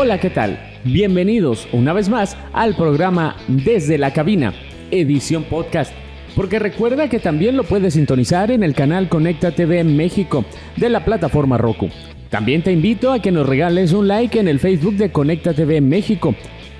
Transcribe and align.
Hola, 0.00 0.20
¿qué 0.20 0.30
tal? 0.30 0.60
Bienvenidos 0.84 1.66
una 1.72 1.92
vez 1.92 2.08
más 2.08 2.36
al 2.52 2.76
programa 2.76 3.34
Desde 3.48 3.98
la 3.98 4.12
Cabina, 4.12 4.54
edición 4.92 5.42
podcast. 5.42 5.92
Porque 6.36 6.60
recuerda 6.60 7.08
que 7.08 7.18
también 7.18 7.56
lo 7.56 7.64
puedes 7.64 7.94
sintonizar 7.94 8.52
en 8.52 8.62
el 8.62 8.76
canal 8.76 9.08
Conecta 9.08 9.50
TV 9.50 9.82
México 9.82 10.44
de 10.76 10.88
la 10.88 11.04
plataforma 11.04 11.58
Roku. 11.58 11.88
También 12.30 12.62
te 12.62 12.70
invito 12.70 13.10
a 13.10 13.20
que 13.20 13.32
nos 13.32 13.48
regales 13.48 13.92
un 13.92 14.06
like 14.06 14.38
en 14.38 14.46
el 14.46 14.60
Facebook 14.60 14.94
de 14.94 15.10
Conecta 15.10 15.52
TV 15.52 15.80
México. 15.80 16.32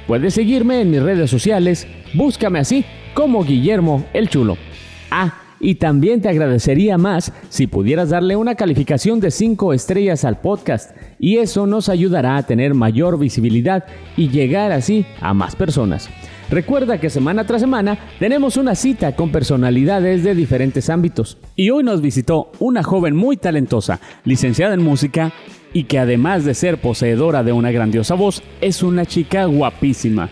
Puedes 0.07 0.35
seguirme 0.35 0.80
en 0.80 0.93
mis 0.93 1.03
redes 1.03 1.29
sociales, 1.29 1.89
búscame 2.14 2.61
así 2.61 2.85
como 3.14 3.43
Guillermo 3.43 4.07
el 4.12 4.29
Chulo. 4.29 4.57
Ah, 5.11 5.48
y 5.61 5.77
también 5.77 6.20
te 6.20 6.29
agradecería 6.29 6.98
más 6.98 7.32
si 7.48 7.66
pudieras 7.66 8.10
darle 8.10 8.37
una 8.37 8.55
calificación 8.55 9.20
de 9.20 9.30
5 9.30 9.73
estrellas 9.73 10.24
al 10.24 10.41
podcast 10.41 10.96
y 11.19 11.38
eso 11.38 11.66
nos 11.66 11.88
ayudará 11.88 12.37
a 12.37 12.45
tener 12.45 12.74
mayor 12.74 13.19
visibilidad 13.19 13.84
y 14.16 14.28
llegar 14.28 14.73
así 14.73 15.06
a 15.20 15.34
más 15.34 15.56
personas. 15.56 16.09
Recuerda 16.50 16.98
que 16.98 17.10
semana 17.10 17.45
tras 17.45 17.60
semana 17.60 17.98
tenemos 18.19 18.56
una 18.56 18.74
cita 18.74 19.14
con 19.14 19.30
personalidades 19.30 20.24
de 20.24 20.34
diferentes 20.34 20.88
ámbitos. 20.88 21.36
Y 21.56 21.69
hoy 21.69 21.84
nos 21.84 22.00
visitó 22.00 22.52
una 22.59 22.83
joven 22.83 23.14
muy 23.14 23.36
talentosa, 23.36 24.00
licenciada 24.25 24.72
en 24.72 24.83
música 24.83 25.33
y 25.75 25.84
que 25.84 25.98
además 25.98 26.47
de 26.47 26.55
ser 26.55 26.80
poseedora 26.80 27.42
de 27.42 27.52
una 27.52 27.70
grandiosa 27.70 28.14
voz, 28.14 28.42
es 28.62 28.83
una 28.83 29.05
chica 29.05 29.45
guapísima. 29.45 30.30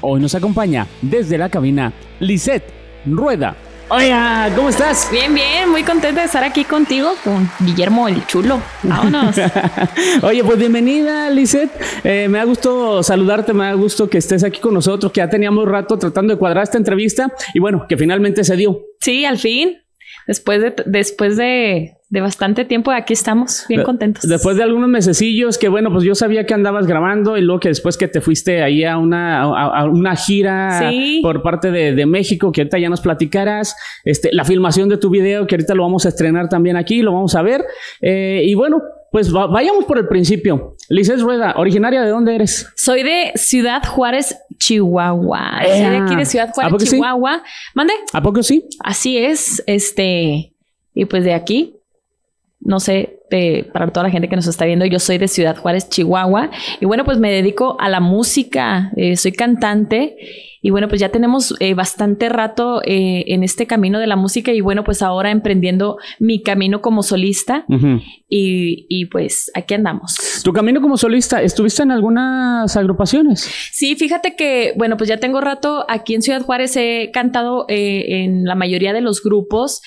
Hoy 0.00 0.20
nos 0.20 0.34
acompaña 0.34 0.86
desde 1.02 1.36
la 1.36 1.50
cabina 1.50 1.92
Lisette 2.20 2.72
Rueda. 3.04 3.54
Oiga, 3.92 4.52
¿cómo 4.54 4.68
estás? 4.68 5.08
Bien, 5.10 5.34
bien, 5.34 5.68
muy 5.68 5.82
contenta 5.82 6.20
de 6.20 6.26
estar 6.26 6.44
aquí 6.44 6.62
contigo, 6.62 7.12
con 7.24 7.50
Guillermo 7.58 8.06
el 8.06 8.24
Chulo. 8.24 8.62
Vámonos. 8.84 9.34
Oye, 10.22 10.44
pues 10.44 10.58
bienvenida, 10.60 11.28
Lizeth. 11.28 11.72
Eh, 12.04 12.28
me 12.28 12.38
ha 12.38 12.44
gusto 12.44 13.02
saludarte, 13.02 13.52
me 13.52 13.66
ha 13.66 13.74
gusto 13.74 14.08
que 14.08 14.18
estés 14.18 14.44
aquí 14.44 14.60
con 14.60 14.74
nosotros, 14.74 15.10
que 15.10 15.18
ya 15.18 15.28
teníamos 15.28 15.66
rato 15.66 15.98
tratando 15.98 16.32
de 16.32 16.38
cuadrar 16.38 16.62
esta 16.62 16.78
entrevista 16.78 17.32
y 17.52 17.58
bueno, 17.58 17.86
que 17.88 17.96
finalmente 17.96 18.44
se 18.44 18.54
dio. 18.54 18.80
Sí, 19.00 19.24
al 19.24 19.38
fin. 19.38 19.79
Después 20.26 20.60
de, 20.60 20.74
después 20.86 21.36
de, 21.36 21.96
de 22.08 22.20
bastante 22.20 22.64
tiempo 22.64 22.90
aquí 22.90 23.12
estamos, 23.12 23.64
bien 23.68 23.82
contentos. 23.82 24.28
Después 24.28 24.56
de 24.56 24.62
algunos 24.62 24.88
mesecillos 24.88 25.58
que 25.58 25.68
bueno, 25.68 25.90
pues 25.92 26.04
yo 26.04 26.14
sabía 26.14 26.44
que 26.44 26.54
andabas 26.54 26.86
grabando 26.86 27.36
y 27.36 27.42
luego 27.42 27.60
que 27.60 27.68
después 27.68 27.96
que 27.96 28.08
te 28.08 28.20
fuiste 28.20 28.62
ahí 28.62 28.84
a 28.84 28.98
una, 28.98 29.42
a, 29.42 29.84
una 29.84 30.16
gira 30.16 30.90
por 31.22 31.42
parte 31.42 31.70
de, 31.70 31.94
de, 31.94 32.06
México, 32.06 32.52
que 32.52 32.62
ahorita 32.62 32.78
ya 32.78 32.88
nos 32.88 33.00
platicarás, 33.00 33.76
este, 34.04 34.30
la 34.32 34.44
filmación 34.44 34.88
de 34.88 34.98
tu 34.98 35.10
video, 35.10 35.46
que 35.46 35.54
ahorita 35.54 35.74
lo 35.74 35.82
vamos 35.84 36.06
a 36.06 36.08
estrenar 36.08 36.48
también 36.48 36.76
aquí, 36.76 37.02
lo 37.02 37.12
vamos 37.12 37.34
a 37.34 37.42
ver. 37.42 37.64
Eh, 38.00 38.42
y 38.44 38.54
bueno, 38.54 38.82
pues 39.10 39.32
vayamos 39.32 39.84
por 39.84 39.98
el 39.98 40.06
principio. 40.06 40.76
Lices 40.88 41.22
Rueda, 41.22 41.54
originaria 41.56 42.02
de 42.02 42.10
dónde 42.10 42.34
eres? 42.34 42.68
Soy 42.76 43.02
de 43.02 43.32
Ciudad 43.34 43.82
Juárez, 43.86 44.36
Chihuahua. 44.58 45.62
Soy 45.62 45.78
de 45.78 45.96
aquí 45.96 46.16
de 46.16 46.24
Ciudad 46.24 46.50
Juárez, 46.52 46.90
Chihuahua. 46.90 47.42
¿Mande? 47.74 47.94
¿A 48.12 48.22
poco 48.22 48.42
sí? 48.42 48.68
Así 48.80 49.18
es, 49.18 49.62
este, 49.66 50.54
y 50.94 51.04
pues 51.06 51.24
de 51.24 51.34
aquí, 51.34 51.76
no 52.60 52.80
sé, 52.80 53.19
para 53.72 53.88
toda 53.88 54.04
la 54.04 54.10
gente 54.10 54.28
que 54.28 54.36
nos 54.36 54.46
está 54.46 54.64
viendo, 54.64 54.84
yo 54.86 54.98
soy 54.98 55.18
de 55.18 55.28
Ciudad 55.28 55.56
Juárez, 55.56 55.88
Chihuahua, 55.88 56.50
y 56.80 56.84
bueno, 56.86 57.04
pues 57.04 57.18
me 57.18 57.30
dedico 57.30 57.76
a 57.80 57.88
la 57.88 58.00
música, 58.00 58.92
eh, 58.96 59.16
soy 59.16 59.32
cantante 59.32 60.16
y 60.62 60.70
bueno, 60.70 60.88
pues 60.88 61.00
ya 61.00 61.08
tenemos 61.08 61.54
eh, 61.60 61.72
bastante 61.72 62.28
rato 62.28 62.82
eh, 62.84 63.24
en 63.28 63.42
este 63.42 63.66
camino 63.66 63.98
de 63.98 64.06
la 64.06 64.16
música 64.16 64.52
y 64.52 64.60
bueno, 64.60 64.84
pues 64.84 65.00
ahora 65.00 65.30
emprendiendo 65.30 65.96
mi 66.18 66.42
camino 66.42 66.82
como 66.82 67.02
solista 67.02 67.64
y, 68.28 68.86
y, 68.88 69.06
pues 69.06 69.50
aquí 69.54 69.74
andamos. 69.74 70.42
Tu 70.44 70.52
camino 70.52 70.82
como 70.82 70.98
solista, 70.98 71.42
¿estuviste 71.42 71.82
en 71.82 71.90
algunas 71.90 72.76
agrupaciones? 72.76 73.50
Sí, 73.72 73.96
fíjate 73.96 74.36
que, 74.36 74.74
bueno, 74.76 74.96
pues 74.96 75.08
ya 75.08 75.16
tengo 75.16 75.40
rato 75.40 75.86
aquí 75.88 76.14
en 76.14 76.22
Ciudad 76.22 76.42
Juárez, 76.42 76.76
he 76.76 77.10
cantado 77.12 77.64
eh, 77.68 78.24
en 78.24 78.44
la 78.44 78.54
mayoría 78.54 78.92
de 78.92 79.00
los 79.00 79.22
grupos, 79.22 79.80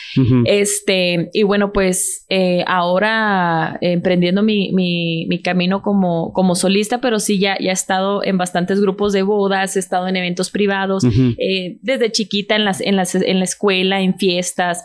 este, 0.46 1.30
y 1.34 1.44
bueno, 1.44 1.72
pues 1.72 2.26
ahora 2.66 3.33
emprendiendo 3.82 4.44
mi, 4.44 4.72
mi, 4.72 5.26
mi, 5.28 5.42
camino 5.42 5.82
como, 5.82 6.34
como 6.34 6.56
solista, 6.56 7.00
pero 7.00 7.20
sí 7.20 7.40
ya, 7.40 7.58
ya 7.60 7.72
he 7.72 7.74
estado 7.74 8.24
en 8.24 8.38
bastantes 8.38 8.82
grupos 8.82 9.14
de 9.14 9.24
bodas, 9.24 9.76
he 9.76 9.80
estado 9.80 10.08
en 10.08 10.16
eventos 10.16 10.50
privados, 10.50 10.64
privados, 10.64 11.04
eh, 11.38 11.78
desde 11.82 12.12
chiquita 12.12 12.56
en, 12.56 12.66
las, 12.66 12.82
en, 12.82 12.96
las, 12.96 13.16
en 13.16 13.40
la 13.40 13.46
escuela, 13.46 14.02
en 14.02 14.18
fiestas. 14.18 14.84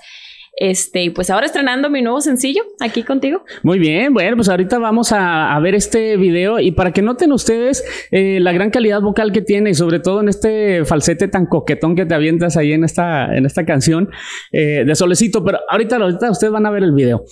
Este, 0.61 1.11
pues 1.13 1.31
ahora 1.31 1.47
estrenando 1.47 1.89
mi 1.89 2.03
nuevo 2.03 2.21
sencillo 2.21 2.63
aquí 2.81 3.05
contigo. 3.05 3.43
Muy 3.63 3.79
bien, 3.79 4.13
bueno, 4.13 4.37
pues 4.37 4.49
ahorita 4.49 4.79
vamos 4.79 5.13
a, 5.13 5.57
ver 5.61 5.75
este 5.75 6.17
video 6.17 6.61
y 6.61 6.71
para 6.71 6.93
que 6.93 7.03
noten 7.03 7.33
ustedes 7.33 7.85
eh, 8.13 8.39
la 8.41 8.53
gran 8.53 8.71
calidad 8.71 9.01
vocal 9.01 9.33
que 9.33 9.43
tiene 9.43 9.71
y 9.71 9.75
sobre 9.75 9.99
todo 9.99 10.21
en 10.21 10.29
este 10.29 10.85
falsete 10.85 11.27
tan 11.27 11.47
coquetón 11.47 11.97
que 11.97 12.07
te 12.07 12.15
avientas 12.15 12.57
ahí 12.57 12.73
en 12.73 12.85
esta, 12.85 13.37
en 13.37 13.45
esta 13.45 13.65
canción 13.65 14.09
eh, 14.53 14.85
de 14.87 14.95
Solecito, 14.95 15.45
pero 15.45 15.59
ahorita, 15.69 15.97
ahorita 15.97 16.31
ustedes 16.31 16.53
van 16.53 16.67
a 16.67 16.71
ver 16.71 16.85
el 16.85 16.93
video. 16.93 17.25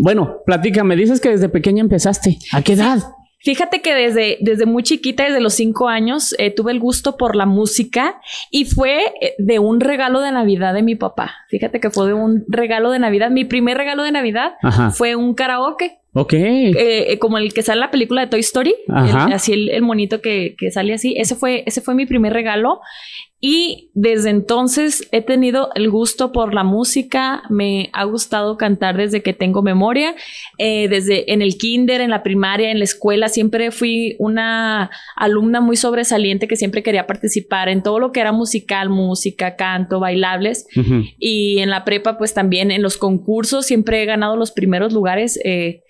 bueno, 0.00 0.38
platícame, 0.46 0.96
dices 0.96 1.20
que 1.20 1.30
desde 1.30 1.48
pequeña 1.48 1.80
empezaste. 1.80 2.38
¿A 2.52 2.62
qué 2.62 2.74
edad? 2.74 2.98
Fíjate 3.40 3.80
que 3.80 3.94
desde, 3.94 4.38
desde 4.40 4.66
muy 4.66 4.82
chiquita, 4.82 5.24
desde 5.24 5.40
los 5.40 5.54
cinco 5.54 5.88
años, 5.88 6.34
eh, 6.38 6.50
tuve 6.50 6.72
el 6.72 6.80
gusto 6.80 7.16
por 7.16 7.36
la 7.36 7.46
música 7.46 8.20
y 8.50 8.64
fue 8.64 9.12
eh, 9.20 9.34
de 9.38 9.60
un 9.60 9.80
regalo 9.80 10.20
de 10.20 10.32
Navidad 10.32 10.74
de 10.74 10.82
mi 10.82 10.96
papá. 10.96 11.32
Fíjate 11.48 11.78
que 11.78 11.90
fue 11.90 12.08
de 12.08 12.14
un 12.14 12.44
regalo 12.48 12.90
de 12.90 12.98
Navidad. 12.98 13.30
Mi 13.30 13.44
primer 13.44 13.76
regalo 13.76 14.02
de 14.02 14.10
Navidad 14.10 14.54
fue 14.92 15.14
un 15.14 15.34
karaoke. 15.34 15.98
Ok. 16.14 16.32
Eh, 16.34 17.16
como 17.20 17.38
el 17.38 17.54
que 17.54 17.62
sale 17.62 17.76
en 17.76 17.80
la 17.82 17.90
película 17.92 18.22
de 18.22 18.26
Toy 18.26 18.40
Story. 18.40 18.74
así 18.88 19.52
el, 19.52 19.68
el 19.68 19.82
monito 19.82 20.20
que, 20.20 20.56
que, 20.58 20.72
sale 20.72 20.94
así. 20.94 21.14
Ese 21.16 21.36
fue, 21.36 21.62
ese 21.64 21.80
fue 21.80 21.94
mi 21.94 22.06
primer 22.06 22.32
regalo. 22.32 22.80
Y 23.40 23.90
desde 23.94 24.30
entonces 24.30 25.08
he 25.12 25.22
tenido 25.22 25.70
el 25.76 25.90
gusto 25.90 26.32
por 26.32 26.54
la 26.54 26.64
música, 26.64 27.44
me 27.48 27.88
ha 27.92 28.02
gustado 28.02 28.56
cantar 28.56 28.96
desde 28.96 29.22
que 29.22 29.32
tengo 29.32 29.62
memoria, 29.62 30.16
eh, 30.58 30.88
desde 30.88 31.32
en 31.32 31.40
el 31.40 31.56
kinder, 31.56 32.00
en 32.00 32.10
la 32.10 32.24
primaria, 32.24 32.72
en 32.72 32.78
la 32.78 32.84
escuela, 32.84 33.28
siempre 33.28 33.70
fui 33.70 34.16
una 34.18 34.90
alumna 35.14 35.60
muy 35.60 35.76
sobresaliente 35.76 36.48
que 36.48 36.56
siempre 36.56 36.82
quería 36.82 37.06
participar 37.06 37.68
en 37.68 37.84
todo 37.84 38.00
lo 38.00 38.10
que 38.10 38.20
era 38.20 38.32
musical, 38.32 38.88
música, 38.90 39.54
canto, 39.54 40.00
bailables. 40.00 40.66
Y 41.18 41.58
en 41.60 41.70
la 41.70 41.84
prepa, 41.84 42.18
pues 42.18 42.34
también 42.34 42.72
en 42.72 42.82
los 42.82 42.96
concursos 42.96 43.66
siempre 43.66 44.02
he 44.02 44.06
ganado 44.06 44.36
los 44.36 44.50
primeros 44.50 44.92
lugares. 44.92 45.38
Eh, 45.44 45.84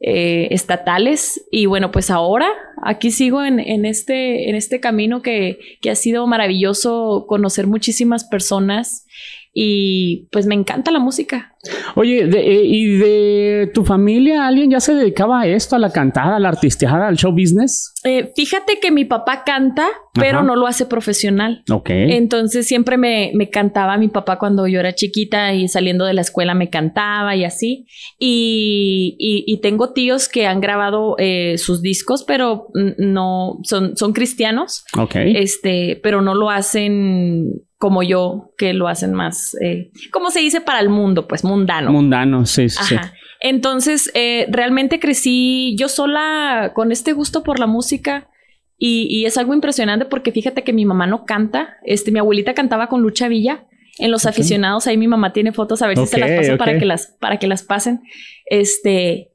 eh, 0.00 0.48
estatales. 0.50 1.46
Y 1.50 1.66
bueno, 1.66 1.92
pues 1.92 2.10
ahora 2.10 2.48
aquí 2.82 3.10
sigo 3.10 3.44
en, 3.44 3.60
en, 3.60 3.84
este, 3.84 4.48
en 4.48 4.56
este 4.56 4.80
camino 4.80 5.22
que, 5.22 5.58
que 5.80 5.90
ha 5.90 5.94
sido 5.94 6.26
maravilloso 6.26 7.26
conocer 7.28 7.66
muchísimas 7.66 8.24
personas 8.24 9.06
y 9.52 10.28
pues 10.30 10.46
me 10.46 10.54
encanta 10.54 10.90
la 10.90 11.00
música. 11.00 11.56
Oye, 11.94 12.22
eh, 12.22 12.62
¿y 12.64 12.86
de 12.96 13.70
tu 13.74 13.84
familia 13.84 14.46
alguien 14.46 14.70
ya 14.70 14.80
se 14.80 14.94
dedicaba 14.94 15.42
a 15.42 15.46
esto, 15.46 15.76
a 15.76 15.78
la 15.78 15.92
cantada, 15.92 16.36
a 16.36 16.38
la 16.38 16.48
artisteada, 16.48 17.08
al 17.08 17.16
show 17.16 17.32
business? 17.32 17.92
Eh, 18.04 18.32
fíjate 18.34 18.78
que 18.80 18.90
mi 18.90 19.04
papá 19.04 19.42
canta, 19.44 19.86
pero 20.14 20.42
no 20.42 20.56
lo 20.56 20.66
hace 20.66 20.86
profesional. 20.86 21.62
Ok. 21.70 21.90
Entonces 21.90 22.66
siempre 22.66 22.96
me, 22.96 23.32
me, 23.34 23.50
cantaba 23.50 23.98
mi 23.98 24.08
papá 24.08 24.38
cuando 24.38 24.66
yo 24.68 24.80
era 24.80 24.94
chiquita 24.94 25.52
y 25.52 25.68
saliendo 25.68 26.06
de 26.06 26.14
la 26.14 26.22
escuela 26.22 26.54
me 26.54 26.70
cantaba 26.70 27.36
y 27.36 27.44
así. 27.44 27.86
Y, 28.18 29.16
y, 29.18 29.60
tengo 29.60 29.92
tíos 29.92 30.28
que 30.28 30.46
han 30.46 30.60
grabado 30.60 31.16
eh, 31.18 31.58
sus 31.58 31.82
discos, 31.82 32.24
pero 32.24 32.68
no 32.96 33.58
son, 33.64 33.96
son 33.96 34.12
cristianos. 34.14 34.84
Ok. 34.96 35.16
Este, 35.16 36.00
pero 36.02 36.22
no 36.22 36.34
lo 36.34 36.48
hacen 36.48 37.66
como 37.80 38.02
yo, 38.02 38.52
que 38.58 38.74
lo 38.74 38.88
hacen 38.88 39.14
más, 39.14 39.56
eh, 39.62 39.90
¿cómo 40.12 40.30
se 40.30 40.40
dice 40.40 40.60
para 40.60 40.80
el 40.80 40.90
mundo? 40.90 41.26
Pues 41.26 41.44
mundano. 41.44 41.90
Mundano, 41.90 42.44
sí, 42.44 42.68
sí. 42.68 42.94
Entonces, 43.40 44.10
eh, 44.12 44.46
realmente 44.50 45.00
crecí 45.00 45.74
yo 45.78 45.88
sola 45.88 46.72
con 46.74 46.92
este 46.92 47.14
gusto 47.14 47.42
por 47.42 47.58
la 47.58 47.66
música 47.66 48.28
y, 48.76 49.24
es 49.24 49.38
algo 49.38 49.54
impresionante 49.54 50.04
porque 50.04 50.30
fíjate 50.30 50.62
que 50.62 50.74
mi 50.74 50.84
mamá 50.84 51.06
no 51.06 51.24
canta, 51.24 51.78
este, 51.82 52.10
mi 52.12 52.18
abuelita 52.18 52.52
cantaba 52.52 52.88
con 52.88 53.00
Lucha 53.00 53.28
Villa. 53.28 53.64
En 53.98 54.10
los 54.10 54.26
aficionados, 54.26 54.86
ahí 54.86 54.98
mi 54.98 55.08
mamá 55.08 55.32
tiene 55.32 55.52
fotos, 55.52 55.80
a 55.80 55.86
ver 55.86 55.96
si 55.96 56.06
se 56.06 56.18
las 56.18 56.30
paso 56.30 56.58
para 56.58 56.78
que 56.78 56.84
las, 56.84 57.06
para 57.18 57.38
que 57.38 57.46
las 57.46 57.62
pasen. 57.62 58.02
Este, 58.44 59.30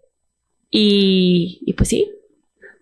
y, 0.69 1.61
y 1.65 1.73
pues 1.73 1.89
sí, 1.89 2.11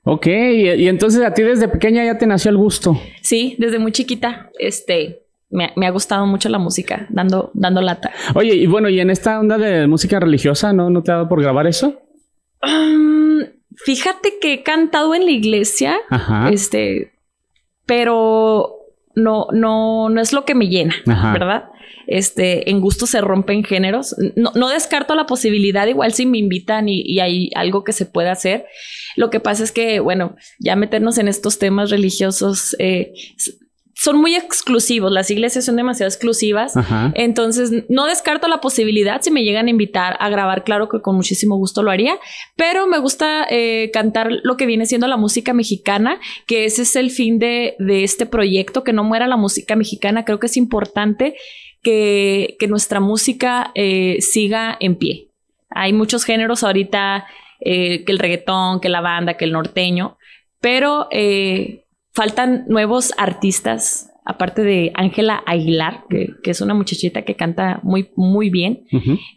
Ok, 0.06 0.28
y, 0.28 0.88
entonces 0.90 1.24
a 1.24 1.34
ti 1.34 1.44
desde 1.44 1.70
pequeña 1.70 2.04
ya 2.04 2.18
te 2.18 2.28
nació 2.28 2.52
el 2.52 2.58
gusto. 2.58 3.00
Sí, 3.22 3.56
desde 3.58 3.80
muy 3.80 3.94
chiquita. 3.94 4.52
Este, 4.60 5.23
me, 5.54 5.88
ha 5.88 5.92
gustado 5.92 6.26
mucho 6.26 6.50
la 6.50 6.58
música, 6.58 7.08
dando, 7.10 7.52
dando 7.54 7.82
lata. 7.82 8.12
Oye, 8.36 8.56
y 8.56 8.66
bueno, 8.66 8.90
y 8.90 9.00
en 9.00 9.10
esta 9.10 9.40
onda 9.40 9.58
de 9.58 9.88
música 9.88 10.20
religiosa, 10.20 10.74
¿no, 10.74 10.90
¿No 10.90 11.04
te 11.04 11.12
ha 11.12 11.16
dado 11.16 11.30
por 11.30 11.42
grabar 11.42 11.68
eso? 11.68 12.02
Um, 12.62 13.42
fíjate 13.86 14.40
que 14.42 14.54
he 14.54 14.64
cantado 14.64 15.16
en 15.16 15.26
la 15.26 15.32
iglesia, 15.32 15.98
este, 16.52 17.14
pero 17.86 18.78
no, 19.16 19.48
no, 19.52 20.10
no 20.10 20.22
es 20.22 20.34
lo 20.34 20.46
que 20.46 20.56
me 20.56 20.68
llena, 20.68 20.96
¿verdad? 21.06 21.66
este, 22.08 22.70
en 22.70 22.82
gusto 22.82 23.08
se 23.08 23.22
rompen 23.22 23.64
géneros. 23.64 24.16
No, 24.36 24.52
no 24.56 24.70
descarto 24.70 25.16
la 25.16 25.26
posibilidad, 25.26 25.88
igual 25.88 26.14
si 26.14 26.26
me 26.26 26.38
invitan 26.38 26.90
y, 26.90 27.02
y, 27.02 27.20
hay 27.20 27.50
algo 27.56 27.84
que 27.84 27.94
se 27.94 28.06
pueda 28.06 28.32
hacer. 28.32 28.66
Lo 29.16 29.30
que 29.30 29.40
pasa 29.40 29.64
es 29.64 29.72
que, 29.72 30.00
bueno, 30.00 30.36
ya 30.60 30.76
meternos 30.76 31.18
en 31.18 31.28
estos 31.28 31.60
temas 31.60 31.90
religiosos 31.90 32.76
eh, 32.80 33.14
son 34.04 34.18
muy 34.18 34.36
exclusivos, 34.36 35.14
las 35.14 35.32
iglesias 35.32 35.64
son 35.64 35.78
demasiado 35.78 36.10
exclusivas, 36.10 36.74
entonces 37.14 37.86
no 37.88 38.06
descarto 38.06 38.50
la 38.50 38.60
posibilidad 38.60 39.22
si 39.22 39.32
me 39.32 39.46
llegan 39.46 39.68
a 39.68 39.70
invitar 39.70 40.18
a 40.20 40.28
grabar, 40.28 40.66
claro 40.66 40.90
que 40.90 41.00
con 41.00 41.16
muchísimo 41.16 41.56
gusto 41.56 41.84
lo 41.84 41.90
haría, 41.90 42.20
pero 42.58 42.86
me 42.86 42.98
gusta 42.98 43.48
eh, 43.50 43.92
cantar 43.94 44.28
lo 44.44 44.58
que 44.58 44.66
viene 44.66 44.88
siendo 44.88 45.08
la 45.08 45.16
música 45.16 45.54
mexicana, 45.54 46.20
que 46.48 46.66
ese 46.66 46.82
es 46.82 46.98
el 46.98 47.12
fin 47.12 47.40
de, 47.40 47.78
este 47.80 48.26
proyecto, 48.26 48.84
que 48.84 48.92
no 48.92 49.06
muera 49.06 49.26
la 49.26 49.38
música 49.38 49.78
mexicana, 49.78 50.26
creo 50.26 50.38
que 50.38 50.48
es 50.48 50.58
importante 50.58 51.36
que, 51.82 52.58
nuestra 52.68 53.00
música 53.00 53.72
eh, 53.74 54.18
siga 54.20 54.76
en 54.82 54.98
pie. 54.98 55.30
Hay 55.70 55.94
muchos 55.94 56.26
géneros 56.26 56.66
ahorita, 56.66 57.26
eh, 57.62 58.04
que 58.04 58.12
el 58.12 58.20
reggaetón, 58.20 58.82
que 58.82 58.90
la 58.90 59.00
banda, 59.00 59.36
que 59.36 59.46
el 59.46 59.54
norteño, 59.54 60.18
pero 60.60 61.08
faltan 62.14 62.66
nuevos 62.68 63.12
artistas, 63.18 64.12
aparte 64.26 64.64
de 64.64 64.92
Ángela 64.96 65.44
Aguilar, 65.46 66.06
que, 66.10 66.30
es 66.44 66.62
una 66.62 66.74
muchachita 66.74 67.24
que 67.24 67.36
canta 67.36 67.80
muy, 67.84 68.12
muy 68.16 68.50
bien. 68.50 68.86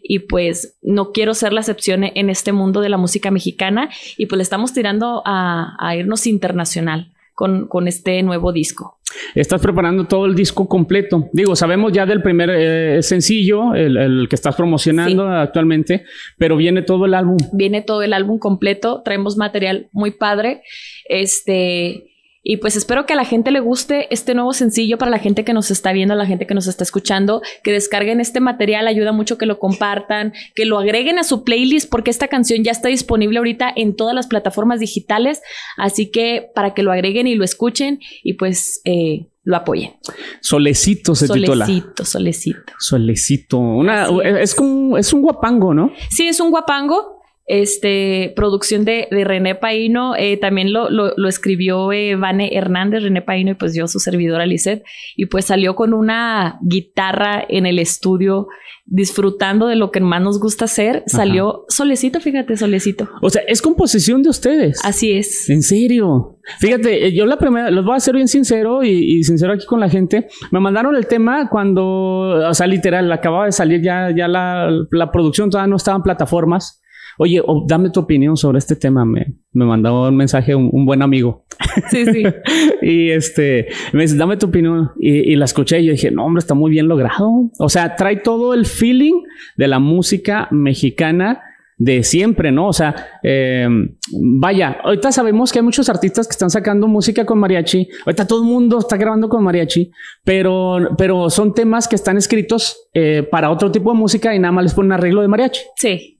Y 0.01 0.19
pues 0.19 0.77
no 0.81 1.11
quiero 1.11 1.33
ser 1.33 1.53
la 1.53 1.61
excepción 1.61 2.03
en 2.03 2.29
este 2.29 2.51
mundo 2.51 2.81
de 2.81 2.89
la 2.89 2.97
música 2.97 3.31
mexicana. 3.31 3.89
Y 4.17 4.27
pues 4.27 4.37
le 4.37 4.43
estamos 4.43 4.73
tirando 4.73 5.23
a, 5.25 5.95
irnos 5.97 6.27
internacional. 6.27 7.13
Con, 7.33 7.67
con, 7.67 7.87
este 7.87 8.23
nuevo 8.23 8.51
disco. 8.51 8.97
Estás 9.35 9.61
preparando 9.61 10.05
todo 10.05 10.25
el 10.25 10.33
disco 10.33 10.67
completo. 10.67 11.29
Digo, 11.33 11.55
sabemos 11.55 11.93
ya 11.93 12.07
del 12.07 12.23
primer 12.23 12.49
eh, 12.49 13.03
sencillo, 13.03 13.75
el, 13.75 14.25
que 14.27 14.35
estás 14.35 14.55
promocionando 14.55 15.27
actualmente, 15.27 16.03
pero 16.39 16.57
viene 16.57 16.81
todo 16.81 17.05
el 17.05 17.13
álbum. 17.13 17.37
Viene 17.53 17.83
todo 17.83 18.01
el 18.01 18.13
álbum 18.13 18.39
completo. 18.39 19.03
Traemos 19.05 19.37
material 19.37 19.87
muy 19.91 20.09
padre. 20.09 20.63
Este 21.07 22.16
y 22.49 22.57
pues 22.57 22.77
espero 22.77 23.05
que 23.05 23.11
a 23.11 23.17
la 23.17 23.25
gente 23.25 23.51
le 23.51 23.59
guste 23.59 24.07
este 24.09 24.33
nuevo 24.33 24.53
sencillo 24.53 24.97
para 24.97 25.11
la 25.11 25.19
gente 25.19 25.43
que 25.43 25.51
nos 25.51 25.69
está 25.69 25.91
viendo, 25.91 26.15
la 26.15 26.25
gente 26.25 26.47
que 26.47 26.53
nos 26.53 26.67
está 26.67 26.81
escuchando, 26.85 27.41
que 27.61 27.73
descarguen 27.73 28.21
este 28.21 28.39
material, 28.39 28.87
ayuda 28.87 29.11
mucho 29.11 29.37
que 29.37 29.45
lo 29.45 29.59
compartan, 29.59 30.31
que 30.55 30.63
lo 30.63 30.79
agreguen 30.79 31.19
a 31.19 31.25
su 31.25 31.43
playlist 31.43 31.89
porque 31.89 32.09
esta 32.09 32.29
canción 32.29 32.63
ya 32.63 32.71
está 32.71 32.87
disponible 32.87 33.39
ahorita 33.39 33.69
en 33.75 33.97
todas 33.97 34.15
las 34.15 34.27
plataformas 34.27 34.79
digitales, 34.79 35.41
así 35.75 36.09
que 36.09 36.49
para 36.55 36.73
que 36.73 36.83
lo 36.83 36.93
agreguen 36.93 37.27
y 37.27 37.35
lo 37.35 37.43
escuchen 37.43 37.99
y 38.23 38.35
pues 38.35 38.79
eh, 38.85 39.27
lo 39.43 39.57
apoyen. 39.57 39.95
Solecito 40.39 41.15
se 41.15 41.27
titula. 41.27 41.65
Solecito, 41.65 42.05
solecito. 42.05 42.73
Solecito. 42.79 43.57
Una, 43.57 44.07
es 44.39 44.55
como, 44.55 44.97
es 44.97 45.11
un 45.11 45.21
guapango, 45.21 45.73
¿no? 45.73 45.91
Sí, 46.09 46.29
es 46.29 46.39
un 46.39 46.49
guapango 46.51 47.16
este, 47.47 48.33
producción 48.35 48.83
de, 48.83 49.07
de 49.09 49.23
René 49.23 49.55
Paino, 49.55 50.15
eh, 50.17 50.35
también 50.35 50.73
lo, 50.73 50.89
lo, 50.89 51.13
lo 51.15 51.29
escribió 51.29 51.93
eh, 51.93 52.15
Vane 52.17 52.49
Hernández, 52.53 53.03
René 53.03 53.21
Paino, 53.21 53.51
y 53.51 53.53
pues 53.53 53.73
yo, 53.73 53.87
su 53.87 53.99
servidora 53.99 54.45
Lisette, 54.45 54.83
y 55.15 55.27
pues 55.27 55.45
salió 55.45 55.73
con 55.73 55.93
una 55.93 56.59
guitarra 56.61 57.43
en 57.47 57.65
el 57.65 57.79
estudio, 57.79 58.49
disfrutando 58.85 59.67
de 59.67 59.75
lo 59.75 59.91
que 59.91 60.01
más 60.01 60.21
nos 60.21 60.39
gusta 60.39 60.65
hacer, 60.65 61.03
salió 61.07 61.65
solecito, 61.69 62.19
fíjate, 62.19 62.55
solecito. 62.55 63.09
O 63.21 63.29
sea, 63.29 63.41
es 63.47 63.61
composición 63.61 64.23
de 64.23 64.29
ustedes. 64.29 64.79
Así 64.83 65.11
es. 65.11 65.49
En 65.49 65.61
serio. 65.61 66.39
Fíjate, 66.59 67.07
eh, 67.07 67.13
yo 67.13 67.25
la 67.25 67.37
primera, 67.37 67.69
los 67.69 67.85
voy 67.85 67.95
a 67.95 67.99
ser 67.99 68.15
bien 68.15 68.29
sincero 68.29 68.83
y, 68.83 69.23
sincero 69.23 69.53
aquí 69.53 69.65
con 69.65 69.81
la 69.81 69.89
gente. 69.89 70.27
Me 70.51 70.59
mandaron 70.59 70.95
el 70.95 71.07
tema 71.07 71.49
cuando, 71.49 72.49
o 72.49 72.53
sea, 72.53 72.67
literal, 72.67 73.11
acababa 73.11 73.45
de 73.45 73.51
salir 73.51 73.81
ya, 73.81 74.13
ya 74.15 74.27
la, 74.27 74.69
la 74.91 75.11
producción, 75.11 75.49
todavía 75.49 75.69
no 75.69 75.77
estaba 75.77 75.97
en 75.97 76.03
plataformas. 76.03 76.81
Oye, 77.17 77.41
dame 77.65 77.89
tu 77.89 77.99
opinión 77.99 78.37
sobre 78.37 78.59
este 78.59 78.75
tema. 78.75 79.05
Me, 79.05 79.35
me 79.53 79.65
mandó 79.65 80.07
un 80.07 80.15
mensaje 80.15 80.55
un, 80.55 80.85
buen 80.85 81.01
amigo. 81.01 81.45
Sí, 81.89 82.05
sí. 82.05 82.23
y 82.81 83.09
este, 83.09 83.67
me 83.93 84.03
dice, 84.03 84.15
dame 84.15 84.37
tu 84.37 84.47
opinión. 84.47 84.91
Y, 84.99 85.35
la 85.35 85.45
escuché 85.45 85.79
y 85.79 85.85
yo 85.85 85.91
dije, 85.91 86.11
no, 86.11 86.25
hombre, 86.25 86.39
está 86.39 86.53
muy 86.53 86.71
bien 86.71 86.87
logrado. 86.87 87.49
O 87.59 87.69
sea, 87.69 87.95
trae 87.95 88.17
todo 88.17 88.53
el 88.53 88.65
feeling 88.65 89.23
de 89.55 89.67
la 89.67 89.79
música 89.79 90.47
mexicana 90.51 91.41
de 91.77 92.03
siempre, 92.03 92.51
¿no? 92.51 92.67
O 92.67 92.73
sea, 92.73 92.95
em, 93.21 93.95
vaya, 94.39 94.77
ahorita 94.83 95.11
sabemos 95.11 95.51
que 95.51 95.59
hay 95.59 95.63
muchos 95.63 95.89
artistas 95.89 96.27
que 96.27 96.31
están 96.31 96.49
sacando 96.49 96.87
música 96.87 97.25
con 97.25 97.39
mariachi. 97.39 97.87
Ahorita 98.05 98.25
todo 98.25 98.41
el 98.41 98.47
mundo 98.47 98.79
está 98.79 98.97
grabando 98.97 99.29
con 99.29 99.43
mariachi, 99.43 99.91
pero, 100.23 100.95
pero 100.97 101.29
son 101.29 101.53
temas 101.53 101.87
que 101.87 101.95
están 101.95 102.17
escritos 102.17 102.89
eh, 102.93 103.27
para 103.29 103.51
otro 103.51 103.71
tipo 103.71 103.91
de 103.91 103.97
música 103.99 104.33
y 104.33 104.39
nada 104.39 104.51
más 104.51 104.63
les 104.63 104.73
ponen 104.73 104.91
arreglo 104.91 105.21
de 105.21 105.27
mariachi. 105.27 105.61
Sí. 105.75 106.16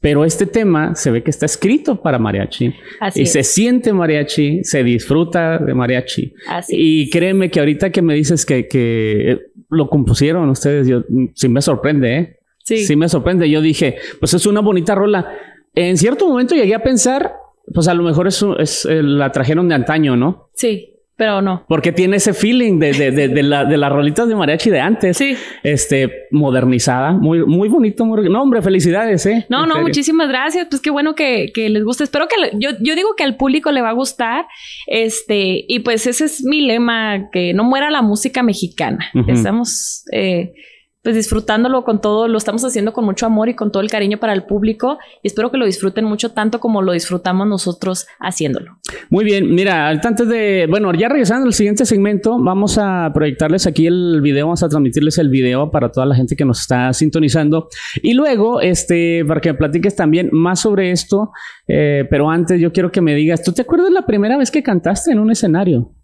Pero 0.00 0.24
este 0.24 0.46
tema 0.46 0.94
se 0.94 1.10
ve 1.10 1.22
que 1.22 1.30
está 1.30 1.46
escrito 1.46 2.00
para 2.00 2.18
mariachi. 2.18 2.74
y 3.14 3.26
se 3.26 3.42
siente 3.42 3.92
mariachi, 3.92 4.64
se 4.64 4.82
disfruta 4.82 5.58
de 5.58 5.74
mariachi. 5.74 6.32
Así 6.48 6.74
y 6.76 7.10
créeme 7.10 7.50
que 7.50 7.60
ahorita 7.60 7.90
que 7.90 8.00
me 8.00 8.14
dices 8.14 8.46
que, 8.46 8.66
que 8.66 9.38
lo 9.68 9.88
compusieron 9.88 10.48
ustedes, 10.48 10.88
yo 10.88 11.04
sí 11.34 11.48
me 11.48 11.60
sorprende, 11.60 12.16
¿eh? 12.16 12.36
Sí. 12.64 12.78
Sí 12.78 12.96
me 12.96 13.08
sorprende. 13.08 13.50
Yo 13.50 13.60
dije, 13.60 13.96
pues 14.20 14.32
es 14.32 14.46
una 14.46 14.60
bonita 14.60 14.94
rola. 14.94 15.36
En 15.74 15.96
cierto 15.98 16.26
momento 16.28 16.54
llegué 16.54 16.74
a 16.74 16.82
pensar, 16.82 17.34
pues 17.74 17.86
a 17.86 17.94
lo 17.94 18.02
mejor 18.02 18.26
es, 18.28 18.44
es 18.58 18.84
eh, 18.86 19.02
la 19.02 19.32
trajeron 19.32 19.68
de 19.68 19.74
antaño, 19.74 20.16
¿no? 20.16 20.48
Sí 20.54 20.90
pero 21.20 21.42
no. 21.42 21.66
Porque 21.68 21.92
tiene 21.92 22.16
ese 22.16 22.32
feeling 22.32 22.78
de, 22.78 22.94
de, 22.94 23.10
de, 23.10 23.28
de, 23.28 23.42
la, 23.42 23.66
de 23.66 23.76
las 23.76 23.92
rolitas 23.92 24.26
de 24.26 24.34
mariachi 24.34 24.70
de 24.70 24.80
antes. 24.80 25.18
Sí. 25.18 25.36
Este, 25.62 26.10
modernizada. 26.30 27.12
Muy, 27.12 27.44
muy 27.44 27.68
bonito. 27.68 28.06
Muy... 28.06 28.26
No, 28.30 28.40
hombre, 28.40 28.62
felicidades, 28.62 29.26
¿eh? 29.26 29.44
No, 29.50 29.66
no, 29.66 29.82
muchísimas 29.82 30.30
gracias. 30.30 30.68
Pues 30.70 30.80
qué 30.80 30.88
bueno 30.88 31.14
que, 31.14 31.52
que 31.52 31.68
les 31.68 31.84
guste. 31.84 32.04
Espero 32.04 32.26
que 32.26 32.56
yo, 32.58 32.70
yo 32.80 32.94
digo 32.94 33.10
que 33.18 33.24
al 33.24 33.36
público 33.36 33.70
le 33.70 33.82
va 33.82 33.90
a 33.90 33.92
gustar. 33.92 34.46
Este, 34.86 35.62
y 35.68 35.80
pues 35.80 36.06
ese 36.06 36.24
es 36.24 36.42
mi 36.42 36.62
lema, 36.62 37.28
que 37.30 37.52
no 37.52 37.64
muera 37.64 37.90
la 37.90 38.00
música 38.00 38.42
mexicana. 38.42 39.04
Estamos... 39.28 40.04
Eh, 40.12 40.54
pues 41.02 41.14
disfrutándolo 41.14 41.82
con 41.82 42.00
todo, 42.00 42.28
lo 42.28 42.36
estamos 42.36 42.62
haciendo 42.64 42.92
con 42.92 43.06
mucho 43.06 43.24
amor 43.24 43.48
y 43.48 43.54
con 43.54 43.72
todo 43.72 43.82
el 43.82 43.90
cariño 43.90 44.18
para 44.18 44.34
el 44.34 44.44
público 44.44 44.98
y 45.22 45.28
espero 45.28 45.50
que 45.50 45.56
lo 45.56 45.64
disfruten 45.64 46.04
mucho 46.04 46.32
tanto 46.32 46.60
como 46.60 46.82
lo 46.82 46.92
disfrutamos 46.92 47.46
nosotros 47.46 48.06
haciéndolo. 48.18 48.78
Muy 49.08 49.24
bien, 49.24 49.54
mira, 49.54 49.88
antes 49.88 50.28
de, 50.28 50.66
bueno, 50.68 50.92
ya 50.92 51.08
regresando 51.08 51.46
al 51.46 51.54
siguiente 51.54 51.86
segmento, 51.86 52.38
vamos 52.38 52.76
a 52.78 53.10
proyectarles 53.14 53.66
aquí 53.66 53.86
el 53.86 54.20
video, 54.20 54.46
vamos 54.46 54.62
a 54.62 54.68
transmitirles 54.68 55.16
el 55.18 55.30
video 55.30 55.70
para 55.70 55.90
toda 55.90 56.04
la 56.04 56.14
gente 56.14 56.36
que 56.36 56.44
nos 56.44 56.60
está 56.60 56.92
sintonizando 56.92 57.68
y 58.02 58.12
luego, 58.12 58.60
este, 58.60 59.24
para 59.26 59.40
que 59.40 59.52
me 59.52 59.58
platiques 59.58 59.96
también 59.96 60.28
más 60.32 60.60
sobre 60.60 60.90
esto, 60.90 61.30
eh, 61.66 62.06
pero 62.10 62.28
antes 62.28 62.60
yo 62.60 62.72
quiero 62.72 62.92
que 62.92 63.00
me 63.00 63.14
digas, 63.14 63.42
¿tú 63.42 63.52
te 63.52 63.62
acuerdas 63.62 63.90
la 63.90 64.04
primera 64.04 64.36
vez 64.36 64.50
que 64.50 64.62
cantaste 64.62 65.12
en 65.12 65.18
un 65.18 65.30
escenario? 65.30 65.94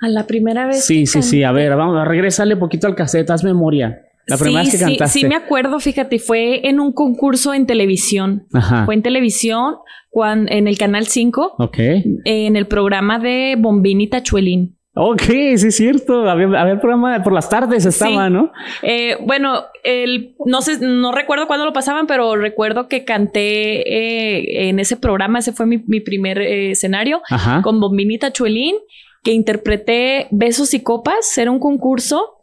A 0.00 0.08
la 0.08 0.26
primera 0.26 0.66
vez. 0.66 0.84
Sí, 0.84 1.06
sí, 1.06 1.22
sí. 1.22 1.42
A 1.42 1.50
ver, 1.50 1.74
vamos 1.74 1.96
a 1.98 2.04
regresarle 2.04 2.56
poquito 2.56 2.86
al 2.86 2.94
cassette, 2.94 3.30
haz 3.30 3.42
memoria. 3.42 4.07
La 4.28 4.36
primera 4.36 4.64
sí, 4.64 4.70
que 4.72 4.78
Sí, 4.78 5.20
sí, 5.20 5.26
me 5.26 5.34
acuerdo, 5.34 5.80
fíjate, 5.80 6.18
fue 6.18 6.68
en 6.68 6.80
un 6.80 6.92
concurso 6.92 7.54
en 7.54 7.66
televisión. 7.66 8.46
Ajá. 8.52 8.84
Fue 8.84 8.94
en 8.94 9.02
televisión, 9.02 9.76
cuando, 10.10 10.52
en 10.52 10.68
el 10.68 10.78
Canal 10.78 11.06
5. 11.06 11.56
Ok. 11.58 11.78
En 12.24 12.56
el 12.56 12.66
programa 12.66 13.18
de 13.18 13.56
Bombín 13.58 14.00
y 14.00 14.08
Tachuelín. 14.08 14.78
Ok, 15.00 15.22
sí 15.22 15.68
es 15.68 15.76
cierto. 15.76 16.28
Había, 16.28 16.46
había 16.60 16.80
programa 16.80 17.22
por 17.22 17.32
las 17.32 17.48
tardes 17.48 17.86
estaba, 17.86 18.28
¿no? 18.28 18.50
Eh, 18.82 19.16
bueno, 19.24 19.66
el, 19.84 20.34
no 20.44 20.60
sé, 20.60 20.78
no 20.80 21.12
recuerdo 21.12 21.46
cuándo 21.46 21.64
lo 21.64 21.72
pasaban, 21.72 22.08
pero 22.08 22.34
recuerdo 22.34 22.88
que 22.88 23.04
canté 23.04 23.82
eh, 23.82 24.68
en 24.68 24.80
ese 24.80 24.96
programa. 24.96 25.38
Ese 25.38 25.52
fue 25.52 25.66
mi, 25.66 25.84
mi 25.86 26.00
primer 26.00 26.38
eh, 26.40 26.72
escenario 26.72 27.22
Ajá. 27.30 27.62
con 27.62 27.78
Bombini 27.78 28.18
Tachuelín, 28.18 28.74
que 29.22 29.30
interpreté 29.30 30.26
Besos 30.32 30.74
y 30.74 30.82
Copas. 30.82 31.38
Era 31.38 31.52
un 31.52 31.60
concurso 31.60 32.37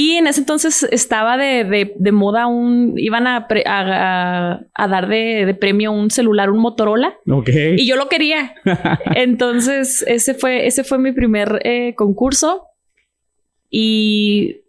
y 0.00 0.12
en 0.12 0.28
ese 0.28 0.38
entonces 0.38 0.86
estaba 0.92 1.36
de, 1.36 1.92
de, 1.96 2.12
moda 2.12 2.46
un, 2.46 2.94
iban 2.96 3.26
a, 3.26 3.48
a, 3.48 4.88
dar 4.88 5.08
de, 5.08 5.56
premio 5.58 5.90
un 5.90 6.12
celular, 6.12 6.50
un 6.50 6.60
Motorola. 6.60 7.18
Ok. 7.28 7.48
Y 7.76 7.84
yo 7.84 7.96
lo 7.96 8.08
quería. 8.08 8.54
entonces, 9.16 10.04
ese 10.06 10.34
fue, 10.34 10.68
ese 10.68 10.84
fue 10.84 10.98
mi 10.98 11.10
primer 11.10 11.60
eh, 11.64 11.96
concurso. 11.96 12.68
Y 13.70 14.60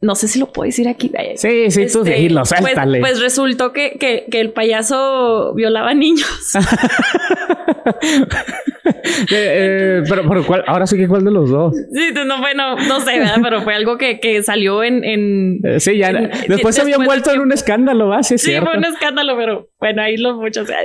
no 0.00 0.16
sé 0.16 0.26
si 0.26 0.40
lo 0.40 0.52
puedo 0.52 0.66
decir 0.66 0.88
aquí. 0.88 1.12
Sí, 1.36 1.70
sí, 1.70 1.86
tú 1.86 2.04
este, 2.04 2.28
pues, 2.60 2.74
pues, 2.98 3.20
resultó 3.20 3.72
que, 3.72 3.98
que, 4.00 4.26
que, 4.28 4.40
el 4.40 4.50
payaso 4.50 5.54
violaba 5.54 5.94
niños. 5.94 6.54
Eh, 8.88 9.24
eh, 9.30 10.02
pero, 10.08 10.26
pero 10.26 10.46
¿cuál? 10.46 10.64
ahora 10.66 10.86
sí 10.86 10.96
que 10.96 11.06
cuál 11.06 11.22
de 11.22 11.30
los 11.30 11.50
dos. 11.50 11.74
Sí, 11.92 12.10
no, 12.26 12.38
bueno, 12.38 12.76
no 12.76 13.00
sé, 13.00 13.18
¿verdad? 13.18 13.36
pero 13.42 13.60
fue 13.60 13.74
algo 13.74 13.98
que, 13.98 14.18
que 14.18 14.42
salió 14.42 14.82
en. 14.82 15.04
en 15.04 15.60
eh, 15.62 15.78
sí, 15.78 15.98
ya. 15.98 16.10
después 16.48 16.74
se 16.74 16.80
había 16.80 16.96
vuelto 16.96 17.30
en 17.30 17.40
un 17.40 17.52
escándalo, 17.52 18.08
¿va? 18.08 18.22
Sí, 18.22 18.38
sí 18.38 18.56
fue 18.56 18.78
un 18.78 18.84
escándalo, 18.84 19.36
pero 19.36 19.68
bueno, 19.78 20.02
ahí 20.02 20.16
los 20.16 20.36
muchos. 20.36 20.68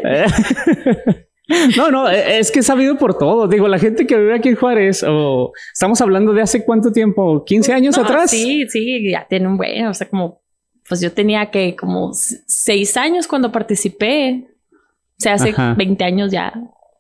No, 1.78 1.92
no, 1.92 2.10
e, 2.10 2.40
es 2.40 2.52
que 2.52 2.60
he 2.60 2.64
sabido 2.64 2.98
por 2.98 3.18
todo. 3.18 3.48
Digo, 3.48 3.68
la 3.68 3.78
gente 3.78 4.08
que 4.08 4.18
vive 4.18 4.36
aquí 4.36 4.50
en 4.50 4.56
Juárez, 4.56 5.04
o 5.08 5.52
estamos 5.74 6.00
hablando 6.02 6.34
de 6.34 6.42
hace 6.42 6.64
cuánto 6.64 6.92
tiempo, 6.92 7.44
15 7.44 7.74
años 7.74 7.98
atrás. 7.98 8.32
Sí, 8.32 8.66
sí, 8.70 9.12
ya 9.12 9.28
tiene 9.28 9.48
un 9.48 9.58
buen, 9.58 9.88
o 9.88 9.94
sea, 9.94 10.08
como, 10.08 10.42
pues 10.88 11.02
yo 11.02 11.12
tenía 11.12 11.52
que 11.52 11.76
como 11.76 12.12
seis 12.14 12.96
años 12.98 13.28
cuando 13.28 13.52
participé. 13.52 14.48
O 14.72 15.24
sea, 15.24 15.34
hace 15.34 15.54
20 15.78 16.04
años 16.04 16.32
ya. 16.32 16.54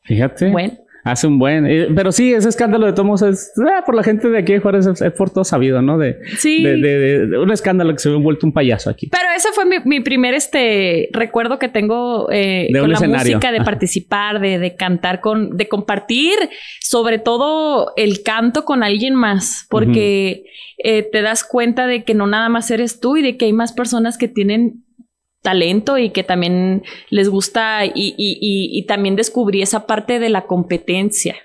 Fíjate. 0.03 0.49
Bueno. 0.49 0.77
Hace 1.03 1.27
un 1.27 1.37
buen. 1.37 1.67
Eh, 1.67 1.89
pero 1.93 2.13
sí, 2.13 2.33
ese 2.33 2.47
escándalo 2.47 2.85
de 2.85 2.93
Tomos 2.93 3.21
es 3.21 3.51
ah, 3.69 3.83
por 3.85 3.93
la 3.93 4.03
gente 4.03 4.29
de 4.29 4.37
aquí 4.37 4.53
de 4.53 4.59
Juárez 4.59 4.87
es, 4.87 5.11
por 5.11 5.31
todo 5.31 5.43
sabido, 5.43 5.81
¿no? 5.81 5.97
De, 5.97 6.19
sí. 6.37 6.63
De, 6.63 7.37
un 7.37 7.51
escándalo 7.51 7.91
que 7.91 7.99
se 7.99 8.09
ve 8.09 8.15
vuelto 8.15 8.45
un 8.45 8.53
payaso 8.53 8.89
aquí. 8.89 9.07
Pero 9.07 9.25
ese 9.35 9.49
fue 9.51 9.65
mi, 9.83 9.99
primer 9.99 10.33
este 10.33 11.09
recuerdo 11.11 11.59
que 11.59 11.67
tengo 11.67 12.29
eh, 12.31 12.69
con 12.79 12.89
la 12.89 13.01
música, 13.01 13.51
de 13.51 13.61
participar, 13.61 14.39
de, 14.39 14.75
cantar 14.77 15.19
con, 15.19 15.57
de 15.57 15.67
compartir, 15.67 16.35
sobre 16.79 17.19
todo 17.19 17.91
el 17.97 18.23
canto 18.23 18.63
con 18.63 18.81
alguien 18.81 19.13
más, 19.13 19.67
porque 19.69 20.45
eh, 20.77 21.03
te 21.03 21.21
das 21.21 21.43
cuenta 21.43 21.85
de 21.85 22.05
que 22.05 22.13
no 22.13 22.27
nada 22.27 22.47
más 22.47 22.71
eres 22.71 23.01
tú 23.01 23.17
y 23.17 23.21
de 23.21 23.35
que 23.35 23.45
hay 23.45 23.53
más 23.53 23.73
personas 23.73 24.17
que 24.17 24.29
tienen 24.29 24.82
talento 25.43 25.99
y 25.99 26.09
que 26.09 26.23
también 26.23 26.83
les 27.09 27.29
gusta 27.29 27.85
y, 27.85 27.91
y, 27.93 28.15
y, 28.17 28.85
también 28.87 29.15
descubrí 29.15 29.61
esa 29.61 29.85
parte 29.85 30.17
de 30.17 30.29
la 30.29 30.47
competencia. 30.47 31.35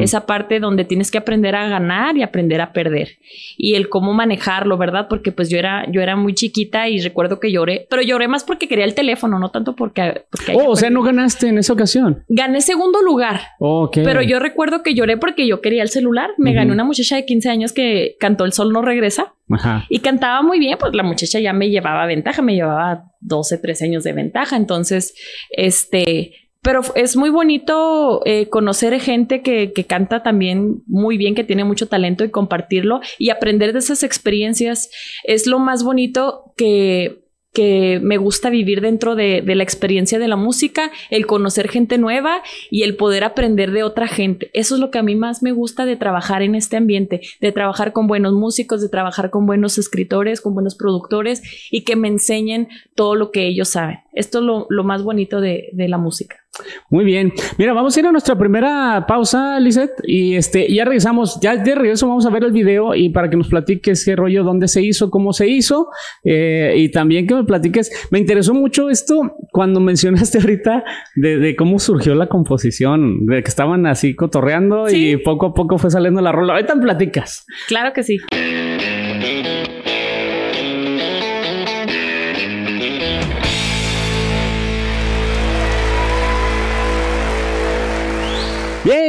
Esa 0.00 0.26
parte 0.26 0.58
donde 0.58 0.84
tienes 0.84 1.10
que 1.10 1.18
aprender 1.18 1.54
a 1.54 1.68
ganar 1.68 2.16
y 2.16 2.22
aprender 2.22 2.60
a 2.60 2.72
perder. 2.72 3.18
Y 3.56 3.74
el 3.74 3.88
cómo 3.88 4.14
manejarlo, 4.14 4.78
¿verdad? 4.78 5.06
Porque 5.08 5.32
pues 5.32 5.50
yo 5.50 5.58
era, 5.58 5.90
yo 5.90 6.00
era 6.00 6.16
muy 6.16 6.34
chiquita 6.34 6.88
y 6.88 7.00
recuerdo 7.00 7.40
que 7.40 7.52
lloré, 7.52 7.86
pero 7.90 8.02
lloré 8.02 8.28
más 8.28 8.44
porque 8.44 8.68
quería 8.68 8.84
el 8.84 8.94
teléfono, 8.94 9.38
no 9.38 9.50
tanto 9.50 9.74
porque... 9.76 10.24
oh, 10.54 10.70
o 10.70 10.76
sea, 10.76 10.90
no 10.90 11.02
ganaste 11.02 11.48
en 11.48 11.58
esa 11.58 11.72
ocasión. 11.72 12.24
Gané 12.28 12.60
segundo 12.60 13.02
lugar. 13.02 13.40
Okay. 13.58 14.04
Pero 14.04 14.22
yo 14.22 14.38
recuerdo 14.38 14.82
que 14.82 14.94
lloré 14.94 15.16
porque 15.16 15.46
yo 15.46 15.60
quería 15.60 15.82
el 15.82 15.90
celular. 15.90 16.30
Me 16.38 16.52
ganó 16.52 16.72
una 16.72 16.84
muchacha 16.84 17.16
de 17.16 17.26
15 17.26 17.48
años 17.50 17.72
que 17.72 18.16
cantó 18.18 18.44
El 18.44 18.52
Sol 18.52 18.72
no 18.72 18.82
regresa. 18.82 19.34
Y 19.88 20.00
cantaba 20.00 20.42
muy 20.42 20.58
bien, 20.58 20.76
pues 20.78 20.94
la 20.94 21.02
muchacha 21.02 21.38
ya 21.38 21.52
me 21.52 21.70
llevaba 21.70 22.06
ventaja, 22.06 22.42
me 22.42 22.54
llevaba 22.54 23.04
12, 23.20 23.58
13 23.58 23.84
años 23.84 24.04
de 24.04 24.12
ventaja. 24.12 24.56
Entonces, 24.56 25.14
este, 25.50 26.45
pero 26.62 26.80
es 26.94 27.16
muy 27.16 27.30
bonito 27.30 28.22
eh, 28.24 28.48
conocer 28.48 28.98
gente 29.00 29.42
que, 29.42 29.72
canta 29.86 30.22
también 30.22 30.82
muy 30.86 31.16
bien, 31.16 31.34
que 31.34 31.44
tiene 31.44 31.64
mucho 31.64 31.88
talento 31.88 32.24
y 32.24 32.30
compartirlo 32.30 33.00
y 33.18 33.30
aprender 33.30 33.72
de 33.72 33.78
esas 33.78 34.02
experiencias 34.02 34.90
es 35.24 35.46
lo 35.46 35.58
más 35.58 35.84
bonito 35.84 36.52
que 36.56 37.26
que 37.56 38.00
me 38.02 38.18
gusta 38.18 38.50
vivir 38.50 38.82
dentro 38.82 39.14
de, 39.14 39.42
la 39.42 39.62
experiencia 39.62 40.18
de 40.18 40.28
la 40.28 40.36
música, 40.36 40.90
el 41.08 41.26
conocer 41.26 41.70
gente 41.70 41.96
nueva 41.96 42.42
y 42.70 42.82
el 42.82 42.96
poder 42.96 43.24
aprender 43.24 43.70
de 43.70 43.82
otra 43.82 44.08
gente. 44.08 44.50
Eso 44.52 44.74
es 44.74 44.80
lo 44.82 44.90
que 44.90 44.98
a 44.98 45.02
mí 45.02 45.14
más 45.14 45.42
me 45.42 45.52
gusta 45.52 45.86
de 45.86 45.96
trabajar 45.96 46.42
en 46.42 46.54
este 46.54 46.76
ambiente, 46.76 47.22
de 47.40 47.52
trabajar 47.52 47.94
con 47.94 48.08
buenos 48.08 48.34
músicos, 48.34 48.82
de 48.82 48.90
trabajar 48.90 49.30
con 49.30 49.46
buenos 49.46 49.78
escritores, 49.78 50.42
con 50.42 50.52
buenos 50.52 50.74
productores 50.74 51.42
y 51.70 51.84
que 51.84 51.96
me 51.96 52.08
enseñen 52.08 52.68
todo 52.94 53.14
lo 53.14 53.30
que 53.30 53.46
ellos 53.46 53.70
saben. 53.70 54.00
Esto 54.12 54.40
es 54.40 54.44
lo, 54.68 54.84
más 54.84 55.02
bonito 55.02 55.40
de 55.40 55.72
la 55.88 55.96
música. 55.96 56.45
Muy 56.90 57.04
bien. 57.04 57.32
Mira, 57.58 57.72
vamos 57.72 57.96
a 57.96 58.00
ir 58.00 58.06
a 58.06 58.12
nuestra 58.12 58.36
primera 58.38 59.04
pausa, 59.06 59.58
Lizeth, 59.60 59.92
y 60.04 60.34
este, 60.34 60.72
ya 60.72 60.84
regresamos. 60.84 61.38
Ya 61.40 61.56
de 61.56 61.74
regreso 61.74 62.08
vamos 62.08 62.26
a 62.26 62.30
ver 62.30 62.44
el 62.44 62.52
video 62.52 62.94
y 62.94 63.10
para 63.10 63.28
que 63.30 63.36
nos 63.36 63.48
platiques 63.48 64.04
qué 64.04 64.16
rollo, 64.16 64.44
dónde 64.44 64.68
se 64.68 64.82
hizo, 64.82 65.10
cómo 65.10 65.32
se 65.32 65.48
hizo, 65.48 65.88
eh, 66.24 66.74
y 66.76 66.90
también 66.90 67.26
que 67.26 67.34
me 67.34 67.44
platiques. 67.44 67.90
Me 68.10 68.18
interesó 68.18 68.54
mucho 68.54 68.90
esto 68.90 69.36
cuando 69.50 69.80
mencionaste 69.86 70.38
ahorita 70.38 70.84
de, 71.14 71.54
cómo 71.56 71.78
surgió 71.78 72.14
la 72.14 72.28
composición, 72.28 73.26
de 73.26 73.42
que 73.42 73.48
estaban 73.48 73.86
así 73.86 74.14
cotorreando 74.14 74.88
y 74.90 75.16
poco 75.18 75.46
a 75.46 75.54
poco 75.54 75.78
fue 75.78 75.90
saliendo 75.90 76.20
la 76.20 76.32
rola. 76.32 76.54
Ahorita 76.54 76.74
me 76.74 76.82
platicas. 76.82 77.46
Claro 77.68 77.92
que 77.92 78.02
sí. 78.02 78.18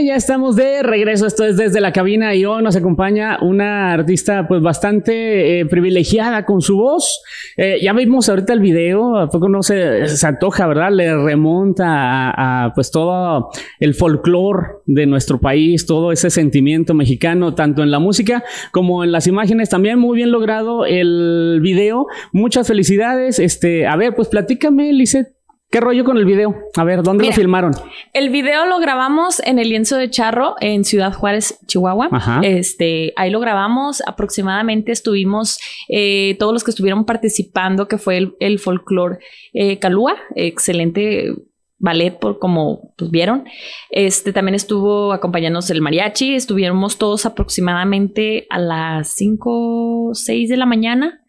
Ya 0.03 0.15
estamos 0.15 0.55
de 0.55 0.83
regreso. 0.83 1.25
Esto 1.25 1.43
es 1.43 1.57
desde 1.57 1.81
la 1.81 1.91
cabina 1.91 2.35
y 2.35 2.45
hoy 2.45 2.61
nos 2.61 2.75
acompaña 2.75 3.39
una 3.41 3.93
artista 3.93 4.47
pues 4.47 4.61
bastante 4.61 5.59
eh, 5.59 5.65
privilegiada 5.65 6.45
con 6.45 6.61
su 6.61 6.77
voz. 6.77 7.21
Eh, 7.55 7.79
ya 7.81 7.93
vimos 7.93 8.29
ahorita 8.29 8.53
el 8.53 8.59
video, 8.59 9.17
a 9.17 9.27
poco 9.27 9.49
no 9.49 9.63
se, 9.63 10.07
se 10.07 10.27
antoja, 10.27 10.67
¿verdad? 10.67 10.91
Le 10.91 11.15
remonta 11.17 11.85
a, 11.87 12.73
pues 12.75 12.91
todo 12.91 13.49
el 13.79 13.95
folclore 13.95 14.67
de 14.85 15.07
nuestro 15.07 15.39
país, 15.39 15.87
todo 15.87 16.11
ese 16.11 16.29
sentimiento 16.29 16.93
mexicano, 16.93 17.55
tanto 17.55 17.81
en 17.81 17.89
la 17.89 17.99
música 17.99 18.43
como 18.71 19.03
en 19.03 19.11
las 19.11 19.25
imágenes. 19.25 19.69
También 19.69 19.97
muy 19.97 20.15
bien 20.15 20.31
logrado 20.31 20.85
el 20.85 21.59
video. 21.61 22.05
Muchas 22.33 22.67
felicidades. 22.67 23.39
Este, 23.39 23.87
a 23.87 23.95
ver, 23.95 24.13
pues 24.13 24.27
platícame, 24.27 24.93
Lizeth, 24.93 25.36
¿Qué 25.69 25.81
rollo 25.81 26.05
con 26.05 26.17
el 26.17 26.23
video? 26.23 26.55
A 26.77 26.83
ver, 26.85 27.03
¿dónde 27.03 27.25
lo 27.25 27.33
filmaron? 27.33 27.73
El 28.13 28.29
video 28.29 28.65
lo 28.65 28.79
grabamos 28.79 29.41
en 29.45 29.59
el 29.59 29.67
lienzo 29.67 29.97
de 29.97 30.09
Charro, 30.09 30.55
en 30.61 30.85
Ciudad 30.85 31.11
Juárez, 31.11 31.59
Chihuahua. 31.65 32.09
Este, 32.41 33.11
ahí 33.17 33.29
lo 33.29 33.41
grabamos. 33.41 34.01
Aproximadamente 34.07 34.93
estuvimos 34.93 35.59
eh, 35.89 36.37
todos 36.39 36.53
los 36.53 36.63
que 36.63 36.71
estuvieron 36.71 37.05
participando, 37.05 37.89
que 37.89 37.97
fue 37.97 38.17
el, 38.17 38.35
el 38.39 38.59
folclore 38.59 39.19
eh, 39.53 39.77
Calúa, 39.77 40.15
excelente 40.35 41.33
ballet 41.79 42.17
por 42.17 42.39
como 42.39 42.93
pues, 42.97 43.11
vieron. 43.11 43.43
Este 43.89 44.31
también 44.31 44.55
estuvo 44.55 45.11
acompañándonos 45.11 45.69
el 45.69 45.81
mariachi. 45.81 46.33
Estuvimos 46.33 46.97
todos 46.97 47.25
aproximadamente 47.25 48.47
a 48.49 48.59
las 48.59 49.15
5, 49.15 50.11
6 50.13 50.49
de 50.49 50.57
la 50.57 50.65
mañana. 50.65 51.21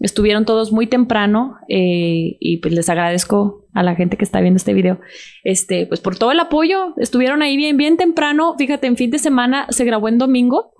Estuvieron 0.00 0.44
todos 0.44 0.72
muy 0.72 0.88
temprano 0.88 1.54
eh, 1.68 2.36
y 2.40 2.56
pues 2.58 2.74
les 2.74 2.88
agradezco 2.88 3.63
a 3.74 3.82
la 3.82 3.94
gente 3.94 4.16
que 4.16 4.24
está 4.24 4.40
viendo 4.40 4.56
este 4.56 4.74
video, 4.74 5.00
este, 5.42 5.86
pues 5.86 6.00
por 6.00 6.16
todo 6.16 6.32
el 6.32 6.40
apoyo, 6.40 6.94
estuvieron 6.96 7.42
ahí 7.42 7.56
bien, 7.56 7.76
bien 7.76 7.96
temprano, 7.96 8.54
fíjate, 8.58 8.86
en 8.86 8.96
fin 8.96 9.10
de 9.10 9.18
semana 9.18 9.66
se 9.70 9.84
grabó 9.84 10.08
en 10.08 10.18
domingo, 10.18 10.72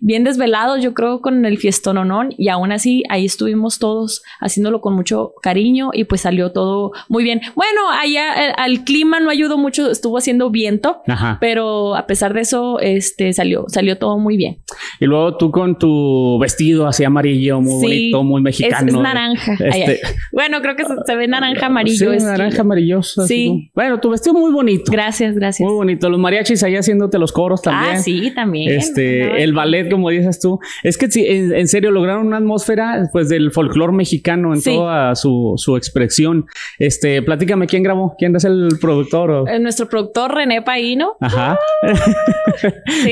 bien 0.00 0.24
desvelados, 0.24 0.82
yo 0.82 0.94
creo, 0.94 1.20
con 1.20 1.44
el 1.44 1.58
fiestón 1.58 1.92
y 2.38 2.48
aún 2.48 2.72
así 2.72 3.02
ahí 3.08 3.24
estuvimos 3.24 3.78
todos 3.78 4.22
haciéndolo 4.40 4.80
con 4.80 4.94
mucho 4.94 5.32
cariño 5.42 5.90
y 5.92 6.04
pues 6.04 6.22
salió 6.22 6.52
todo 6.52 6.92
muy 7.08 7.22
bien. 7.22 7.40
Bueno, 7.54 7.90
allá 7.90 8.48
eh, 8.48 8.52
al 8.56 8.84
clima 8.84 9.20
no 9.20 9.30
ayudó 9.30 9.58
mucho, 9.58 9.90
estuvo 9.90 10.18
haciendo 10.18 10.50
viento, 10.50 11.02
pero 11.40 11.94
a 11.94 12.06
pesar 12.06 12.34
de 12.34 12.40
eso, 12.40 12.78
este, 12.80 13.32
salió, 13.32 13.64
salió 13.68 13.98
todo 13.98 14.18
muy 14.18 14.36
bien. 14.36 14.58
Y 15.00 15.06
luego 15.06 15.36
tú 15.36 15.50
con 15.50 15.78
tu 15.78 16.38
vestido 16.38 16.86
así 16.86 17.04
amarillo, 17.04 17.60
muy 17.60 17.82
bonito, 17.82 18.22
muy 18.22 18.42
mexicano. 18.42 18.88
Es, 18.88 18.94
naranja. 18.94 19.52
Este 19.60 20.00
bueno, 20.32 20.60
creo 20.60 20.76
que 20.76 20.84
se, 20.84 21.16
ve 21.16 21.28
naranja 21.28 21.66
amarillo. 21.66 22.12
Sí, 22.12 22.24
naranja 22.24 22.41
amarillosa. 22.58 23.26
Sí. 23.26 23.70
Bueno, 23.74 24.00
tu 24.00 24.10
vestido 24.10 24.34
muy 24.34 24.52
bonito. 24.52 24.90
Gracias, 24.90 25.34
gracias. 25.34 25.66
Muy 25.66 25.74
bonito. 25.74 26.08
Los 26.08 26.18
mariachis 26.18 26.62
ahí 26.62 26.76
haciéndote 26.76 27.18
los 27.18 27.32
coros 27.32 27.62
también. 27.62 27.96
Ah, 27.96 27.98
sí, 27.98 28.32
también. 28.34 28.72
Este, 28.72 29.42
el 29.42 29.52
ballet, 29.52 29.90
como 29.90 30.10
dices 30.10 30.40
tú. 30.40 30.58
Es 30.82 30.98
que 30.98 31.08
en, 31.14 31.68
serio 31.68 31.90
lograron 31.90 32.26
una 32.26 32.38
atmósfera 32.38 33.08
pues 33.12 33.28
del 33.28 33.52
folclore 33.52 33.92
mexicano 33.92 34.54
en 34.54 34.62
toda 34.62 35.14
su, 35.14 35.54
su, 35.56 35.76
expresión. 35.76 36.46
Este, 36.78 37.22
platícame 37.22 37.66
quién 37.66 37.82
grabó, 37.82 38.14
quién 38.18 38.34
es 38.36 38.44
el 38.44 38.68
productor. 38.80 39.48
Eh, 39.48 39.58
nuestro 39.58 39.88
productor 39.88 40.34
René 40.34 40.62
Paino. 40.62 41.16
Ajá. 41.20 41.58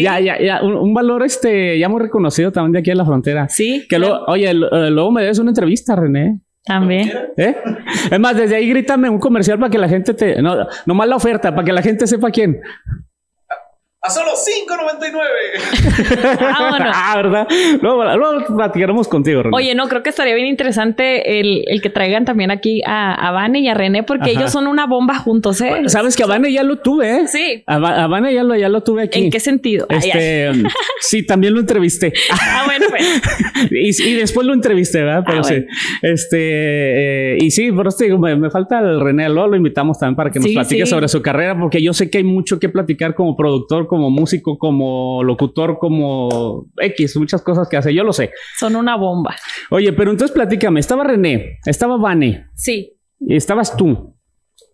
Ya, 0.00 0.20
ya, 0.20 0.40
ya. 0.40 0.62
Un, 0.62 0.94
valor 0.94 1.22
este 1.22 1.78
ya 1.78 1.88
muy 1.88 2.00
reconocido 2.00 2.52
también 2.52 2.72
de 2.72 2.78
aquí 2.80 2.90
en 2.90 2.98
la 2.98 3.04
frontera. 3.04 3.48
Sí. 3.48 3.86
Que 3.88 3.98
luego, 3.98 4.24
oye, 4.26 4.50
eh, 4.50 4.90
luego 4.90 5.10
me 5.10 5.22
des 5.22 5.38
una 5.38 5.50
entrevista, 5.50 5.96
René. 5.96 6.40
También. 6.64 7.10
¿Eh? 7.36 7.56
Es 8.10 8.20
más, 8.20 8.36
desde 8.36 8.56
ahí 8.56 8.68
grítame 8.68 9.08
un 9.08 9.18
comercial 9.18 9.58
para 9.58 9.70
que 9.70 9.78
la 9.78 9.88
gente 9.88 10.14
te. 10.14 10.40
No, 10.42 10.66
nomás 10.86 11.08
la 11.08 11.16
oferta, 11.16 11.54
para 11.54 11.64
que 11.64 11.72
la 11.72 11.82
gente 11.82 12.06
sepa 12.06 12.30
quién. 12.30 12.60
A 14.02 14.08
solo 14.08 14.30
5.99. 14.30 15.18
ah, 16.40 17.12
¿verdad? 17.16 17.46
Luego, 17.82 18.02
luego 18.16 18.56
platicaremos 18.56 19.06
contigo, 19.08 19.42
René. 19.42 19.54
Oye, 19.54 19.74
no, 19.74 19.88
creo 19.88 20.02
que 20.02 20.08
estaría 20.08 20.34
bien 20.34 20.46
interesante 20.46 21.38
el, 21.38 21.64
el 21.66 21.82
que 21.82 21.90
traigan 21.90 22.24
también 22.24 22.50
aquí 22.50 22.80
a, 22.86 23.12
a 23.12 23.30
Vane 23.30 23.60
y 23.60 23.68
a 23.68 23.74
René, 23.74 24.02
porque 24.02 24.30
ellos 24.30 24.50
son 24.50 24.68
una 24.68 24.86
bomba 24.86 25.16
juntos, 25.16 25.60
¿eh? 25.60 25.82
Sabes 25.88 26.16
que 26.16 26.22
a 26.22 26.26
Vane 26.26 26.50
ya 26.50 26.62
lo 26.62 26.78
tuve, 26.78 27.10
¿eh? 27.10 27.28
Sí. 27.28 27.62
A, 27.66 28.06
Vane 28.06 28.32
ya 28.32 28.42
lo, 28.42 28.56
ya 28.56 28.70
lo 28.70 28.82
tuve 28.82 29.02
aquí. 29.02 29.24
¿En 29.24 29.30
qué 29.30 29.38
sentido? 29.38 29.86
Este, 29.90 30.50
sí, 31.00 31.26
también 31.26 31.52
lo 31.52 31.60
entrevisté. 31.60 32.10
ah, 32.30 32.62
bueno, 32.64 32.86
pues. 32.88 33.04
y, 33.70 34.08
y, 34.08 34.14
después 34.14 34.46
lo 34.46 34.54
entrevisté, 34.54 35.02
¿verdad? 35.02 35.24
Pero 35.26 35.40
ah, 35.40 35.44
sí. 35.44 35.56
Este, 36.00 37.34
eh, 37.34 37.38
y 37.38 37.50
sí, 37.50 37.70
por 37.70 37.88
eso 37.88 37.98
digo, 38.02 38.16
me, 38.16 38.50
falta 38.50 38.78
el 38.78 38.98
René, 38.98 39.28
luego 39.28 39.48
lo 39.48 39.56
invitamos 39.56 39.98
también 39.98 40.16
para 40.16 40.30
que 40.30 40.40
nos 40.40 40.48
platique 40.48 40.86
sobre 40.86 41.06
su 41.08 41.20
carrera, 41.20 41.60
porque 41.60 41.82
yo 41.82 41.92
sé 41.92 42.08
que 42.08 42.16
hay 42.16 42.24
mucho 42.24 42.58
que 42.58 42.70
platicar 42.70 43.14
como 43.14 43.36
productor 43.36 43.89
como 43.90 44.08
músico, 44.08 44.56
como 44.56 45.24
locutor, 45.24 45.78
como 45.80 46.68
X, 46.76 47.16
muchas 47.16 47.42
cosas 47.42 47.68
que 47.68 47.76
hace, 47.76 47.92
yo 47.92 48.04
lo 48.04 48.12
sé. 48.12 48.30
Son 48.56 48.76
una 48.76 48.94
bomba. 48.94 49.34
Oye, 49.70 49.92
pero 49.92 50.12
entonces 50.12 50.32
platícame, 50.32 50.78
estaba 50.78 51.02
René, 51.02 51.58
estaba 51.66 51.96
Vane. 51.96 52.46
Sí. 52.54 52.92
Estabas 53.18 53.76
tú. 53.76 54.14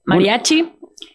Mariachi. 0.04 0.70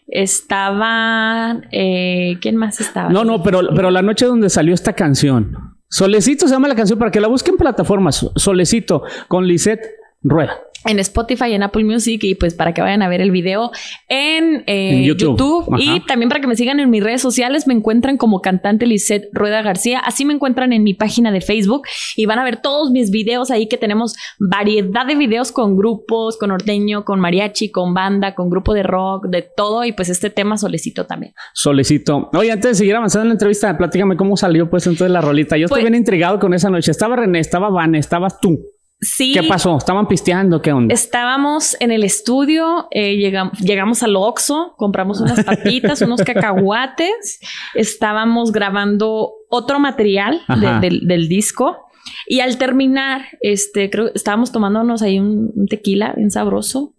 Estaba. 0.08 1.62
Eh, 1.72 2.38
¿Quién 2.42 2.56
más 2.56 2.82
estaba? 2.82 3.10
No, 3.10 3.24
no, 3.24 3.44
pero, 3.44 3.62
pero 3.76 3.92
la 3.92 4.02
noche 4.02 4.26
donde 4.26 4.50
salió 4.50 4.74
esta 4.74 4.94
canción. 4.94 5.56
Solecito 5.88 6.48
se 6.48 6.54
llama 6.56 6.68
la 6.68 6.76
canción 6.76 6.98
para 6.98 7.12
que 7.12 7.22
la 7.22 7.28
busquen 7.28 7.54
en 7.54 7.60
plataformas. 7.60 8.28
Solecito 8.36 9.04
con 9.28 9.46
Lisette 9.46 9.86
Rueda 10.24 10.58
en 10.86 11.00
Spotify, 11.00 11.54
en 11.54 11.64
Apple 11.64 11.84
Music 11.84 12.24
y 12.24 12.36
pues 12.36 12.54
para 12.54 12.74
que 12.74 12.82
vayan 12.82 13.02
a 13.02 13.10
ver 13.10 13.22
el 13.22 13.32
video 13.32 13.72
en, 14.08 14.64
eh, 14.68 15.04
YouTube, 15.04 15.76
y 15.78 16.00
también 16.02 16.30
para 16.30 16.42
que 16.42 16.48
me 16.48 16.56
sigan 16.56 16.80
en 16.80 16.90
mis 16.90 17.04
redes 17.04 17.22
sociales 17.22 17.68
me 17.68 17.74
encuentran 17.74 18.18
como 18.18 18.42
cantante 18.42 18.86
Lisette 18.86 19.30
Rueda 19.34 19.62
García, 19.62 20.00
así 20.00 20.26
me 20.26 20.34
encuentran 20.34 20.74
en 20.74 20.84
mi 20.84 20.94
página 20.94 21.32
de 21.32 21.42
Facebook 21.42 21.84
y 22.16 22.26
van 22.26 22.40
a 22.40 22.44
ver 22.44 22.58
todos 22.62 22.92
mis 22.92 23.12
videos 23.12 23.52
ahí 23.52 23.68
que 23.68 23.78
tenemos 23.78 24.16
variedad 24.40 25.06
de 25.06 25.16
videos 25.16 25.52
con 25.52 25.78
grupos, 25.78 26.38
con 26.38 26.52
ordeño, 26.52 27.06
con 27.06 27.20
mariachi, 27.20 27.72
con 27.72 27.94
banda, 27.94 28.34
con 28.34 28.50
grupo 28.50 28.74
de 28.74 28.84
rock, 28.84 29.28
de 29.28 29.42
todo 29.56 29.86
y 29.86 29.92
pues 29.92 30.10
este 30.10 30.30
tema 30.30 30.58
Solecito 30.58 31.06
también. 31.06 31.34
Solecito. 31.54 32.30
Oye, 32.34 32.52
antes 32.52 32.72
de 32.72 32.76
seguir 32.76 32.96
avanzando 32.96 33.24
en 33.24 33.30
la 33.30 33.34
entrevista, 33.34 33.78
platícame 33.78 34.16
cómo 34.16 34.38
salió 34.38 34.70
pues 34.70 34.88
entonces 34.88 35.12
la 35.12 35.22
rolita. 35.22 35.58
Yo 35.58 35.66
estoy 35.66 35.82
pues 35.82 35.92
bien 35.92 36.00
intrigado 36.00 36.40
con 36.40 36.54
esa 36.54 36.70
noche. 36.70 36.92
Estaba 36.92 37.16
René, 37.16 37.40
estaba 37.40 37.70
Van, 37.70 37.96
estabas 37.96 38.40
tú. 38.40 38.71
Sí. 39.02 39.34
¿Qué 39.34 39.42
pasó? 39.44 39.76
¿Estaban 39.78 40.08
pisteando? 40.08 40.62
¿Qué 40.62 40.72
onda? 40.72 40.94
Estábamos 40.94 41.76
en 41.80 41.92
el 41.92 42.04
estudio, 42.04 42.88
eh, 42.92 43.18
llegamos, 43.18 43.58
llegamos 43.60 44.04
al 44.04 44.16
Oxxo, 44.16 44.76
compramos 44.78 45.20
unas 45.20 45.44
papitas, 45.44 46.02
unos 46.04 46.22
cacahuates, 46.22 47.40
estábamos 47.74 48.52
grabando 48.52 49.34
otro 49.50 49.80
material 49.80 50.42
del, 50.82 51.28
disco 51.28 51.88
y 52.28 52.42
al 52.42 52.58
terminar, 52.60 53.24
este, 53.42 53.90
creo 53.90 54.12
estábamos 54.14 54.52
tomándonos 54.52 55.02
ahí 55.02 55.20
un, 55.20 55.52
tequila 55.68 56.14
bien 56.16 56.30
sabroso 56.30 56.94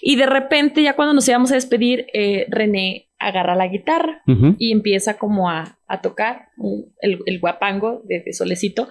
y 0.00 0.16
de 0.16 0.26
repente 0.26 0.82
ya 0.82 0.94
cuando 0.94 1.14
nos 1.14 1.28
íbamos 1.28 1.50
a 1.52 1.54
despedir, 1.54 2.06
eh, 2.12 2.46
René 2.48 3.08
agarra 3.18 3.56
la 3.56 3.66
guitarra 3.66 4.22
y 4.58 4.70
empieza 4.72 5.18
como 5.18 5.50
a, 5.50 5.76
tocar 6.02 6.48
el, 7.00 7.40
guapango 7.40 8.02
de, 8.04 8.32
Solecito. 8.32 8.88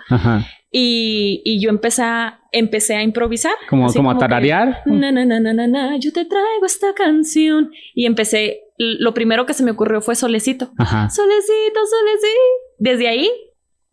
Y, 0.71 1.59
yo 1.61 1.69
empecé 1.69 2.03
a, 2.03 2.41
empecé 2.51 2.95
a 2.95 3.03
improvisar. 3.03 3.53
Como, 3.69 3.91
como, 3.93 4.11
a 4.11 4.17
tararear. 4.17 4.81
na, 4.85 5.11
na, 5.11 5.25
na, 5.25 5.39
na, 5.39 5.67
na, 5.67 5.97
yo 5.97 6.11
te 6.11 6.25
traigo 6.25 6.65
esta 6.65 6.93
canción. 6.93 7.71
Y 7.95 8.05
empecé, 8.05 8.63
lo 8.77 9.13
primero 9.13 9.45
que 9.45 9.53
se 9.53 9.63
me 9.63 9.71
ocurrió 9.71 10.01
fue 10.01 10.15
Solecito. 10.15 10.65
Solecito, 10.65 11.79
Solecito. 11.85 12.41
Desde 12.79 13.07
ahí 13.07 13.29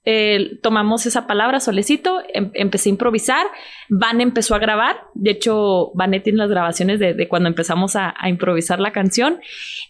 eh, 0.05 0.59
tomamos 0.63 1.07
esa 1.07 1.27
palabra, 1.27 1.61
solecito, 1.61 2.21
em, 2.33 2.51
empecé 2.55 2.89
a 2.89 2.93
improvisar, 2.93 3.47
Van 3.89 4.21
empezó 4.21 4.55
a 4.55 4.59
grabar, 4.59 4.97
de 5.15 5.31
hecho, 5.31 5.93
Van 5.95 6.11
tiene 6.23 6.39
las 6.39 6.51
grabaciones 6.51 6.99
de, 6.99 7.29
cuando 7.29 7.49
empezamos 7.49 7.97
a, 7.97 8.15
improvisar 8.27 8.81
la 8.81 8.93
canción 8.93 9.41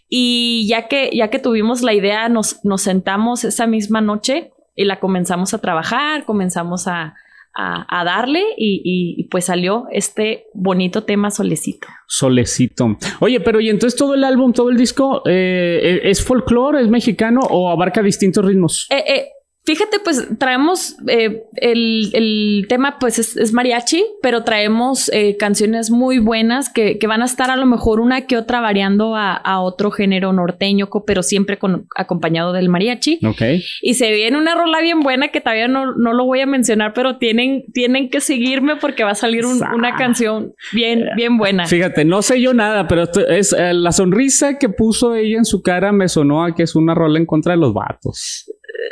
y 0.08 0.66
ya 0.68 0.88
que, 0.88 1.10
ya 1.12 1.28
que 1.28 1.38
tuvimos 1.38 1.82
la 1.82 1.94
idea, 1.94 2.28
nos, 2.28 2.64
nos 2.64 2.82
sentamos 2.82 3.44
esa 3.44 3.66
misma 3.66 4.00
noche 4.00 4.52
y 4.74 4.84
la 4.84 5.00
comenzamos 5.00 5.54
a 5.54 5.58
trabajar, 5.58 6.24
comenzamos 6.24 6.86
a, 6.88 7.14
a, 7.54 8.04
darle 8.04 8.42
y, 8.56 9.28
pues 9.30 9.46
salió 9.46 9.86
este 9.92 10.46
bonito 10.54 11.04
tema 11.04 11.30
Solecito. 11.30 11.86
Solecito. 12.06 12.96
Oye, 13.20 13.40
pero 13.40 13.60
y 13.60 13.70
entonces 13.70 13.98
todo 13.98 14.14
el 14.14 14.24
álbum, 14.24 14.52
todo 14.52 14.70
el 14.70 14.76
disco, 14.76 15.22
eh, 15.26 16.00
¿es 16.04 16.24
folclore, 16.24 16.82
es 16.82 16.88
mexicano 16.88 17.40
o 17.48 17.70
abarca 17.70 18.02
distintos 18.02 18.44
ritmos? 18.44 18.86
Eh, 18.90 19.04
eh, 19.06 19.28
Fíjate, 19.66 19.98
pues 20.04 20.28
traemos 20.38 20.96
eh, 21.08 21.44
el, 21.56 22.66
tema, 22.68 22.98
pues 23.00 23.18
es, 23.18 23.52
mariachi, 23.54 24.04
pero 24.20 24.44
traemos 24.44 25.10
eh, 25.14 25.38
canciones 25.38 25.90
muy 25.90 26.18
buenas 26.18 26.68
que, 26.68 26.98
van 27.06 27.22
a 27.22 27.24
estar 27.24 27.50
a 27.50 27.56
lo 27.56 27.64
mejor 27.64 28.00
una 28.00 28.26
que 28.26 28.36
otra 28.36 28.60
variando 28.60 29.16
a, 29.16 29.60
otro 29.60 29.90
género 29.90 30.34
norteño, 30.34 30.90
pero 31.06 31.22
siempre 31.22 31.58
con, 31.58 31.86
acompañado 31.96 32.52
del 32.52 32.68
mariachi. 32.68 33.20
Ok. 33.24 33.40
Y 33.80 33.94
se 33.94 34.12
viene 34.12 34.36
una 34.36 34.54
rola 34.54 34.82
bien 34.82 35.00
buena 35.00 35.28
que 35.28 35.40
todavía 35.40 35.68
no, 35.68 35.94
no 35.96 36.12
lo 36.12 36.26
voy 36.26 36.40
a 36.40 36.46
mencionar, 36.46 36.92
pero 36.92 37.16
tienen, 37.16 37.64
tienen 37.72 38.10
que 38.10 38.20
seguirme 38.20 38.76
porque 38.76 39.02
va 39.02 39.12
a 39.12 39.14
salir 39.14 39.46
una 39.46 39.96
canción 39.96 40.52
bien, 40.72 41.06
bien 41.16 41.38
buena. 41.38 41.64
Fíjate, 41.64 42.04
no 42.04 42.20
sé 42.20 42.38
yo 42.38 42.52
nada, 42.52 42.86
pero 42.86 43.04
es 43.30 43.54
eh, 43.54 43.72
la 43.72 43.92
sonrisa 43.92 44.58
que 44.58 44.68
puso 44.68 45.14
ella 45.14 45.38
en 45.38 45.46
su 45.46 45.62
cara 45.62 45.90
me 45.90 46.08
sonó 46.08 46.44
a 46.44 46.54
que 46.54 46.64
es 46.64 46.76
una 46.76 46.94
rola 46.94 47.18
en 47.18 47.24
contra 47.24 47.54
de 47.54 47.60
los 47.60 47.72
vatos. 47.72 48.44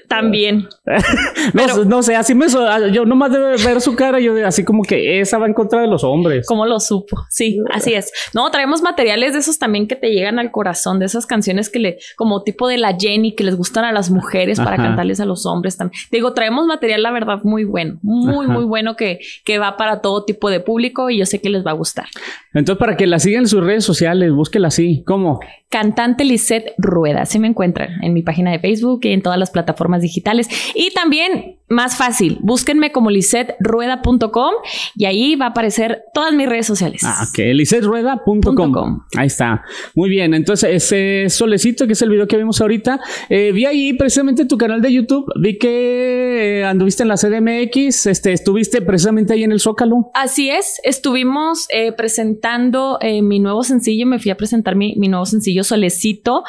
También. 0.08 0.68
no, 1.54 1.84
no, 1.84 2.02
sé, 2.02 2.16
así 2.16 2.34
me 2.34 2.46
ah, 2.68 2.88
yo 2.88 3.04
nomás 3.04 3.32
de 3.32 3.38
ver 3.38 3.80
su 3.80 3.94
cara, 3.94 4.20
yo 4.20 4.46
así 4.46 4.64
como 4.64 4.82
que 4.82 5.20
esa 5.20 5.38
va 5.38 5.46
en 5.46 5.54
contra 5.54 5.80
de 5.80 5.86
los 5.86 6.04
hombres. 6.04 6.46
Como 6.46 6.66
lo 6.66 6.80
supo? 6.80 7.24
Sí, 7.30 7.58
así 7.70 7.94
es. 7.94 8.12
No, 8.34 8.50
traemos 8.50 8.82
materiales 8.82 9.32
de 9.32 9.40
esos 9.40 9.58
también 9.58 9.86
que 9.86 9.96
te 9.96 10.10
llegan 10.10 10.38
al 10.38 10.50
corazón, 10.50 10.98
de 10.98 11.06
esas 11.06 11.26
canciones 11.26 11.70
que 11.70 11.78
le, 11.78 11.98
como 12.16 12.42
tipo 12.42 12.68
de 12.68 12.78
la 12.78 12.96
Jenny, 12.98 13.34
que 13.34 13.44
les 13.44 13.56
gustan 13.56 13.84
a 13.84 13.92
las 13.92 14.10
mujeres 14.10 14.58
para 14.58 14.76
cantarles 14.76 15.20
a 15.20 15.24
los 15.24 15.46
hombres 15.46 15.76
también. 15.76 16.00
Digo, 16.10 16.32
traemos 16.34 16.66
material, 16.66 17.02
la 17.02 17.10
verdad, 17.10 17.40
muy 17.42 17.64
bueno, 17.64 17.98
muy, 18.02 18.46
muy 18.46 18.64
bueno 18.64 18.96
que, 18.96 19.20
que 19.44 19.58
va 19.58 19.76
para 19.76 20.00
todo 20.00 20.24
tipo 20.24 20.50
de 20.50 20.60
público 20.60 21.10
y 21.10 21.18
yo 21.18 21.26
sé 21.26 21.40
que 21.40 21.50
les 21.50 21.64
va 21.64 21.70
a 21.70 21.74
gustar. 21.74 22.06
Entonces, 22.54 22.78
para 22.78 22.96
que 22.96 23.06
la 23.06 23.18
sigan 23.18 23.42
en 23.42 23.48
sus 23.48 23.64
redes 23.64 23.84
sociales, 23.84 24.32
búsquela 24.32 24.68
así. 24.68 25.02
¿Cómo? 25.06 25.40
Cantante 25.70 26.24
Lisette 26.24 26.74
Rueda. 26.76 27.22
Así 27.22 27.38
me 27.38 27.48
encuentran 27.48 28.02
en 28.02 28.12
mi 28.12 28.22
página 28.22 28.50
de 28.50 28.58
Facebook 28.58 29.00
y 29.04 29.12
en 29.12 29.22
todas 29.22 29.38
las 29.38 29.50
plataformas 29.50 29.81
digitales. 30.00 30.48
Y 30.74 30.90
también 30.92 31.58
más 31.72 31.96
fácil, 31.96 32.38
búsquenme 32.42 32.92
como 32.92 33.10
lisetrueda.com 33.10 34.54
y 34.94 35.06
ahí 35.06 35.36
va 35.36 35.46
a 35.46 35.48
aparecer 35.48 36.02
todas 36.14 36.32
mis 36.34 36.48
redes 36.48 36.66
sociales. 36.66 37.02
Ah, 37.04 37.26
ok, 37.28 37.38
lisetrueda.com. 37.54 39.00
Ahí 39.16 39.26
está. 39.26 39.64
Muy 39.94 40.10
bien, 40.10 40.34
entonces 40.34 40.70
ese 40.70 41.30
solecito 41.30 41.86
que 41.86 41.94
es 41.94 42.02
el 42.02 42.10
video 42.10 42.28
que 42.28 42.36
vimos 42.36 42.60
ahorita, 42.60 43.00
eh, 43.28 43.52
vi 43.52 43.64
ahí 43.64 43.94
precisamente 43.94 44.42
en 44.42 44.48
tu 44.48 44.58
canal 44.58 44.82
de 44.82 44.92
YouTube, 44.92 45.24
vi 45.40 45.58
que 45.58 46.60
eh, 46.60 46.64
anduviste 46.64 47.02
en 47.02 47.08
la 47.08 47.16
CDMX, 47.16 48.06
este, 48.06 48.32
estuviste 48.32 48.82
precisamente 48.82 49.32
ahí 49.32 49.42
en 49.42 49.52
el 49.52 49.60
Zócalo. 49.60 50.10
Así 50.14 50.50
es, 50.50 50.78
estuvimos 50.84 51.66
eh, 51.72 51.92
presentando 51.92 52.98
mi 53.22 53.40
nuevo 53.40 53.62
sencillo, 53.62 54.06
me 54.06 54.18
fui 54.18 54.30
a 54.30 54.36
presentar 54.36 54.76
mi, 54.76 54.94
mi 54.96 55.08
nuevo 55.08 55.26
sencillo 55.26 55.64
Solecito 55.64 56.44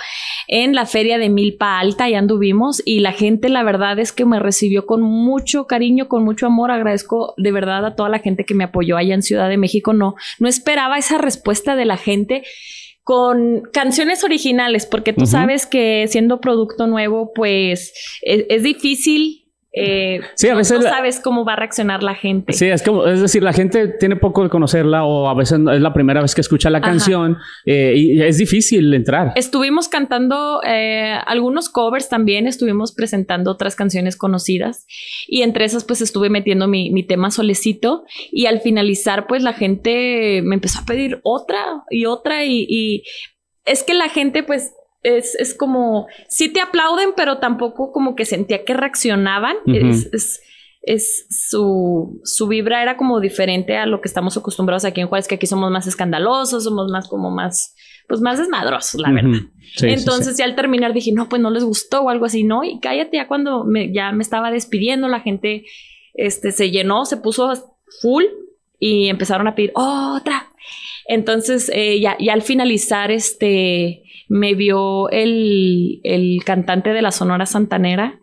en 0.48 0.76
la 0.76 0.86
feria 0.86 1.17
de 1.17 1.30
Milpa 1.30 1.80
Alta, 1.80 2.10
y 2.10 2.15
anduvimos 2.15 2.82
y 2.86 3.00
la 3.00 3.13
gente 3.13 3.22
la 3.49 3.63
verdad 3.63 3.99
es 3.99 4.12
que 4.12 4.25
me 4.25 4.39
recibió 4.39 4.86
con 4.86 5.01
mucho 5.01 5.65
cariño, 5.67 6.07
con 6.07 6.23
mucho 6.23 6.47
amor. 6.47 6.71
Agradezco 6.71 7.33
de 7.38 7.51
verdad 7.51 7.86
a 7.86 7.95
toda 7.95 8.09
la 8.09 8.19
gente 8.19 8.45
que 8.45 8.53
me 8.53 8.63
apoyó 8.63 8.97
allá 8.97 9.13
en 9.13 9.23
Ciudad 9.23 9.49
de 9.49 9.57
México. 9.57 9.93
No, 9.93 10.15
no 10.39 10.47
esperaba 10.47 10.97
esa 10.97 11.17
respuesta 11.17 11.75
de 11.75 11.86
la 11.86 11.97
gente 11.97 12.43
con 13.03 13.63
canciones 13.73 14.23
originales, 14.23 14.86
porque 14.86 15.12
tú 15.12 15.25
sabes 15.25 15.65
que 15.65 16.07
siendo 16.07 16.39
producto 16.39 16.88
nuevo, 16.88 17.33
pues 17.33 17.93
es, 18.21 18.45
es 18.47 18.63
difícil 18.63 19.42
eh, 19.75 20.21
sí, 20.36 20.49
a 20.49 20.55
veces 20.55 20.79
no, 20.79 20.88
sabes 20.88 21.19
cómo 21.19 21.43
va 21.43 21.53
a 21.53 21.55
reaccionar 21.55 22.03
la 22.03 22.13
gente. 22.13 22.53
Sí, 22.53 22.67
es 22.67 22.83
como, 22.83 23.07
es 23.07 23.21
decir, 23.21 23.41
la 23.41 23.53
gente 23.53 23.88
tiene 23.88 24.15
poco 24.15 24.43
de 24.43 24.49
conocerla 24.49 25.03
o 25.03 25.27
a 25.27 25.33
veces 25.33 25.59
es 25.59 25.81
la 25.81 25.93
primera 25.93 26.21
vez 26.21 26.36
que 26.36 26.41
escucha 26.41 26.69
la 26.69 26.79
canción 26.79 27.38
eh, 27.65 27.93
y 27.97 28.21
es 28.21 28.38
difícil 28.38 28.93
entrar. 28.93 29.33
Estuvimos 29.36 29.89
cantando 29.89 30.62
eh, 30.63 31.15
algunos 31.25 31.69
covers 31.69 32.07
también, 32.07 32.45
estuvimos 32.45 32.93
presentando 32.93 33.49
otras 33.49 33.75
canciones 33.75 34.15
conocidas 34.15 34.86
y 35.27 35.41
entre 35.41 35.65
esas 35.65 35.83
pues 35.83 36.01
estuve 36.01 36.29
metiendo 36.29 36.67
mi, 36.67 36.91
mi 36.91 37.01
tema 37.01 37.31
solecito 37.31 38.03
y 38.31 38.45
al 38.45 38.62
finalizar 38.62 39.25
pues 39.25 39.41
la 39.41 39.53
gente 39.53 40.41
me 40.43 40.53
empezó 40.53 40.81
a 40.81 40.86
pedir 40.86 41.19
otra 41.23 41.83
y 41.89 42.05
otra 42.05 42.45
y, 42.45 42.67
y 42.69 43.03
es 43.65 43.81
que 43.81 43.95
la 43.95 44.09
gente 44.09 44.43
pues 44.43 44.73
es, 45.03 45.35
es 45.35 45.53
como, 45.53 46.07
sí 46.27 46.49
te 46.49 46.61
aplauden, 46.61 47.09
pero 47.15 47.37
tampoco 47.37 47.91
como 47.91 48.15
que 48.15 48.25
sentía 48.25 48.63
que 48.63 48.73
reaccionaban. 48.73 49.57
es, 49.65 50.09
es, 50.13 50.41
es, 50.81 51.27
su, 51.29 52.21
su 52.23 52.47
vibra 52.47 52.81
era 52.81 52.97
como 52.97 53.19
diferente 53.19 53.77
a 53.77 53.85
lo 53.85 54.01
que 54.01 54.07
estamos 54.07 54.35
acostumbrados 54.37 54.85
aquí 54.85 55.01
en 55.01 55.07
Juárez, 55.07 55.27
que 55.27 55.35
aquí 55.35 55.47
somos 55.47 55.71
más 55.71 55.87
escandalosos, 55.87 56.63
somos 56.63 56.89
más 56.91 57.07
como 57.07 57.31
más, 57.31 57.75
pues 58.07 58.21
más 58.21 58.37
desmadrosos, 58.37 58.99
la 58.99 59.11
verdad. 59.11 59.41
Entonces 59.81 60.37
ya 60.37 60.45
al 60.45 60.55
terminar 60.55 60.93
dije, 60.93 61.11
no, 61.13 61.29
pues 61.29 61.41
no 61.41 61.49
les 61.49 61.63
gustó 61.63 62.01
o 62.01 62.09
algo 62.09 62.25
así, 62.25 62.43
no, 62.43 62.63
y 62.63 62.79
cállate, 62.79 63.17
ya 63.17 63.27
cuando 63.27 63.63
me, 63.63 63.93
ya 63.93 64.11
me 64.11 64.23
estaba 64.23 64.51
despidiendo, 64.51 65.07
la 65.07 65.19
gente 65.19 65.65
este, 66.13 66.51
se 66.51 66.71
llenó, 66.71 67.05
se 67.05 67.17
puso 67.17 67.77
full 68.01 68.23
y 68.79 69.09
empezaron 69.09 69.47
a 69.47 69.55
pedir 69.55 69.71
otra. 69.75 70.49
Entonces, 71.07 71.69
eh, 71.73 71.99
ya, 71.99 72.17
ya 72.19 72.33
al 72.33 72.41
finalizar, 72.41 73.11
este, 73.11 74.03
me 74.29 74.55
vio 74.55 75.09
el, 75.09 76.01
cantante 76.45 76.91
de 76.91 77.01
la 77.01 77.12
Sonora 77.12 77.45
Santanera 77.45 78.19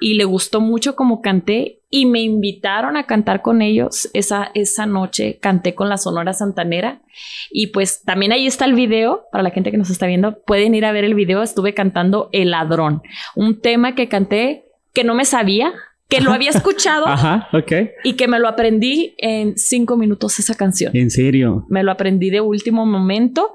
y 0.00 0.14
le 0.14 0.24
gustó 0.24 0.60
mucho 0.60 0.96
como 0.96 1.20
canté 1.20 1.80
y 1.90 2.06
me 2.06 2.20
invitaron 2.20 2.96
a 2.96 3.06
cantar 3.06 3.42
con 3.42 3.62
ellos 3.62 4.10
esa, 4.12 4.50
esa 4.54 4.86
noche. 4.86 5.38
Canté 5.40 5.74
con 5.74 5.88
la 5.88 5.96
Sonora 5.96 6.32
Santanera 6.32 7.00
y 7.50 7.68
pues 7.68 8.02
también 8.02 8.32
ahí 8.32 8.46
está 8.46 8.64
el 8.64 8.74
video 8.74 9.24
para 9.30 9.42
la 9.42 9.50
gente 9.50 9.70
que 9.70 9.78
nos 9.78 9.90
está 9.90 10.06
viendo. 10.06 10.42
Pueden 10.42 10.74
ir 10.74 10.84
a 10.84 10.92
ver 10.92 11.04
el 11.04 11.14
video. 11.14 11.42
Estuve 11.42 11.74
cantando 11.74 12.28
El 12.32 12.50
Ladrón, 12.50 13.02
un 13.34 13.60
tema 13.60 13.94
que 13.94 14.08
canté 14.08 14.64
que 14.92 15.04
no 15.04 15.14
me 15.14 15.26
sabía, 15.26 15.72
que 16.08 16.20
lo 16.20 16.32
había 16.32 16.50
escuchado 16.54 17.06
Ajá, 17.06 17.48
y 18.02 18.14
que 18.14 18.28
me 18.28 18.38
lo 18.38 18.48
aprendí 18.48 19.14
en 19.18 19.56
cinco 19.58 19.96
minutos 19.96 20.38
esa 20.38 20.54
canción. 20.54 20.96
¿En 20.96 21.10
serio? 21.10 21.66
Me 21.68 21.82
lo 21.82 21.92
aprendí 21.92 22.30
de 22.30 22.40
último 22.40 22.86
momento 22.86 23.52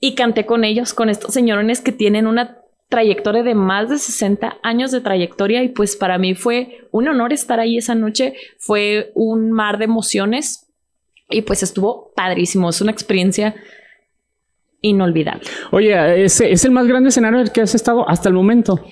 y 0.00 0.14
canté 0.14 0.46
con 0.46 0.64
ellos, 0.64 0.94
con 0.94 1.08
estos 1.08 1.32
señorones 1.32 1.80
que 1.80 1.92
tienen 1.92 2.26
una 2.26 2.58
trayectoria 2.88 3.42
de 3.42 3.54
más 3.54 3.88
de 3.88 3.98
60 3.98 4.58
años 4.62 4.92
de 4.92 5.00
trayectoria 5.00 5.62
y 5.62 5.68
pues 5.68 5.96
para 5.96 6.18
mí 6.18 6.34
fue 6.34 6.88
un 6.92 7.08
honor 7.08 7.32
estar 7.32 7.58
ahí 7.58 7.78
esa 7.78 7.94
noche, 7.94 8.34
fue 8.58 9.10
un 9.14 9.50
mar 9.50 9.78
de 9.78 9.86
emociones 9.86 10.72
y 11.28 11.42
pues 11.42 11.62
estuvo 11.62 12.12
padrísimo, 12.14 12.68
es 12.70 12.80
una 12.80 12.92
experiencia 12.92 13.56
inolvidable. 14.80 15.44
Oye, 15.72 16.24
¿ese 16.24 16.52
es 16.52 16.64
el 16.64 16.70
más 16.70 16.86
grande 16.86 17.08
escenario 17.08 17.40
en 17.40 17.46
el 17.46 17.52
que 17.52 17.62
has 17.62 17.74
estado 17.74 18.08
hasta 18.08 18.28
el 18.28 18.34
momento? 18.34 18.84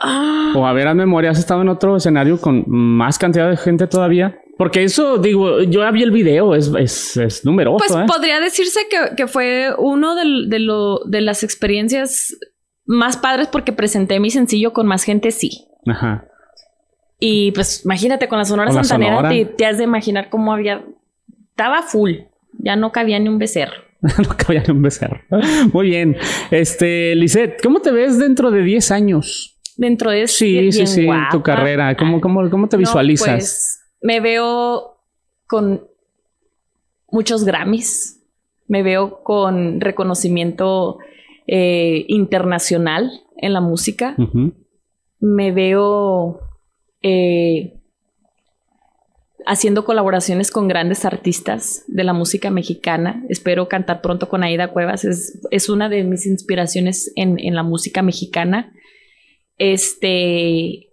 Ah. 0.00 0.52
O 0.54 0.66
a 0.66 0.72
ver, 0.72 0.86
a 0.86 0.94
memoria, 0.94 1.30
¿has 1.30 1.38
estado 1.38 1.62
en 1.62 1.68
otro 1.68 1.96
escenario 1.96 2.40
con 2.40 2.64
más 2.68 3.18
cantidad 3.18 3.50
de 3.50 3.56
gente 3.56 3.86
todavía? 3.86 4.38
Porque 4.56 4.84
eso, 4.84 5.18
digo, 5.18 5.62
yo 5.62 5.80
ya 5.80 5.90
vi 5.90 6.02
el 6.02 6.10
video, 6.10 6.54
es, 6.54 6.70
es, 6.78 7.16
es 7.16 7.44
numeroso. 7.44 7.78
Pues 7.86 7.90
¿eh? 8.00 8.04
podría 8.06 8.38
decirse 8.40 8.80
que, 8.88 9.16
que 9.16 9.26
fue 9.26 9.74
uno 9.78 10.14
de, 10.14 10.48
de, 10.48 10.58
lo, 10.60 11.00
de 11.06 11.20
las 11.20 11.42
experiencias 11.42 12.36
más 12.84 13.16
padres 13.16 13.48
porque 13.48 13.72
presenté 13.72 14.20
mi 14.20 14.30
sencillo 14.30 14.72
con 14.72 14.86
más 14.86 15.02
gente, 15.04 15.30
sí. 15.32 15.66
Ajá. 15.86 16.26
Y 17.18 17.52
pues 17.52 17.84
imagínate, 17.84 18.28
con 18.28 18.38
la 18.38 18.44
Sonora 18.44 18.68
Con 18.68 18.76
la 18.76 18.84
Santanera 18.84 19.16
Sonora. 19.16 19.34
Te, 19.34 19.44
te 19.46 19.66
has 19.66 19.78
de 19.78 19.84
imaginar 19.84 20.28
cómo 20.30 20.52
había... 20.52 20.84
Estaba 21.50 21.82
full, 21.82 22.12
ya 22.58 22.76
no 22.76 22.92
cabía 22.92 23.18
ni 23.18 23.28
un 23.28 23.38
becerro. 23.38 23.74
no 24.02 24.36
cabía 24.36 24.62
ni 24.66 24.72
un 24.72 24.82
becerro. 24.82 25.20
Muy 25.72 25.86
bien. 25.86 26.16
Este, 26.50 27.14
Lisette, 27.14 27.60
¿cómo 27.62 27.80
te 27.80 27.90
ves 27.92 28.18
dentro 28.18 28.50
de 28.50 28.62
10 28.62 28.90
años? 28.90 29.58
Dentro 29.76 30.10
de 30.10 30.28
Sí, 30.28 30.52
bien 30.52 30.72
sí, 30.72 30.86
sí, 30.86 31.04
guapa. 31.06 31.28
tu 31.32 31.42
carrera. 31.42 31.96
¿Cómo, 31.96 32.20
cómo, 32.20 32.48
cómo 32.50 32.68
te 32.68 32.76
No, 32.76 32.80
visualizas? 32.80 33.28
pues, 33.28 33.80
me 34.04 34.20
veo 34.20 34.98
con 35.46 35.88
muchos 37.10 37.44
Grammys, 37.44 38.20
me 38.68 38.82
veo 38.82 39.22
con 39.22 39.80
reconocimiento 39.80 40.98
eh, 41.46 42.04
internacional 42.08 43.22
en 43.38 43.54
la 43.54 43.62
música, 43.62 44.14
me 45.20 45.52
veo 45.52 46.38
eh, 47.00 47.80
haciendo 49.46 49.86
colaboraciones 49.86 50.50
con 50.50 50.68
grandes 50.68 51.06
artistas 51.06 51.84
de 51.86 52.04
la 52.04 52.12
música 52.12 52.50
mexicana. 52.50 53.24
Espero 53.30 53.68
cantar 53.68 54.02
pronto 54.02 54.28
con 54.28 54.42
Aida 54.42 54.68
Cuevas, 54.68 55.06
es, 55.06 55.40
es 55.50 55.70
una 55.70 55.88
de 55.88 56.04
mis 56.04 56.26
inspiraciones 56.26 57.10
en, 57.16 57.38
en 57.38 57.54
la 57.54 57.62
música 57.62 58.02
mexicana. 58.02 58.70
Este, 59.56 60.90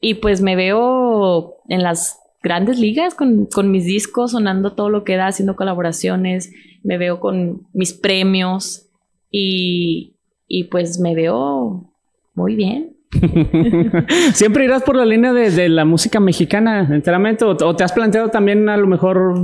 y 0.00 0.14
pues 0.22 0.40
me 0.40 0.56
veo 0.56 1.56
en 1.68 1.82
las 1.82 2.18
grandes 2.42 2.78
ligas 2.78 3.14
con, 3.14 3.46
con 3.46 3.70
mis 3.70 3.84
discos, 3.84 4.32
sonando 4.32 4.72
todo 4.74 4.90
lo 4.90 5.04
que 5.04 5.16
da, 5.16 5.26
haciendo 5.26 5.56
colaboraciones, 5.56 6.52
me 6.82 6.98
veo 6.98 7.20
con 7.20 7.66
mis 7.72 7.92
premios 7.92 8.88
y, 9.30 10.16
y 10.46 10.64
pues 10.64 10.98
me 11.00 11.14
veo 11.14 11.92
muy 12.34 12.54
bien. 12.54 12.96
¿Siempre 14.34 14.66
irás 14.66 14.82
por 14.82 14.94
la 14.94 15.06
línea 15.06 15.32
de, 15.32 15.50
de 15.50 15.68
la 15.68 15.84
música 15.84 16.20
mexicana 16.20 16.86
enteramente? 16.90 17.44
¿O, 17.44 17.50
o 17.50 17.76
te 17.76 17.82
has 17.82 17.92
planteado 17.92 18.28
también 18.28 18.68
a 18.68 18.76
lo 18.76 18.86
mejor, 18.86 19.34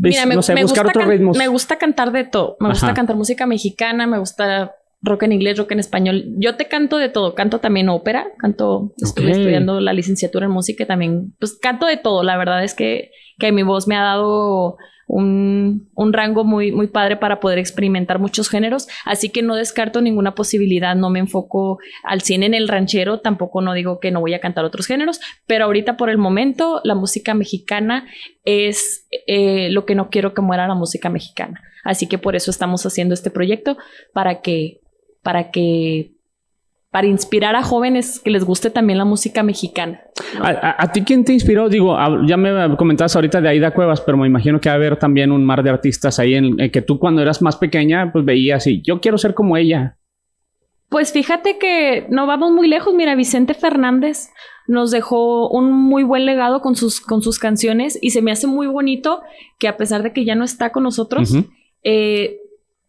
Mira, 0.00 0.26
me, 0.26 0.34
no 0.34 0.42
sé, 0.42 0.54
me 0.54 0.62
buscar 0.62 0.86
otros 0.86 1.06
ritmos? 1.06 1.36
me 1.36 1.48
gusta 1.48 1.76
cantar 1.76 2.12
de 2.12 2.24
todo. 2.24 2.56
Me 2.60 2.68
gusta 2.68 2.86
Ajá. 2.86 2.94
cantar 2.94 3.16
música 3.16 3.46
mexicana, 3.46 4.06
me 4.06 4.18
gusta 4.18 4.74
rock 5.04 5.24
en 5.24 5.32
inglés, 5.32 5.58
rock 5.58 5.72
en 5.72 5.80
español. 5.80 6.24
Yo 6.38 6.56
te 6.56 6.66
canto 6.66 6.96
de 6.98 7.08
todo. 7.08 7.34
Canto 7.34 7.60
también 7.60 7.88
ópera, 7.88 8.28
canto, 8.38 8.92
estuve 8.96 9.30
Ok. 9.32 9.36
estudiando 9.38 9.80
la 9.80 9.92
licenciatura 9.92 10.46
en 10.46 10.52
música 10.52 10.84
y 10.84 10.86
también, 10.86 11.34
pues 11.38 11.58
canto 11.60 11.86
de 11.86 11.96
todo. 11.96 12.22
La 12.22 12.36
verdad 12.36 12.64
es 12.64 12.74
que, 12.74 13.10
que 13.38 13.52
mi 13.52 13.62
voz 13.62 13.86
me 13.86 13.96
ha 13.96 14.02
dado 14.02 14.76
un, 15.06 15.90
un 15.94 16.12
rango 16.14 16.44
muy, 16.44 16.72
muy 16.72 16.86
padre 16.86 17.16
para 17.16 17.38
poder 17.38 17.58
experimentar 17.58 18.18
muchos 18.18 18.48
géneros. 18.48 18.88
Así 19.04 19.28
que 19.28 19.42
no 19.42 19.54
descarto 19.54 20.00
ninguna 20.00 20.34
posibilidad. 20.34 20.96
No 20.96 21.10
me 21.10 21.18
enfoco 21.18 21.78
al 22.02 22.22
100 22.22 22.42
en 22.42 22.54
el 22.54 22.68
ranchero. 22.68 23.20
Tampoco 23.20 23.60
no 23.60 23.74
digo 23.74 24.00
que 24.00 24.10
no 24.10 24.20
voy 24.20 24.32
a 24.32 24.40
cantar 24.40 24.64
otros 24.64 24.86
géneros. 24.86 25.20
Pero 25.46 25.66
ahorita 25.66 25.98
por 25.98 26.08
el 26.08 26.16
momento, 26.18 26.80
la 26.84 26.94
música 26.94 27.34
mexicana 27.34 28.06
es 28.44 29.06
eh, 29.26 29.68
lo 29.70 29.84
que 29.84 29.94
no 29.94 30.08
quiero 30.08 30.32
que 30.32 30.40
muera 30.40 30.66
la 30.66 30.74
música 30.74 31.10
mexicana. 31.10 31.60
Así 31.84 32.08
que 32.08 32.16
por 32.16 32.34
eso 32.34 32.50
estamos 32.50 32.86
haciendo 32.86 33.12
este 33.12 33.30
proyecto 33.30 33.76
para 34.14 34.40
que, 34.40 34.80
para 35.24 35.50
que, 35.50 36.12
para 36.92 37.08
inspirar 37.08 37.56
a 37.56 37.62
jóvenes 37.64 38.20
que 38.20 38.30
les 38.30 38.44
guste 38.44 38.70
también 38.70 38.98
la 38.98 39.04
música 39.04 39.42
mexicana. 39.42 40.00
¿no? 40.38 40.44
¿A, 40.44 40.50
a- 40.50 40.76
a 40.84 40.92
ti 40.92 41.02
quién 41.02 41.24
te 41.24 41.32
inspiró? 41.32 41.68
Digo, 41.68 41.96
a- 41.98 42.20
ya 42.24 42.36
me 42.36 42.76
comentabas 42.76 43.16
ahorita 43.16 43.40
de 43.40 43.48
Aida 43.48 43.72
Cuevas, 43.72 44.00
pero 44.00 44.16
me 44.16 44.28
imagino 44.28 44.60
que 44.60 44.68
va 44.68 44.74
a 44.74 44.76
haber 44.76 44.96
también 44.96 45.32
un 45.32 45.44
mar 45.44 45.64
de 45.64 45.70
artistas 45.70 46.20
ahí 46.20 46.34
en, 46.34 46.60
en 46.60 46.70
que 46.70 46.82
tú 46.82 47.00
cuando 47.00 47.20
eras 47.20 47.42
más 47.42 47.56
pequeña, 47.56 48.12
pues 48.12 48.24
veías 48.24 48.64
y 48.68 48.80
yo 48.82 49.00
quiero 49.00 49.18
ser 49.18 49.34
como 49.34 49.56
ella. 49.56 49.96
Pues 50.88 51.12
fíjate 51.12 51.58
que 51.58 52.06
no 52.10 52.26
vamos 52.28 52.52
muy 52.52 52.68
lejos. 52.68 52.94
Mira, 52.94 53.16
Vicente 53.16 53.54
Fernández 53.54 54.28
nos 54.68 54.92
dejó 54.92 55.48
un 55.48 55.72
muy 55.72 56.04
buen 56.04 56.24
legado 56.24 56.60
con 56.60 56.76
sus, 56.76 57.00
con 57.00 57.20
sus 57.22 57.40
canciones 57.40 57.98
y 58.00 58.10
se 58.10 58.22
me 58.22 58.30
hace 58.30 58.46
muy 58.46 58.68
bonito 58.68 59.20
que 59.58 59.66
a 59.66 59.76
pesar 59.76 60.04
de 60.04 60.12
que 60.12 60.24
ya 60.24 60.36
no 60.36 60.44
está 60.44 60.70
con 60.70 60.84
nosotros, 60.84 61.34
eh, 61.82 62.38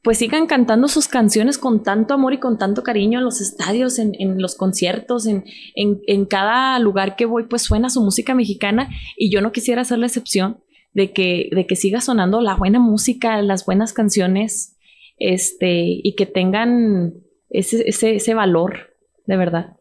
pues 0.05 0.19
sigan 0.19 0.45
cantando 0.47 0.87
sus 0.87 1.09
canciones 1.09 1.57
con 1.57 1.83
tanto 1.83 2.13
amor 2.13 2.33
y 2.33 2.37
con 2.39 2.57
tanto 2.57 2.81
cariño 2.83 3.19
en 3.19 3.25
los 3.25 3.41
estadios, 3.41 3.99
en, 3.99 4.13
en 4.19 4.41
los 4.41 4.55
conciertos, 4.55 5.25
en, 5.27 5.43
en, 5.75 5.99
en 6.07 6.25
cada 6.25 6.79
lugar 6.79 7.17
que 7.17 7.25
voy, 7.25 7.43
pues 7.43 7.63
suena 7.63 7.89
su 7.89 8.01
música 8.01 8.33
mexicana 8.35 8.87
y 9.17 9.29
yo 9.31 9.41
no 9.41 9.51
quisiera 9.51 9.83
ser 9.83 9.97
la 9.99 10.05
excepción 10.05 10.59
de 10.93 11.11
que, 11.11 11.49
de 11.51 11.65
que 11.67 11.75
siga 11.75 11.99
sonando 11.99 12.39
la 12.39 12.55
buena 12.55 12.79
música, 12.79 13.41
las 13.41 13.65
buenas 13.65 13.91
canciones, 13.91 14.77
este, 15.17 15.83
y 16.03 16.15
que 16.15 16.25
tengan 16.25 17.15
ese, 17.49 17.83
ese, 17.89 18.15
ese 18.15 18.33
valor, 18.33 18.95
de 19.25 19.37
verdad. 19.37 19.75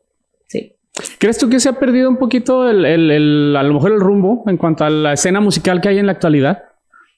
Sí. 0.49 0.73
¿Crees 1.19 1.39
tú 1.39 1.49
que 1.51 1.61
se 1.61 1.69
ha 1.69 1.79
perdido 1.79 2.09
un 2.09 2.17
poquito 2.17 2.69
el, 2.69 2.85
el- 2.85 3.11
el- 3.11 3.57
a 3.57 3.63
lo 3.63 3.75
mejor 3.75 3.93
el 3.93 4.01
rumbo 4.01 4.43
en 4.47 4.57
cuanto 4.57 4.85
a 4.85 4.91
la 4.91 5.13
escena 5.13 5.41
musical 5.41 5.81
que 5.81 5.89
hay 5.91 5.99
en 5.99 6.07
la 6.07 6.13
actualidad? 6.13 6.63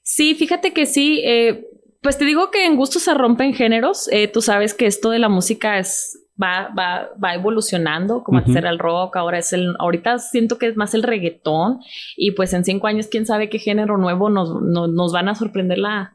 Sí, 0.03 0.35
fíjate 0.35 0.73
que 0.73 0.87
sí. 0.87 1.23
eh, 1.25 1.67
pues 2.03 2.19
te 2.19 2.25
digo 2.25 2.51
que 2.51 2.67
en 2.67 2.77
gusto 2.77 2.99
se 2.99 3.15
rompen 3.15 3.55
géneros. 3.55 4.09
eh, 4.13 4.29
tú 4.29 4.41
sabes 4.43 4.75
que 4.75 4.87
esto 4.87 5.11
de 5.11 5.19
la 5.19 5.29
música 5.29 5.79
es 5.79 6.23
va, 6.41 6.69
va, 6.79 7.09
va 7.23 7.35
evolucionando, 7.35 8.23
como 8.23 8.39
antes 8.39 8.55
era 8.57 8.71
el 8.71 8.79
rock, 8.79 9.17
ahora 9.17 9.39
es 9.39 9.53
el, 9.53 9.75
ahorita 9.79 10.19
siento 10.19 10.59
que 10.59 10.67
es 10.67 10.77
más 10.77 10.93
el 10.95 11.03
reggaetón. 11.03 11.81
Y 12.17 12.33
pues 12.33 12.53
en 12.53 12.65
cinco 12.65 12.87
años, 12.89 13.07
quién 13.11 13.25
sabe 13.27 13.49
qué 13.49 13.59
género 13.59 13.97
nuevo 13.97 14.29
nos, 14.31 14.51
nos, 14.63 14.91
nos 14.91 15.13
van 15.13 15.29
a 15.29 15.35
sorprender 15.35 15.79
la, 15.79 16.15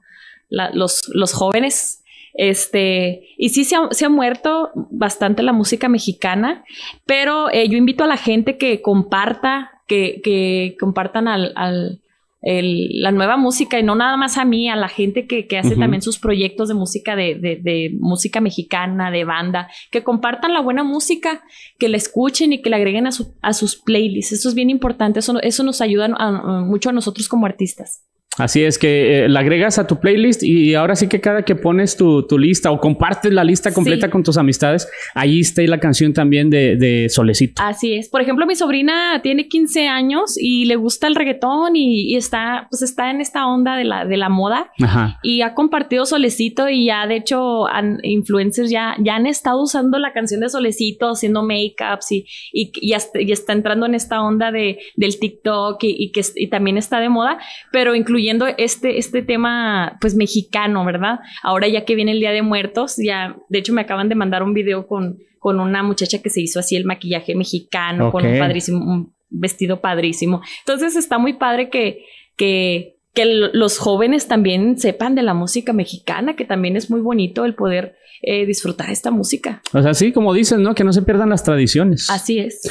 la- 0.50 0.70
los, 0.74 1.10
los 1.13 1.34
jóvenes. 1.34 2.04
Este, 2.34 3.28
y 3.38 3.50
sí 3.50 3.65
se 3.65 3.76
ha, 3.76 3.88
se 3.91 4.06
ha 4.06 4.10
muerto 4.10 4.70
bastante 4.91 5.44
la 5.44 5.54
música 5.54 5.89
mexicana, 5.89 6.63
pero 7.06 7.50
eh, 7.52 7.67
yo 7.67 7.78
invito 7.78 8.04
a 8.04 8.08
la 8.08 8.17
gente 8.17 8.58
que 8.58 8.82
comparta, 8.82 9.72
que, 9.88 10.22
que 10.24 10.78
compartan 10.80 11.28
al, 11.28 11.52
al- 11.56 12.01
el- 12.42 13.02
la 13.02 13.12
nueva 13.12 13.38
música 13.38 13.80
y 13.80 13.84
no 13.84 13.96
nada 13.96 14.18
más 14.18 14.38
a 14.38 14.46
mí, 14.46 14.70
a 14.70 14.76
la 14.76 14.88
gente 14.88 15.28
que, 15.28 15.48
que 15.48 15.58
hace 15.60 15.76
también 15.80 16.02
sus 16.02 16.18
proyectos 16.20 16.68
de 16.70 16.74
música, 16.74 17.16
de, 17.16 17.36
de- 17.36 17.58
de 17.62 17.92
música 18.00 18.42
mexicana, 18.42 19.12
de 19.12 19.24
banda, 19.26 19.70
que 19.92 20.04
compartan 20.04 20.54
la 20.54 20.62
buena 20.62 20.84
música, 20.84 21.44
que 21.78 21.88
la 21.90 21.98
escuchen 21.98 22.54
y 22.54 22.62
que 22.62 22.70
la 22.70 22.78
agreguen 22.78 23.06
a, 23.08 23.12
su- 23.12 23.36
a 23.42 23.54
sus 23.54 23.76
playlists. 23.76 24.32
Eso 24.34 24.50
es 24.50 24.56
bien 24.56 24.70
importante, 24.70 25.20
eso, 25.20 25.40
eso 25.42 25.64
nos 25.64 25.82
ayuda 25.82 26.08
a- 26.18 26.28
a- 26.28 26.62
mucho 26.62 26.90
a 26.90 26.94
nosotros 26.94 27.28
como 27.28 27.46
artistas. 27.46 28.04
Así 28.38 28.63
es 28.63 28.80
que 28.80 29.26
eh, 29.26 29.30
la 29.30 29.41
agregas 29.41 29.78
a 29.78 29.86
tu 29.86 30.00
playlist 30.00 30.41
y 30.41 30.74
ahora 30.74 30.96
sí 30.96 31.08
que 31.10 31.20
cada 31.20 31.44
que 31.44 31.54
pones 31.56 31.98
tu, 31.98 32.26
tu 32.26 32.39
lista 32.39 32.72
o 32.72 32.80
compartes 32.80 33.32
la 33.34 33.44
lista 33.44 33.74
completa 33.74 34.08
Sí. 34.08 34.12
con 34.12 34.24
tus 34.24 34.38
amistades, 34.38 34.88
ahí 35.13 35.41
está 35.41 35.62
la 35.63 35.80
canción 35.82 36.13
también 36.13 36.50
de, 36.50 36.78
de 36.78 37.10
Solecito. 37.10 37.62
Así 37.62 37.94
es. 37.94 38.08
Por 38.10 38.22
ejemplo, 38.22 38.46
mi 38.48 38.56
sobrina 38.56 39.20
tiene 39.22 39.50
15 39.50 39.88
años 39.88 40.36
y 40.38 40.63
le 40.65 40.78
gusta 40.78 41.08
el 41.08 41.15
reggaetón 41.15 41.76
y, 41.76 42.13
y 42.13 42.15
está, 42.15 42.67
pues 42.70 42.82
está 42.82 43.12
en 43.12 43.20
esta 43.20 43.46
onda 43.48 43.76
de 43.76 43.84
la, 43.84 44.06
de 44.06 44.15
la 44.15 44.30
moda 44.30 44.72
Ajá. 44.82 45.20
y 45.24 45.41
ha 45.41 45.54
compartido 45.54 46.06
Solecito 46.06 46.70
y 46.70 46.86
ya 46.86 47.06
de 47.08 47.17
hecho 47.17 47.67
han, 47.67 48.00
influencers 48.02 48.70
ya, 48.72 48.96
ya 49.04 49.15
han 49.15 49.28
estado 49.28 49.62
usando 49.62 50.00
la 50.00 50.13
canción 50.13 50.39
de 50.39 50.48
Solecito 50.50 51.10
haciendo 51.10 51.44
make-ups 51.44 52.12
y, 52.13 52.26
y, 52.54 52.72
y 52.76 52.94
hasta- 52.94 53.22
y 53.22 53.32
está 53.34 53.52
entrando 53.52 53.86
en 53.86 53.94
esta 53.94 54.22
onda 54.22 54.52
de, 54.52 54.80
del 54.96 55.20
TikTok 55.20 55.80
y, 55.84 56.12
que 56.13 56.22
y 56.36 56.48
también 56.50 56.78
está 56.78 57.00
de 57.02 57.10
moda, 57.10 57.38
pero 57.74 57.94
incluyendo 58.22 58.48
este, 58.58 59.00
este 59.00 59.22
tema 59.24 59.98
pues 60.00 60.16
mexicano, 60.16 60.86
¿verdad? 60.86 61.20
Ahora 61.42 61.68
ya 61.68 61.86
que 61.86 61.96
viene 61.96 62.12
el 62.12 62.20
Día 62.20 62.32
de 62.32 62.42
Muertos, 62.42 62.98
ya 62.98 63.36
de 63.50 63.60
hecho 63.60 63.74
me 63.74 63.82
acaban 63.82 64.10
de 64.10 64.16
mandar 64.16 64.44
un 64.44 64.54
video 64.54 64.86
con, 64.86 65.20
con 65.40 65.60
una 65.60 65.82
muchacha 65.82 66.22
que 66.22 66.30
se 66.30 66.42
hizo 66.42 66.60
así 66.60 66.76
el 66.76 66.86
maquillaje 66.86 67.36
mexicano, 67.36 68.12
con 68.12 68.26
un 68.26 68.38
padrísimo, 68.38 68.78
un 68.78 69.14
vestido 69.30 69.82
padrísimo. 69.82 70.42
Entonces 70.60 70.96
está 70.96 71.18
muy 71.18 71.34
padre 71.34 71.70
que, 71.70 72.06
que 72.36 72.98
que 73.13 73.26
los 73.26 73.78
jóvenes 73.78 74.28
también 74.28 74.80
sepan 74.80 75.15
de 75.15 75.24
la 75.24 75.34
música 75.34 75.74
mexicana, 75.74 76.36
que 76.36 76.45
también 76.45 76.78
es 76.78 76.89
muy 76.89 77.02
bonito 77.02 77.45
el 77.45 77.56
poder 77.56 77.95
eh, 78.24 78.45
disfrutar 78.45 78.91
esta 78.91 79.10
música. 79.10 79.63
O 79.74 79.82
sea, 79.82 79.95
sí, 79.95 80.12
como 80.12 80.32
dicen, 80.34 80.62
¿no? 80.62 80.76
Que 80.76 80.84
no 80.84 80.93
se 80.93 81.02
pierdan 81.02 81.30
las 81.30 81.43
tradiciones. 81.43 82.08
Así 82.10 82.38
es. 82.38 82.62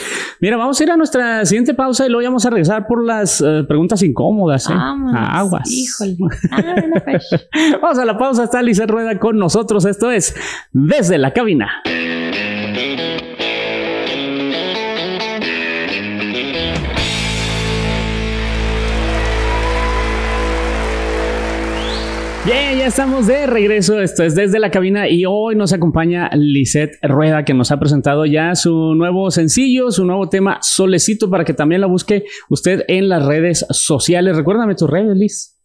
Mira, 0.40 0.56
vamos 0.56 0.80
a 0.80 0.84
ir 0.84 0.90
a 0.92 0.96
nuestra 0.96 1.44
siguiente 1.44 1.74
pausa 1.74 2.06
y 2.06 2.08
luego 2.08 2.24
vamos 2.28 2.46
a 2.46 2.50
regresar 2.50 2.86
por 2.86 3.04
las 3.04 3.40
eh, 3.40 3.64
preguntas 3.66 4.00
incómodas. 4.02 4.70
¿eh? 4.70 4.74
Aguas. 5.14 5.68
Híjole. 5.70 6.16
Ah, 6.52 6.74
pues. 7.04 7.28
vamos 7.80 7.98
a 7.98 8.04
la 8.04 8.16
pausa. 8.16 8.44
Está 8.44 8.62
Lisa 8.62 8.86
Rueda 8.86 9.18
con 9.18 9.38
nosotros. 9.38 9.84
Esto 9.84 10.10
es 10.10 10.34
Desde 10.72 11.18
la 11.18 11.32
Cabina. 11.32 11.82
Bien, 22.46 22.78
ya 22.78 22.86
estamos 22.86 23.26
de 23.26 23.46
regreso. 23.46 24.00
Esto 24.00 24.22
es 24.22 24.34
desde 24.34 24.58
la 24.58 24.70
cabina 24.70 25.10
y 25.10 25.26
hoy 25.26 25.56
nos 25.56 25.74
acompaña 25.74 26.30
Lisette 26.32 26.96
Rueda, 27.02 27.44
que 27.44 27.52
nos 27.52 27.70
ha 27.70 27.78
presentado 27.78 28.24
ya 28.24 28.54
su 28.54 28.94
nuevo 28.94 29.30
sencillo, 29.30 29.90
su 29.90 30.06
nuevo 30.06 30.30
tema 30.30 30.58
Solecito, 30.62 31.28
para 31.28 31.44
que 31.44 31.52
también 31.52 31.82
la 31.82 31.86
busque 31.86 32.24
usted 32.48 32.84
en 32.88 33.10
las 33.10 33.26
redes 33.26 33.66
sociales. 33.68 34.38
Recuérdame 34.38 34.74
tus 34.74 34.88
redes, 34.88 35.14
Liz. 35.18 35.58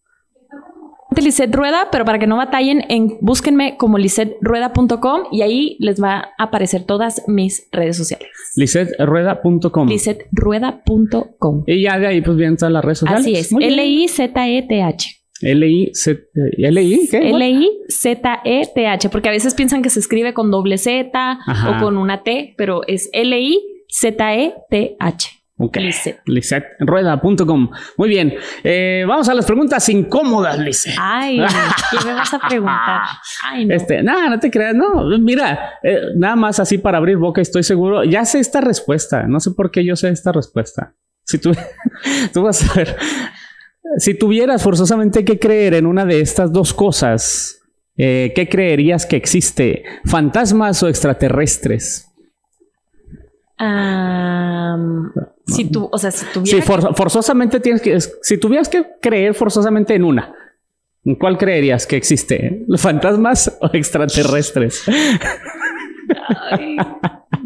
Lisette 1.16 1.56
Rueda, 1.56 1.88
pero 1.94 2.04
para 2.04 2.20
que 2.20 2.28
no 2.28 2.36
batallen, 2.36 2.84
en, 2.90 3.20
búsquenme 3.22 3.78
como 3.78 3.98
lisetrueda.com 3.98 5.28
y 5.32 5.44
ahí 5.44 5.78
les 5.80 6.04
va 6.04 6.34
a 6.38 6.44
aparecer 6.44 6.84
todas 6.84 7.24
mis 7.26 7.70
redes 7.72 7.96
sociales. 7.96 8.28
lisetrueda.com. 8.58 9.88
lisetrueda.com. 9.88 11.64
Y 11.68 11.84
ya 11.84 11.98
de 12.00 12.08
ahí 12.08 12.20
pues 12.20 12.36
vienen 12.36 12.58
todas 12.58 12.74
las 12.74 12.84
redes 12.84 12.98
sociales. 12.98 13.26
Así 13.26 13.34
es. 13.34 13.52
L-I-Z-E-T-H. 13.54 15.25
L-I-Z, 15.42 16.20
L-I, 16.58 17.08
¿qué? 17.12 17.30
L-I-Z-E-T-H, 17.30 19.10
porque 19.10 19.30
a 19.30 19.32
veces 19.32 19.54
piensan 19.54 19.82
que 19.82 19.90
se 19.90 20.00
escribe 20.00 20.34
con 20.34 20.50
doble 20.50 20.78
Z 20.78 21.40
o 21.70 21.80
con 21.80 21.98
una 21.98 22.24
T, 22.24 22.54
pero 22.58 22.82
es 22.88 23.10
L-I-Z-E-T-H. 23.12 23.76
Ok. 25.58 25.78
Lisetrueda.com. 26.26 27.70
Muy 27.98 28.10
bien. 28.10 28.34
Eh, 28.62 29.06
vamos 29.08 29.30
a 29.30 29.34
las 29.34 29.46
preguntas 29.46 29.88
incómodas, 29.88 30.60
Lice. 30.60 30.94
Ay, 31.00 31.38
¿qué 31.92 32.06
me 32.06 32.14
vas 32.14 32.34
a 32.34 32.40
preguntar? 32.40 33.02
Ay, 33.44 33.66
no. 33.66 33.74
Este, 33.74 34.04
nada, 34.04 34.30
no 34.30 34.38
te 34.40 34.52
creas. 34.52 34.76
No, 34.76 35.18
mira, 35.18 35.80
eh, 35.82 36.12
nada 36.18 36.36
más 36.36 36.60
así 36.60 36.78
para 36.78 36.98
abrir 36.98 37.16
boca, 37.16 37.40
estoy 37.42 37.64
seguro. 37.64 38.04
Ya 38.04 38.26
sé 38.26 38.40
esta 38.40 38.60
respuesta. 38.60 39.28
No 39.28 39.40
sé 39.40 39.52
por 39.52 39.72
qué 39.72 39.86
yo 39.86 39.96
sé 39.96 40.10
esta 40.10 40.34
respuesta. 40.34 40.94
Si 41.24 41.38
tú, 41.38 41.54
tú 42.34 42.44
vas 42.44 42.70
a 42.70 42.74
ver. 42.74 42.98
Si 43.98 44.14
tuvieras 44.14 44.64
forzosamente 44.64 45.24
que 45.24 45.40
creer 45.40 45.74
en 45.74 45.86
una 45.86 46.06
de 46.06 46.20
estas 46.20 46.52
dos 46.52 46.74
cosas, 46.74 47.62
eh, 47.98 48.34
¿qué 48.36 48.50
creerías 48.50 49.06
que 49.06 49.16
existe? 49.16 49.84
¿Fantasmas 50.06 50.84
o 50.84 50.88
extraterrestres? 50.88 52.12
si 55.48 55.72
tú, 55.72 55.88
o 55.90 55.98
sea, 55.98 56.12
si 56.12 56.26
tuvieras. 56.34 56.66
forzosamente 56.96 57.62
tienes 57.62 57.82
que. 57.82 57.98
Si 58.00 58.38
tuvieras 58.38 58.68
que 58.68 58.86
creer 59.02 59.34
forzosamente 59.34 59.96
en 59.96 60.04
una, 60.04 60.34
¿en 61.06 61.16
cuál 61.16 61.38
creerías 61.38 61.88
que 61.88 61.96
existe? 61.96 62.66
¿Fantasmas 62.78 63.58
o 63.62 63.70
extraterrestres? 63.74 64.84
Ay. 66.52 66.78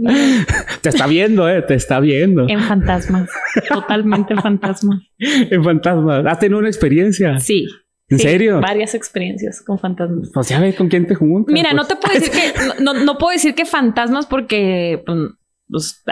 Te 0.82 0.90
está 0.90 1.08
viendo, 1.08 1.50
eh, 1.50 1.62
te 1.62 1.76
está 1.76 2.00
viendo. 2.00 2.48
En 2.48 2.62
fantasmas. 2.62 3.30
Totalmente 3.70 4.34
en 4.34 4.42
fantasmas. 4.42 5.02
En 5.18 5.64
fantasmas. 5.64 6.26
¿Has 6.26 6.40
tenido 6.40 6.60
una 6.60 6.70
experiencia? 6.70 7.40
Sí. 7.40 7.68
¿En 8.08 8.20
serio? 8.20 8.60
Varias 8.60 8.96
experiencias 8.96 9.62
con 9.62 9.78
fantasmas. 9.78 10.32
Pues 10.34 10.50
ya 10.50 10.60
ves 10.60 10.76
con 10.76 10.88
quién 10.88 11.06
te 11.06 11.16
juntas. 11.16 11.54
Mira, 11.54 11.74
no 11.74 11.86
pues. 11.86 11.90
te 11.90 11.96
puedo 11.96 12.14
decir 12.20 12.32
que, 12.32 12.84
no, 12.84 13.18
puedo 13.18 13.32
decir 13.32 13.54
que 13.54 13.66
fantasmas 13.66 14.26
porque, 14.26 15.04
pues, 15.06 15.20
pues 15.68 16.04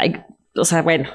o 0.56 0.66
sea, 0.66 0.82
bueno. 0.82 1.10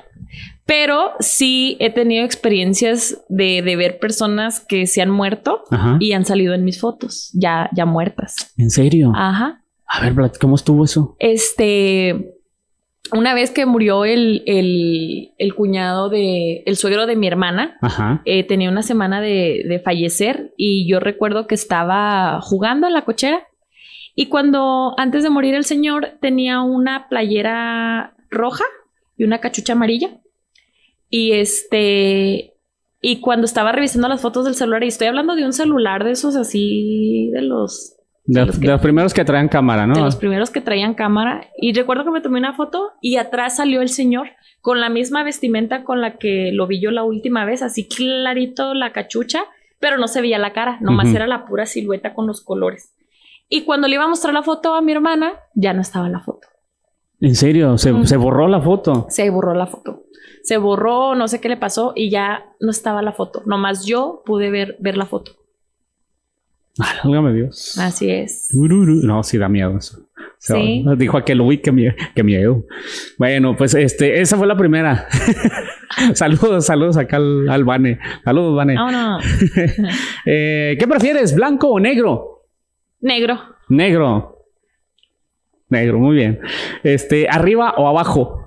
Pero 0.65 1.13
sí 1.21 1.77
he 1.79 1.91
tenido 1.91 2.25
experiencias 2.25 3.23
de, 3.29 3.61
ver 3.77 3.99
personas 3.99 4.61
que 4.61 4.87
se 4.87 5.03
han 5.03 5.11
muerto 5.11 5.63
y 6.01 6.13
han 6.13 6.25
salido 6.25 6.55
en 6.55 6.65
mis 6.65 6.81
fotos, 6.81 7.31
ya, 7.35 7.69
ya 7.75 7.85
muertas. 7.85 8.53
¿En 8.57 8.71
serio? 8.71 9.13
Ajá. 9.15 9.63
A 9.87 10.01
ver, 10.01 10.15
¿cómo 10.41 10.55
estuvo 10.55 10.85
eso? 10.85 11.17
Este, 11.19 12.32
una 13.13 13.35
vez 13.35 13.51
que 13.51 13.67
murió 13.67 14.05
el, 14.05 14.43
el, 14.47 15.55
cuñado 15.55 16.09
de, 16.09 16.63
el 16.67 16.77
suegro 16.77 17.07
de 17.07 17.17
mi 17.17 17.27
hermana, 17.27 17.79
eh, 18.25 18.45
tenía 18.45 18.71
una 18.71 18.83
semana 18.83 19.21
de, 19.21 19.65
de, 19.69 19.81
fallecer 19.81 20.53
y 20.57 20.89
yo 20.89 21.01
recuerdo 21.01 21.47
que 21.47 21.55
estaba 21.55 22.41
jugando 22.41 22.87
a 22.87 22.91
la 22.91 23.05
cochera 23.05 23.47
y 24.15 24.27
cuando 24.27 24.95
antes 24.99 25.23
de 25.23 25.31
morir 25.31 25.55
el 25.55 25.65
señor 25.65 26.19
tenía 26.21 26.61
una 26.63 27.09
playera 27.09 28.15
roja 28.31 28.65
y 29.17 29.25
una 29.25 29.41
cachucha 29.41 29.75
amarilla 29.75 30.21
y 31.09 31.33
este 31.33 32.55
y 33.01 33.21
cuando 33.21 33.47
estaba 33.47 33.73
revisando 33.73 34.09
las 34.09 34.21
fotos 34.23 34.45
del 34.45 34.55
celular 34.55 34.85
y 34.85 34.89
estoy 34.89 35.09
hablando 35.09 35.35
de 35.35 35.45
un 35.45 35.53
celular 35.53 36.05
de 36.05 36.13
esos 36.13 36.37
así 36.37 37.31
de 37.33 37.43
los 37.43 37.97
de, 38.25 38.47
los, 38.47 38.81
primeros 38.81 39.13
que 39.13 39.25
traían 39.25 39.49
cámara, 39.49 39.87
¿no? 39.87 39.95
De 39.95 40.01
los 40.01 40.17
primeros 40.17 40.51
que 40.51 40.61
traían 40.61 40.95
cámara. 40.95 41.49
Y 41.57 41.73
recuerdo 41.73 42.05
que 42.05 42.11
me 42.11 42.21
tomé 42.21 42.39
una 42.39 42.55
foto 42.55 42.93
y 43.01 43.17
atrás 43.17 43.57
salió 43.57 43.83
el 43.83 43.89
señor 43.89 44.29
con 44.61 44.81
la 44.81 44.89
misma 44.89 45.25
vestimenta 45.25 45.83
con 45.83 46.01
la 46.01 46.19
que 46.19 46.51
lo 46.53 46.67
vi 46.69 46.81
yo 46.81 46.93
la 46.93 47.03
última 47.03 47.45
vez, 47.45 47.63
así 47.63 47.89
clarito 47.89 48.75
la 48.75 48.93
cachucha, 48.93 49.45
pero 49.81 49.99
no 49.99 50.07
se 50.07 50.21
veía 50.21 50.39
la 50.39 50.53
cara, 50.53 50.79
nomás 50.81 51.13
era 51.13 51.27
la 51.27 51.45
pura 51.47 51.67
silueta 51.67 52.15
con 52.15 52.29
los 52.29 52.43
colores. 52.45 52.95
Y 53.49 53.63
cuando 53.63 53.89
le 53.89 53.95
iba 53.97 54.05
a 54.05 54.09
mostrar 54.09 54.33
la 54.33 54.45
foto 54.45 54.75
a 54.75 54.81
mi 54.81 54.93
hermana, 54.93 55.33
ya 55.55 55.75
no 55.75 55.81
estaba 55.81 56.09
la 56.09 56.21
foto. 56.21 56.47
¿En 57.21 57.35
serio? 57.35 57.77
¿Se, 57.77 57.93
¿Se 58.07 58.17
borró 58.17 58.47
la 58.47 58.61
foto? 58.61 59.07
Se 59.09 59.29
borró 59.31 59.55
la 59.55 59.67
foto. 59.67 60.05
Se 60.45 60.57
borró, 60.59 61.15
no 61.17 61.27
sé 61.29 61.41
qué 61.41 61.49
le 61.49 61.57
pasó 61.57 61.93
y 61.95 62.11
ya 62.11 62.47
no 62.61 62.71
estaba 62.71 63.03
la 63.03 63.13
foto. 63.13 63.43
Nomás 63.47 63.85
yo 63.85 64.23
pude 64.25 64.51
ver, 64.51 64.77
ver 64.81 64.97
la 64.97 65.07
foto. 65.07 65.33
Válgame 66.79 67.35
Dios. 67.35 67.79
Así 67.79 68.11
es. 68.11 68.49
No, 68.55 69.23
sí 69.23 69.39
da 69.39 69.49
miedo 69.49 69.77
eso. 69.77 69.99
¿Sí? 70.39 70.85
Dijo 70.97 71.19
aquel, 71.19 71.41
uy, 71.41 71.59
qué 71.59 71.71
miedo, 71.71 71.95
qué 72.15 72.23
miedo. 72.23 72.65
Bueno, 73.19 73.55
pues 73.57 73.75
este, 73.75 74.21
esa 74.21 74.37
fue 74.37 74.47
la 74.47 74.57
primera. 74.57 75.07
saludos, 76.15 76.67
saludos 76.67 76.97
acá 76.97 77.19
al, 77.19 77.49
al 77.49 77.65
Bane. 77.65 77.99
Saludos, 78.25 78.57
Bane. 78.57 78.75
No. 78.75 79.19
eh, 80.27 80.77
¿Qué 80.79 80.89
prefieres, 80.89 81.35
blanco 81.35 81.69
o 81.69 81.79
negro? 81.79 82.49
Negro. 83.01 83.39
Negro. 83.69 84.39
Negro, 85.69 85.99
muy 85.99 86.17
bien. 86.17 86.41
Este, 86.83 87.29
¿arriba 87.29 87.75
o 87.77 87.87
abajo? 87.89 88.43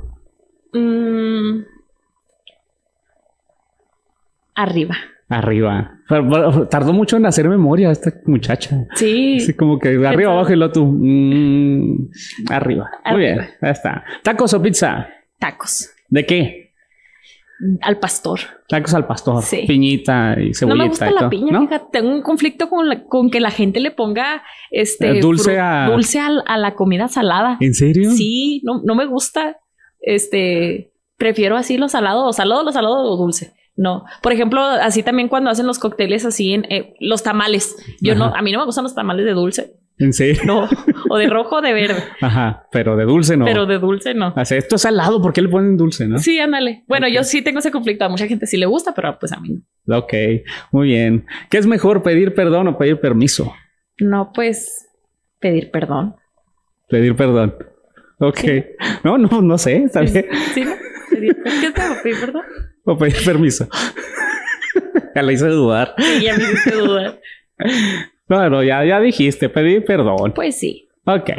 Mm. 0.74 1.62
Arriba. 4.56 4.96
Arriba. 5.36 6.00
tardó 6.70 6.94
mucho 6.94 7.18
en 7.18 7.26
hacer 7.26 7.50
memoria 7.50 7.92
esta 7.92 8.14
muchacha. 8.26 8.88
Sí. 8.96 9.36
Así 9.42 9.54
como 9.54 9.78
que 9.78 9.90
arriba, 9.90 10.32
abajo 10.32 10.54
y 10.54 10.56
lo 10.56 10.72
tú. 10.72 10.86
Mm, 10.86 12.10
arriba. 12.50 12.90
Muy 13.12 13.20
bien. 13.20 13.42
Ya 13.62 13.70
está. 13.70 14.04
¿Tacos 14.24 14.54
o 14.54 14.62
pizza? 14.62 15.10
Tacos. 15.38 15.90
¿De 16.08 16.26
qué? 16.26 16.74
Al 17.82 18.00
pastor. 18.00 18.40
Tacos 18.70 18.94
al 18.94 19.06
pastor. 19.08 19.44
Sí. 19.44 19.66
Piñita 19.68 20.38
y 20.40 20.54
cebollita. 20.54 20.68
No 20.68 20.76
me 20.76 20.88
gusta 20.88 21.12
la 21.12 21.30
piña, 21.30 21.60
fíjate. 21.60 21.86
Tengo 21.92 22.12
un 22.12 22.22
conflicto 22.22 22.70
con, 22.70 22.88
con 23.10 23.30
que 23.30 23.42
la 23.42 23.52
gente 23.52 23.82
le 23.82 23.92
ponga 23.92 24.42
este 24.72 25.20
dulce, 25.20 25.60
a... 25.60 25.90
dulce 25.90 26.22
a, 26.22 26.58
la 26.58 26.76
comida 26.76 27.10
salada. 27.10 27.58
¿En 27.60 27.74
serio? 27.74 28.12
Sí, 28.12 28.62
no, 28.64 28.82
no 28.86 28.96
me 28.96 29.06
gusta. 29.06 29.58
Este, 30.00 30.94
prefiero 31.18 31.58
así 31.58 31.78
lo 31.78 31.90
salado, 31.90 32.26
o 32.26 32.32
salado, 32.32 32.64
lo 32.64 32.72
salado 32.72 33.00
o 33.00 33.18
dulce. 33.18 33.54
No. 33.76 34.06
Por 34.22 34.32
ejemplo, 34.32 34.62
así 34.62 35.04
también 35.04 35.28
cuando 35.28 35.50
hacen 35.50 35.68
los 35.68 35.80
cócteles 35.80 36.26
así 36.26 36.54
en 36.54 36.66
eh, 36.70 36.96
los 37.00 37.24
tamales. 37.24 37.76
Yo 38.02 38.16
no, 38.16 38.34
a 38.36 38.42
mí 38.42 38.52
no 38.52 38.60
me 38.60 38.66
gustan 38.66 38.84
los 38.84 38.96
tamales 38.96 39.26
de 39.26 39.34
dulce. 39.34 39.74
¿En 39.98 40.14
serio? 40.14 40.42
No. 40.46 40.68
O 41.08 41.18
de 41.20 41.30
rojo 41.30 41.58
o 41.58 41.62
de 41.62 41.72
verde. 41.72 42.04
Ajá. 42.20 42.66
Pero 42.72 42.98
de 42.98 43.06
dulce 43.06 43.38
no. 43.38 43.46
Pero 43.46 43.68
de 43.68 43.78
dulce 43.78 44.16
no. 44.16 44.34
O 44.36 44.44
sea, 44.44 44.58
esto 44.58 44.76
es 44.76 44.82
salado, 44.82 45.22
¿por 45.22 45.34
qué 45.34 45.42
le 45.44 45.50
ponen 45.50 45.78
dulce, 45.78 46.08
no? 46.08 46.18
Sí, 46.18 46.40
ándale. 46.40 46.84
Bueno, 46.88 47.08
yo 47.08 47.24
sí 47.24 47.44
tengo 47.44 47.60
ese 47.60 47.70
conflicto. 47.70 48.06
A 48.06 48.10
mucha 48.10 48.26
gente 48.26 48.48
sí 48.48 48.58
le 48.58 48.66
gusta, 48.66 48.96
pero 48.96 49.20
pues 49.20 49.32
a 49.32 49.40
mí 49.40 49.62
no. 49.86 50.00
Ok. 50.00 50.14
Muy 50.72 50.88
bien. 50.88 51.28
¿Qué 51.52 51.60
es 51.60 51.68
mejor, 51.68 52.02
pedir 52.02 52.34
perdón 52.34 52.70
o 52.70 52.78
pedir 52.78 53.00
permiso? 53.00 53.54
No, 54.00 54.32
pues 54.34 54.88
pedir 55.40 55.70
perdón. 55.70 56.16
Pedir 56.90 57.16
perdón. 57.16 57.56
Ok. 58.20 58.40
No, 59.04 59.20
no, 59.20 59.44
no 59.44 59.58
sé. 59.60 59.84
Está 59.84 60.02
bien. 60.02 60.26
Sí, 60.56 60.66
¿no? 60.66 60.74
¿Qué 61.12 61.68
es 61.68 62.02
pedir 62.02 62.20
perdón? 62.20 62.44
O 62.86 62.98
pedir 62.98 63.16
permiso. 63.26 63.68
ya 65.16 65.22
la 65.22 65.32
hice 65.32 65.48
dudar. 65.48 65.96
ya 66.22 66.38
me 66.38 66.44
hice 66.54 66.72
dudar. 66.76 67.20
Bueno, 68.28 68.64
ya, 68.64 68.84
ya 68.86 69.00
dijiste, 69.00 69.50
pedir 69.50 69.86
perdón. 69.86 70.34
Pues 70.34 70.58
sí. 70.60 70.88
Ok, 71.08 71.30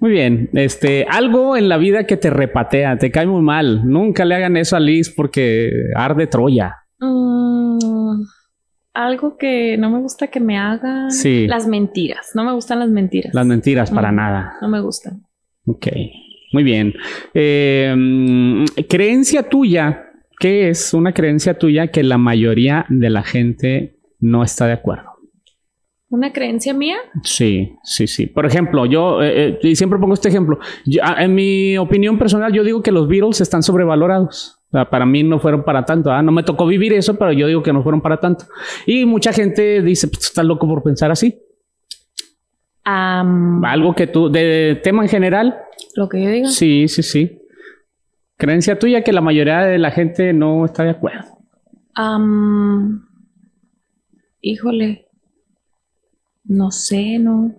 muy 0.00 0.10
bien. 0.12 0.48
Este, 0.54 1.06
algo 1.08 1.54
en 1.56 1.68
la 1.68 1.76
vida 1.76 2.04
que 2.04 2.16
te 2.16 2.30
repatea, 2.30 2.96
te 2.96 3.10
cae 3.10 3.26
muy 3.26 3.42
mal. 3.42 3.86
Nunca 3.86 4.24
le 4.24 4.34
hagan 4.34 4.56
eso 4.56 4.76
a 4.76 4.80
Liz 4.80 5.12
porque 5.14 5.70
arde 5.94 6.26
Troya. 6.26 6.76
Mm, 6.98 8.22
Algo 8.94 9.36
que 9.36 9.76
no 9.78 9.90
me 9.90 10.00
gusta 10.00 10.28
que 10.28 10.40
me 10.40 10.56
hagan. 10.58 11.10
Sí. 11.10 11.46
Las 11.46 11.66
mentiras. 11.66 12.30
No 12.34 12.44
me 12.44 12.52
gustan 12.52 12.78
las 12.78 12.88
mentiras. 12.88 13.34
Las 13.34 13.46
mentiras, 13.46 13.90
para 13.90 14.10
nada. 14.10 14.54
No 14.62 14.68
me 14.68 14.80
gustan. 14.80 15.22
Ok. 15.66 15.86
Muy 16.52 16.62
bien. 16.64 16.94
Eh, 17.34 17.94
creencia 18.88 19.42
tuya. 19.48 20.09
¿Qué 20.40 20.70
es 20.70 20.94
una 20.94 21.12
creencia 21.12 21.58
tuya 21.58 21.88
que 21.88 22.02
la 22.02 22.16
mayoría 22.16 22.86
de 22.88 23.10
la 23.10 23.22
gente 23.22 23.98
no 24.20 24.42
está 24.42 24.66
de 24.66 24.72
acuerdo? 24.72 25.10
¿Una 26.08 26.32
creencia 26.32 26.72
mía? 26.72 26.96
Sí, 27.22 27.76
sí, 27.84 28.06
sí. 28.06 28.26
Por 28.26 28.46
ejemplo, 28.46 28.86
yo 28.86 29.22
eh, 29.22 29.58
eh, 29.62 29.76
siempre 29.76 29.98
pongo 29.98 30.14
este 30.14 30.30
ejemplo. 30.30 30.58
Ah, 31.02 31.22
en 31.22 31.34
mi 31.34 31.76
opinión 31.76 32.18
personal, 32.18 32.54
yo 32.54 32.64
digo 32.64 32.82
que 32.82 32.90
los 32.90 33.06
Beatles 33.06 33.42
están 33.42 33.62
sobrevalorados. 33.62 34.58
para 34.90 35.04
mí 35.04 35.22
no 35.22 35.40
fueron 35.40 35.62
para 35.62 35.84
tanto. 35.84 36.10
¿ah? 36.10 36.22
No 36.22 36.32
me 36.32 36.42
tocó 36.42 36.66
vivir 36.66 36.94
eso, 36.94 37.18
pero 37.18 37.32
yo 37.32 37.46
digo 37.46 37.62
que 37.62 37.74
no 37.74 37.82
fueron 37.82 38.00
para 38.00 38.18
tanto. 38.18 38.46
Y 38.86 39.04
mucha 39.04 39.34
gente 39.34 39.82
dice, 39.82 40.08
pues 40.08 40.24
estás 40.24 40.46
loco 40.46 40.66
por 40.66 40.82
pensar 40.82 41.10
así. 41.10 41.38
Algo 42.82 43.94
que 43.94 44.06
tú, 44.06 44.30
de 44.30 44.80
tema 44.82 45.02
en 45.02 45.10
general. 45.10 45.58
Lo 45.96 46.08
que 46.08 46.22
yo 46.22 46.30
digo. 46.30 46.48
Sí, 46.48 46.88
sí, 46.88 47.02
sí. 47.02 47.39
Creencia 48.40 48.78
tuya 48.78 49.02
que 49.04 49.12
la 49.12 49.20
mayoría 49.20 49.58
de 49.58 49.76
la 49.76 49.90
gente 49.90 50.32
no 50.32 50.64
está 50.64 50.82
de 50.82 50.90
acuerdo. 50.90 51.38
híjole. 54.40 55.06
No 56.44 56.70
sé, 56.70 57.18
no. 57.18 57.54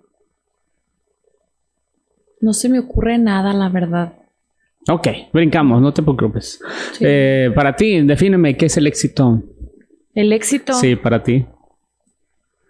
No 2.40 2.54
se 2.54 2.68
me 2.68 2.80
ocurre 2.80 3.20
nada, 3.20 3.54
la 3.54 3.70
verdad. 3.70 4.14
Ok, 4.90 5.08
brincamos, 5.32 5.80
no 5.84 5.94
te 5.94 6.02
preocupes. 6.02 6.60
Eh, 7.00 7.52
para 7.54 7.76
ti, 7.76 8.02
defíneme 8.02 8.58
qué 8.58 8.66
es 8.66 8.76
el 8.78 8.88
éxito. 8.88 9.44
¿El 10.16 10.34
éxito? 10.34 10.74
Sí, 10.74 10.96
para 10.96 11.22
ti. 11.22 11.46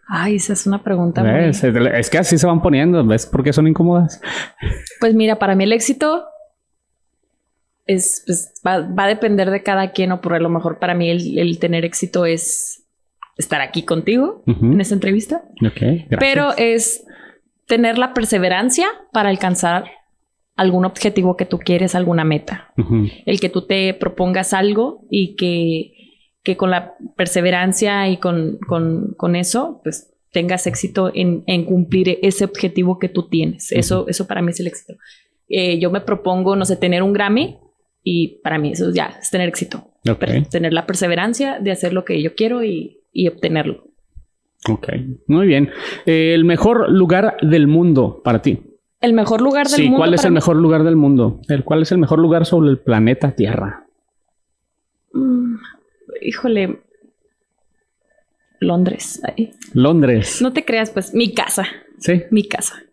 Ay, 0.10 0.36
esa 0.36 0.52
es 0.52 0.68
una 0.68 0.84
pregunta. 0.84 1.48
Es 1.48 2.10
que 2.10 2.18
así 2.18 2.38
se 2.38 2.46
van 2.46 2.62
poniendo, 2.62 3.06
¿ves 3.06 3.26
por 3.26 3.42
qué 3.42 3.54
son 3.54 3.70
incómodas? 3.70 4.22
Pues 5.00 5.16
mira, 5.16 5.40
para 5.40 5.56
mí 5.56 5.64
el 5.64 5.72
éxito 5.72 6.26
es, 7.94 8.24
pues, 8.26 8.54
va, 8.66 9.04
a 9.04 9.08
depender 9.08 9.50
de 9.52 9.64
cada 9.64 9.92
quien, 9.92 10.12
o 10.12 10.22
por 10.22 10.40
lo 10.42 10.50
mejor 10.50 10.80
para 10.80 10.94
mí 10.94 11.10
el 11.10 11.60
tener 11.60 11.86
éxito 11.86 12.26
es 12.26 12.82
estar 13.38 13.62
aquí 13.62 13.84
contigo 13.84 14.44
en 14.46 14.80
esta 14.80 14.94
entrevista. 14.94 15.44
Ok, 15.66 16.08
Pero 16.20 16.56
es 16.58 17.04
tener 17.68 17.98
la 17.98 18.14
perseverancia 18.14 18.88
para 19.12 19.30
alcanzar 19.30 19.86
algún 20.56 20.86
objetivo 20.86 21.38
que 21.38 21.46
tú 21.46 21.60
quieres, 21.60 21.96
alguna 21.96 22.24
meta. 22.24 22.74
El 23.26 23.40
que 23.40 23.50
tú 23.50 23.66
te 23.66 23.94
propongas 23.94 24.54
algo 24.54 25.06
y 25.10 25.36
que, 25.36 25.94
que 26.44 26.58
con 26.58 26.72
la 26.72 26.96
perseverancia 27.16 28.10
y 28.10 28.18
con, 28.18 28.60
con, 28.68 29.36
eso, 29.36 29.82
pues 29.84 30.14
tengas 30.32 30.68
éxito 30.68 31.12
en, 31.14 31.44
en, 31.48 31.66
cumplir 31.66 32.20
ese 32.22 32.46
objetivo 32.46 33.00
que 33.00 33.10
tú 33.10 33.28
tienes. 33.28 33.72
Eso, 33.72 34.06
eso 34.08 34.28
para 34.28 34.42
mí 34.42 34.52
es 34.52 34.60
el 34.60 34.68
éxito. 34.68 34.94
Eh, 35.50 35.80
yo 35.80 35.90
me 35.92 36.02
propongo, 36.02 36.56
no 36.56 36.66
sé, 36.66 36.76
tener 36.76 37.04
un 37.04 37.14
Grammy 37.14 37.58
y 38.04 38.40
para 38.44 38.58
mí 38.58 38.72
eso 38.72 38.92
ya 38.92 39.18
es 39.22 39.30
tener 39.30 39.50
éxito. 39.50 39.88
Tener 40.50 40.74
la 40.74 40.86
perseverancia 40.86 41.60
de 41.60 41.72
hacer 41.72 41.94
lo 41.94 42.06
que 42.06 42.22
yo 42.22 42.36
quiero 42.36 42.64
y, 42.64 43.00
y 43.14 43.28
obtenerlo. 43.28 43.88
Ok, 44.70 44.90
muy 45.28 45.48
bien. 45.48 45.70
el 46.06 46.44
mejor 46.46 46.92
lugar 46.92 47.38
del 47.42 47.68
mundo 47.68 48.22
para 48.24 48.42
ti. 48.42 48.62
El 49.00 49.14
mejor 49.14 49.42
lugar 49.42 49.68
del 49.68 49.82
mundo. 49.82 49.96
Sí, 49.96 49.98
¿cuál 49.98 50.14
es 50.14 50.26
el 50.26 50.32
mejor 50.32 50.56
lugar 50.58 50.84
del 50.84 50.96
mundo? 50.96 51.42
El, 51.48 51.64
¿Cuál 51.64 51.82
es 51.82 51.92
el 51.92 51.98
mejor 51.98 52.20
lugar 52.20 52.46
sobre 52.46 52.70
el 52.70 52.78
planeta 52.78 53.32
Tierra? 53.32 53.88
Mm, 55.14 55.56
híjole. 56.22 56.82
Londres. 58.60 59.20
Londres. 59.74 60.40
No 60.42 60.54
te 60.54 60.64
creas, 60.64 60.92
pues 60.92 61.16
mi 61.16 61.34
casa. 61.34 61.66
Sí. 61.98 62.24
Mi 62.30 62.48
casa. 62.48 62.84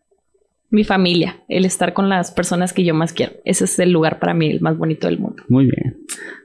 Mi 0.70 0.85
familia. 0.85 1.42
El 1.48 1.64
estar 1.64 1.92
con 1.94 2.09
las 2.09 2.31
personas 2.31 2.72
que 2.72 2.85
yo 2.85 2.94
más 2.94 3.12
quiero. 3.12 3.33
Ese 3.44 3.64
es 3.64 3.78
el 3.78 3.90
lugar 3.90 4.18
para 4.18 4.35
mí, 4.35 4.50
el 4.50 4.61
más 4.61 4.76
bonito 4.76 5.07
del 5.07 5.18
mundo. 5.18 5.42
Muy 5.48 5.64
bien. 5.64 5.98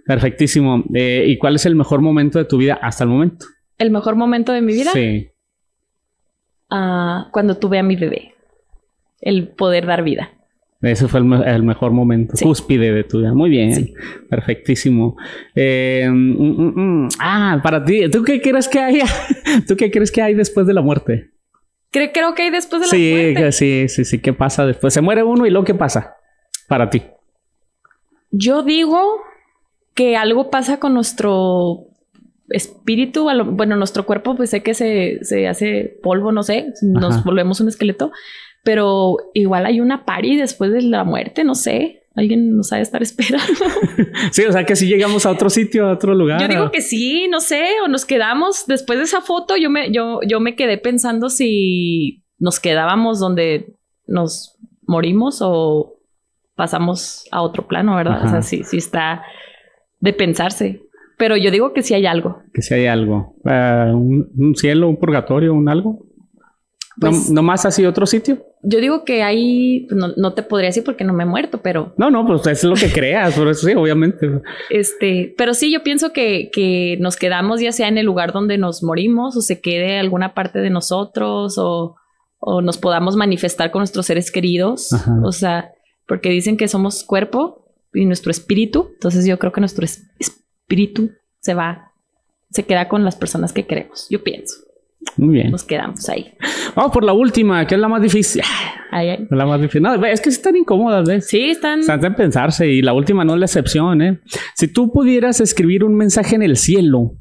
Perfectísimo. 0.06 0.84
Eh, 0.94 1.26
¿Y 1.28 1.38
cuál 1.38 1.56
es 1.56 1.66
el 1.66 1.76
mejor 1.76 2.02
momento 2.02 2.40
de 2.40 2.46
tu 2.46 2.58
vida 2.58 2.80
hasta 2.82 3.04
el 3.04 3.10
momento? 3.10 3.46
el 3.84 3.92
mejor 3.92 4.16
momento 4.16 4.52
de 4.52 4.62
mi 4.62 4.74
vida. 4.74 4.92
Sí. 4.94 5.30
Ah, 6.70 7.30
cuando 7.32 7.58
tuve 7.58 7.80
a 7.80 7.84
mi 7.84 7.96
bebé. 7.96 8.34
El 9.22 9.48
poder 9.50 9.86
dar 9.86 10.04
vida. 10.04 10.32
Ese 10.82 11.08
fue 11.08 11.22
el, 11.22 11.64
mejor 11.64 11.92
momento, 11.92 12.34
cúspide 12.42 12.92
de 12.92 13.06
tu 13.06 13.20
vida. 13.20 13.34
Muy 13.34 13.50
bien, 13.50 13.94
perfectísimo. 14.30 15.16
Eh, 15.56 16.10
mm, 16.12 16.16
mm, 16.16 17.06
mm. 17.06 17.10
ah, 17.20 17.62
para 17.64 17.86
ti, 17.86 18.10
¿tú 18.10 18.22
qué 18.22 18.42
crees 18.42 18.68
que 18.68 18.80
hay? 18.80 19.00
¿Tú 19.68 19.78
qué 19.78 19.90
crees 19.90 20.12
que 20.12 20.22
hay 20.22 20.34
después 20.34 20.68
de 20.68 20.74
la 20.74 20.82
muerte? 20.82 21.32
Creo, 21.94 22.12
creo 22.12 22.34
que 22.34 22.42
hay 22.42 22.50
después 22.50 22.82
de 22.82 22.88
la 22.88 23.14
muerte. 23.14 23.52
Sí, 23.52 23.88
sí, 23.88 24.04
sí. 24.04 24.20
¿Qué 24.20 24.34
pasa 24.34 24.66
después? 24.66 24.94
Se 24.94 25.02
muere 25.02 25.24
uno 25.24 25.46
y 25.46 25.52
luego 25.52 25.64
¿qué 25.64 25.76
pasa 25.76 26.18
para 26.68 26.90
ti? 26.90 27.04
Yo 28.32 28.64
digo 28.64 29.22
que 29.94 30.18
algo 30.18 30.50
pasa 30.50 30.80
con 30.80 30.96
nuestro 30.96 31.86
espíritu, 32.50 33.30
bueno, 33.46 33.76
nuestro 33.76 34.06
cuerpo 34.06 34.36
pues 34.36 34.50
sé 34.50 34.64
que 34.64 34.74
se, 34.74 35.20
se 35.24 35.48
hace 35.48 36.00
polvo, 36.02 36.32
no 36.32 36.44
sé, 36.44 36.74
nos 36.82 37.24
volvemos 37.24 37.62
un 37.62 37.68
esqueleto, 37.68 38.12
pero 38.64 39.18
igual 39.34 39.66
hay 39.66 39.80
una 39.80 40.04
pari 40.06 40.36
después 40.36 40.72
de 40.72 40.82
la 40.82 41.04
muerte, 41.04 41.44
no 41.44 41.56
sé. 41.56 42.03
Alguien 42.16 42.56
nos 42.56 42.72
ha 42.72 42.78
de 42.78 42.84
estar 42.84 43.02
esperando. 43.04 43.46
sí, 44.32 44.44
o 44.46 44.52
sea 44.52 44.66
que 44.66 44.76
si 44.76 44.88
llegamos 44.88 45.26
a 45.26 45.32
otro 45.32 45.50
sitio, 45.50 45.88
a 45.88 45.94
otro 45.94 46.14
lugar. 46.14 46.42
Yo 46.42 46.48
digo 46.48 46.72
que 46.72 46.82
sí, 46.82 47.28
no 47.30 47.42
sé, 47.42 47.66
o 47.84 47.88
nos 47.88 48.06
quedamos 48.06 48.66
después 48.68 49.00
de 49.00 49.06
esa 49.06 49.22
foto. 49.22 49.56
Yo 49.58 49.70
me, 49.70 49.92
yo, 49.92 50.20
yo 50.28 50.40
me 50.40 50.56
quedé 50.56 50.78
pensando 50.78 51.30
si 51.30 52.24
nos 52.38 52.60
quedábamos 52.60 53.20
donde 53.20 53.76
nos 54.06 54.58
morimos 54.86 55.40
o 55.42 56.00
pasamos 56.56 57.26
a 57.32 57.42
otro 57.42 57.68
plano, 57.68 57.96
¿verdad? 57.96 58.26
O 58.26 58.30
sea, 58.30 58.42
sí, 58.42 58.64
sí 58.64 58.78
está 58.78 59.24
de 60.00 60.14
pensarse. 60.14 60.82
Pero 61.18 61.38
yo 61.38 61.52
digo 61.52 61.74
que 61.74 61.84
sí 61.84 61.94
hay 61.94 62.06
algo. 62.06 62.42
Que 62.54 62.62
sí 62.62 62.74
hay 62.74 62.88
algo. 62.88 63.36
Eh, 63.46 63.92
un, 63.94 64.56
cielo, 64.56 64.90
un 64.90 64.98
purgatorio, 64.98 65.54
un 65.54 65.70
algo. 65.70 66.06
Pues 67.00 67.32
¿No, 67.32 67.42
más 67.42 67.66
así 67.66 67.86
otro 67.86 68.06
sitio? 68.06 68.46
Yo 68.62 68.80
digo 68.80 69.04
que 69.04 69.24
hay, 69.24 69.88
pues, 69.90 70.16
no, 70.16 70.34
te 70.34 70.44
podría 70.44 70.70
decir 70.70 70.84
porque 70.84 71.04
no 71.04 71.14
me 71.14 71.24
he 71.24 71.26
muerto, 71.26 71.62
pero... 71.62 71.94
No, 71.98 72.12
no, 72.12 72.26
pues 72.26 72.46
es 72.48 72.64
lo 72.64 72.76
que 72.76 72.92
creas, 72.92 73.34
por 73.34 73.48
eso 73.48 73.68
sí, 73.68 73.74
obviamente. 73.74 74.42
Este, 74.70 75.34
pero 75.38 75.54
sí, 75.54 75.72
yo 75.72 75.84
pienso 75.84 76.14
que, 76.14 76.50
que 76.54 76.98
nos 77.00 77.16
quedamos 77.16 77.62
ya 77.62 77.72
sea 77.72 77.88
en 77.88 77.98
el 77.98 78.06
lugar 78.06 78.32
donde 78.32 78.58
nos 78.58 78.84
morimos 78.84 79.36
o 79.36 79.42
se 79.42 79.60
quede 79.60 79.98
alguna 80.00 80.34
parte 80.34 80.60
de 80.60 80.70
nosotros 80.70 81.58
o, 81.58 81.96
o 82.46 82.62
nos 82.62 82.78
podamos 82.78 83.16
manifestar 83.16 83.72
con 83.72 83.80
nuestros 83.80 84.06
seres 84.06 84.32
queridos. 84.32 84.90
O 85.24 85.32
sea, 85.32 85.74
porque 86.08 86.30
dicen 86.30 86.58
que 86.58 86.68
somos 86.68 87.04
cuerpo 87.04 87.66
y 87.94 88.06
nuestro 88.06 88.32
espíritu. 88.32 88.90
Entonces 88.94 89.26
yo 89.26 89.40
creo 89.40 89.52
que 89.52 89.62
nuestro 89.62 89.86
espíritu 89.86 91.12
se 91.40 91.54
va, 91.54 91.92
se 92.52 92.64
queda 92.64 92.88
con 92.88 93.04
las 93.06 93.16
personas 93.16 93.54
que 93.54 93.66
queremos, 93.66 94.08
yo 94.10 94.24
pienso. 94.24 94.56
Muy 95.18 95.36
bien. 95.36 95.52
Nos 95.52 95.64
quedamos 95.64 96.08
ahí. 96.10 96.34
Vamos 96.76 96.92
por 96.92 97.04
la 97.04 97.14
última, 97.14 97.66
que 97.68 97.76
es 97.76 97.82
la 97.82 97.88
más 97.88 98.02
difícil. 98.02 98.42
La 99.30 99.46
más 99.46 99.62
difícil. 99.62 99.82
No, 99.82 99.94
es 100.06 100.22
que 100.22 100.30
están 100.30 100.56
incómodas, 100.56 101.08
¿ves? 101.08 101.28
Sí, 101.28 101.52
están. 101.52 101.80
Están 101.80 102.04
en 102.04 102.16
pensarse 102.16 102.68
y 102.68 102.82
la 102.82 102.94
última 102.94 103.24
no 103.24 103.34
es 103.34 103.40
la 103.40 103.46
excepción, 103.46 104.02
¿eh? 104.02 104.20
Si 104.56 104.68
tú 104.68 104.92
pudieras 104.92 105.40
escribir 105.40 105.84
un 105.84 105.96
mensaje 105.96 106.36
en 106.36 106.44
el 106.44 106.58
cielo, 106.58 107.14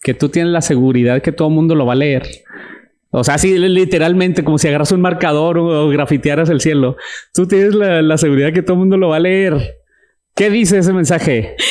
que 0.00 0.14
tú 0.14 0.28
tienes 0.28 0.52
la 0.52 0.60
seguridad 0.60 1.22
que 1.22 1.32
todo 1.32 1.48
el 1.48 1.54
mundo 1.54 1.74
lo 1.74 1.86
va 1.86 1.94
a 1.94 1.96
leer. 1.96 2.26
O 3.10 3.24
sea, 3.24 3.34
así 3.34 3.56
literalmente, 3.56 4.42
como 4.44 4.58
si 4.58 4.68
agarras 4.68 4.92
un 4.92 5.00
marcador 5.00 5.58
o, 5.58 5.88
grafitearas 5.88 6.50
el 6.50 6.60
cielo. 6.60 6.96
Tú 7.32 7.46
tienes 7.46 7.74
la, 7.74 8.02
la 8.02 8.18
seguridad 8.18 8.52
que 8.52 8.62
todo 8.62 8.74
el 8.74 8.80
mundo 8.80 8.96
lo 8.96 9.10
va 9.10 9.16
a 9.16 9.20
leer. 9.20 9.76
¿Qué 10.34 10.50
dice 10.50 10.78
ese 10.78 10.92
mensaje? 10.92 11.56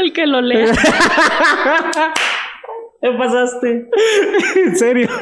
el 0.00 0.12
que 0.12 0.26
lo 0.26 0.40
lea. 0.40 0.72
¿Qué 3.00 3.10
pasaste? 3.16 3.88
¿En 4.66 4.76
serio? 4.76 5.08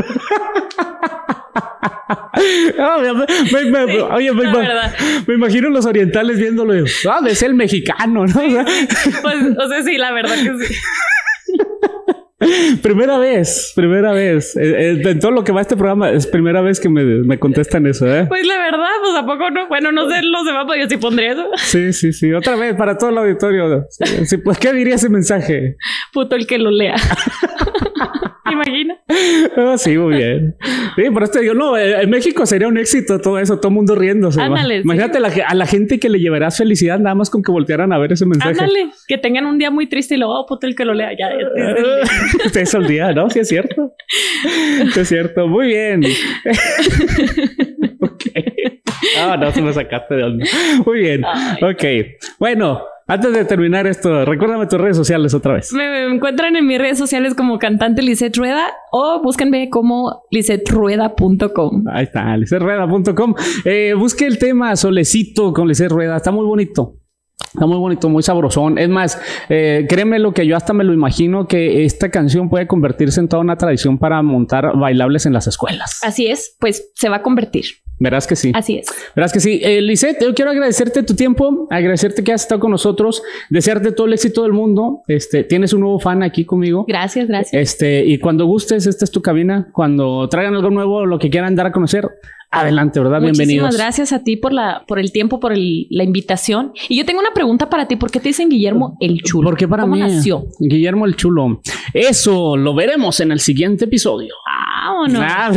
me, 3.70 4.00
oye, 4.02 4.32
me, 4.32 5.34
imagino 5.34 5.68
los 5.70 5.86
orientales 5.86 6.38
viéndolo. 6.38 6.72
Ah, 7.08 7.20
es 7.26 7.42
el 7.42 7.54
mexicano, 7.54 8.26
¿no? 8.26 8.34
pues, 8.34 9.36
o 9.58 9.68
sea, 9.68 9.82
sí, 9.82 9.96
la 9.96 10.12
verdad 10.12 10.34
que 10.34 10.66
sí. 10.66 10.74
primera 12.82 13.18
vez, 13.18 13.72
primera 13.74 14.12
vez. 14.12 14.56
Eh, 14.56 14.92
eh, 14.92 15.02
en 15.04 15.18
todo 15.18 15.32
lo 15.32 15.42
que 15.42 15.52
va 15.52 15.60
a 15.60 15.62
este 15.62 15.76
programa, 15.76 16.10
es 16.10 16.26
primera 16.26 16.60
vez 16.60 16.78
que 16.78 16.88
me, 16.88 17.38
contestan 17.38 17.86
eso, 17.86 18.06
¿eh? 18.06 18.26
Pues 18.28 18.46
la 18.46 18.58
verdad, 18.58 18.86
pues 19.02 19.14
a 19.16 19.26
poco 19.26 19.50
no. 19.50 19.68
Bueno, 19.68 19.90
no 19.90 20.08
sé 20.08 20.22
los 20.22 20.44
demás, 20.44 20.64
pero 20.68 20.82
yo 20.82 20.88
sí 20.88 20.96
pondría 20.96 21.32
eso. 21.32 21.48
Sí, 21.56 21.92
sí, 21.92 22.12
sí. 22.12 22.32
Otra 22.32 22.56
vez 22.56 22.74
para 22.76 22.96
todo 22.96 23.10
el 23.10 23.18
auditorio. 23.18 23.86
Sí, 23.90 24.38
pues, 24.38 24.58
¿qué 24.58 24.72
diría 24.72 24.94
ese 24.94 25.08
mensaje? 25.08 25.76
Puto 26.12 26.36
el 26.36 26.46
que 26.46 26.58
lo 26.58 26.70
lea. 26.70 26.96
Imagina. 28.52 28.98
Oh, 29.56 29.78
sí, 29.78 29.96
muy 29.96 30.16
bien. 30.16 30.56
Sí, 30.96 31.10
por 31.12 31.22
esto 31.22 31.40
digo, 31.40 31.54
no, 31.54 31.76
eh, 31.76 32.02
en 32.02 32.10
México 32.10 32.46
sería 32.46 32.68
un 32.68 32.78
éxito 32.78 33.20
todo 33.20 33.38
eso, 33.38 33.58
todo 33.58 33.68
el 33.68 33.74
mundo 33.74 33.94
riéndose. 33.94 34.40
Imagínate 34.42 35.18
a 35.46 35.54
la 35.54 35.66
gente 35.66 35.98
que 35.98 36.08
le 36.08 36.18
llevarás 36.18 36.58
felicidad 36.58 36.98
nada 36.98 37.14
más 37.14 37.30
con 37.30 37.42
que 37.42 37.50
voltearan 37.52 37.92
a 37.92 37.98
ver 37.98 38.12
ese 38.12 38.26
mensaje. 38.26 38.50
Ándale, 38.50 38.90
que 39.06 39.18
tengan 39.18 39.46
un 39.46 39.58
día 39.58 39.70
muy 39.70 39.88
triste 39.88 40.14
y 40.14 40.18
luego, 40.18 40.40
oh, 40.40 40.46
puto, 40.46 40.66
el 40.66 40.74
que 40.74 40.84
lo 40.84 40.94
lea 40.94 41.10
ya. 41.18 41.30
es 42.54 42.74
el 42.74 42.86
día, 42.86 43.12
¿no? 43.12 43.30
Sí, 43.30 43.40
es 43.40 43.48
cierto. 43.48 43.94
Sí, 44.92 45.00
es 45.00 45.08
cierto. 45.08 45.48
Muy 45.48 45.68
bien. 45.68 46.02
ok. 48.00 48.24
Ah, 49.20 49.36
no, 49.36 49.50
se 49.52 49.62
me 49.62 49.72
sacaste 49.72 50.14
de 50.14 50.24
onda. 50.24 50.46
Muy 50.84 51.00
bien. 51.00 51.24
Ok. 51.62 51.84
Bueno, 52.38 52.82
antes 53.08 53.32
de 53.32 53.44
terminar 53.44 53.86
esto, 53.86 54.24
recuérdame 54.24 54.66
tus 54.66 54.78
redes 54.78 54.96
sociales 54.96 55.34
otra 55.34 55.54
vez. 55.54 55.72
Me, 55.72 56.04
encuentran 56.04 56.54
en 56.56 56.66
mis 56.66 56.78
redes 56.78 56.98
sociales 56.98 57.34
como 57.34 57.58
cantante 57.58 58.02
Lisette 58.02 58.36
Rueda 58.36 58.66
o 58.92 59.22
búsquenme 59.22 59.70
como 59.70 60.22
lisetrueda.com. 60.30 61.84
Ahí 61.90 62.04
está, 62.04 62.36
lisetrueda.com. 62.36 63.34
Eh, 63.64 63.94
busque 63.98 64.26
el 64.26 64.38
tema 64.38 64.76
Solecito 64.76 65.52
con 65.52 65.66
Lisette 65.66 65.90
Rueda, 65.90 66.16
está 66.16 66.30
muy 66.30 66.44
bonito. 66.44 66.96
Está 67.52 67.66
muy 67.66 67.78
bonito, 67.78 68.08
muy 68.08 68.22
sabrosón. 68.22 68.78
Es 68.78 68.88
más, 68.88 69.20
eh, 69.48 69.86
créeme 69.88 70.18
lo 70.18 70.32
que 70.32 70.46
yo 70.46 70.56
hasta 70.56 70.72
me 70.72 70.84
lo 70.84 70.92
imagino 70.92 71.46
que 71.46 71.84
esta 71.84 72.10
canción 72.10 72.48
puede 72.48 72.66
convertirse 72.66 73.20
en 73.20 73.28
toda 73.28 73.42
una 73.42 73.56
tradición 73.56 73.98
para 73.98 74.22
montar 74.22 74.76
bailables 74.76 75.26
en 75.26 75.32
las 75.32 75.46
escuelas. 75.46 76.00
Así 76.02 76.26
es, 76.26 76.56
pues 76.60 76.90
se 76.94 77.08
va 77.08 77.16
a 77.16 77.22
convertir. 77.22 77.64
Verás 78.00 78.26
que 78.26 78.36
sí. 78.36 78.52
Así 78.54 78.78
es. 78.78 78.86
Verás 79.16 79.32
que 79.32 79.40
sí. 79.40 79.60
Eh, 79.62 79.80
Lisette, 79.80 80.22
yo 80.22 80.34
quiero 80.34 80.52
agradecerte 80.52 81.02
tu 81.02 81.14
tiempo, 81.14 81.66
agradecerte 81.70 82.22
que 82.22 82.32
has 82.32 82.42
estado 82.42 82.60
con 82.60 82.70
nosotros, 82.70 83.22
desearte 83.50 83.92
todo 83.92 84.06
el 84.06 84.12
éxito 84.12 84.44
del 84.44 84.52
mundo. 84.52 85.02
Este, 85.08 85.42
tienes 85.42 85.72
un 85.72 85.80
nuevo 85.80 85.98
fan 85.98 86.22
aquí 86.22 86.44
conmigo. 86.44 86.84
Gracias, 86.86 87.26
gracias. 87.26 87.60
Este, 87.60 88.04
y 88.04 88.18
cuando 88.18 88.46
gustes, 88.46 88.86
esta 88.86 89.04
es 89.04 89.10
tu 89.10 89.20
cabina. 89.20 89.68
Cuando 89.72 90.28
traigan 90.28 90.54
algo 90.54 90.70
nuevo, 90.70 91.06
lo 91.06 91.18
que 91.18 91.28
quieran 91.28 91.56
dar 91.56 91.66
a 91.66 91.72
conocer, 91.72 92.08
Adelante, 92.50 92.98
¿verdad? 92.98 93.20
Bienvenidos. 93.20 93.66
Muchísimas 93.66 93.76
gracias 93.76 94.12
a 94.12 94.24
ti 94.24 94.36
por 94.36 94.54
la, 94.54 94.84
por 94.88 94.98
el 94.98 95.12
tiempo, 95.12 95.38
por 95.38 95.52
la 95.54 96.04
invitación. 96.04 96.72
Y 96.88 96.96
yo 96.96 97.04
tengo 97.04 97.20
una 97.20 97.34
pregunta 97.34 97.68
para 97.68 97.86
ti. 97.86 97.96
¿Por 97.96 98.10
qué 98.10 98.20
te 98.20 98.30
dicen 98.30 98.48
Guillermo 98.48 98.96
el 99.00 99.22
Chulo? 99.22 99.44
Porque 99.44 99.68
para 99.68 99.82
¿Cómo 99.82 99.96
mí 99.96 100.00
nació? 100.00 100.46
Guillermo 100.58 101.04
el 101.04 101.14
Chulo. 101.14 101.60
Eso 101.92 102.56
lo 102.56 102.74
veremos 102.74 103.20
en 103.20 103.32
el 103.32 103.40
siguiente 103.40 103.84
episodio. 103.84 104.34
Ah, 104.48 104.94
¿o 104.94 105.08
no? 105.08 105.20
Ah, 105.20 105.52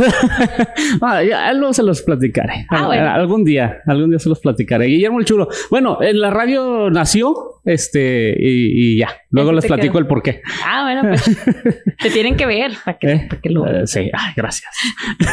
ah 1.00 1.52
luego 1.54 1.72
se 1.72 1.82
los 1.82 2.02
platicaré. 2.02 2.66
Ah, 2.68 3.14
algún 3.14 3.42
día, 3.42 3.78
algún 3.86 4.10
día 4.10 4.18
se 4.18 4.28
los 4.28 4.40
platicaré. 4.40 4.84
Guillermo 4.86 5.18
el 5.18 5.24
Chulo. 5.24 5.48
Bueno, 5.70 5.96
en 6.02 6.20
la 6.20 6.28
radio 6.28 6.90
nació 6.90 7.34
este, 7.64 8.34
y, 8.38 8.98
ya. 8.98 9.16
Luego 9.30 9.52
les 9.52 9.66
platico 9.66 9.98
el 9.98 10.06
por 10.06 10.22
qué. 10.22 10.42
Ah, 10.64 10.82
bueno, 10.82 11.02
pues 11.08 11.24
te 12.02 12.10
tienen 12.10 12.36
que 12.36 12.46
ver 12.46 12.72
para 12.84 12.98
que, 12.98 13.12
¿Eh? 13.12 13.28
lo... 13.44 13.66
Eh, 13.66 13.86
sí, 13.86 14.10
gracias. 14.36 14.70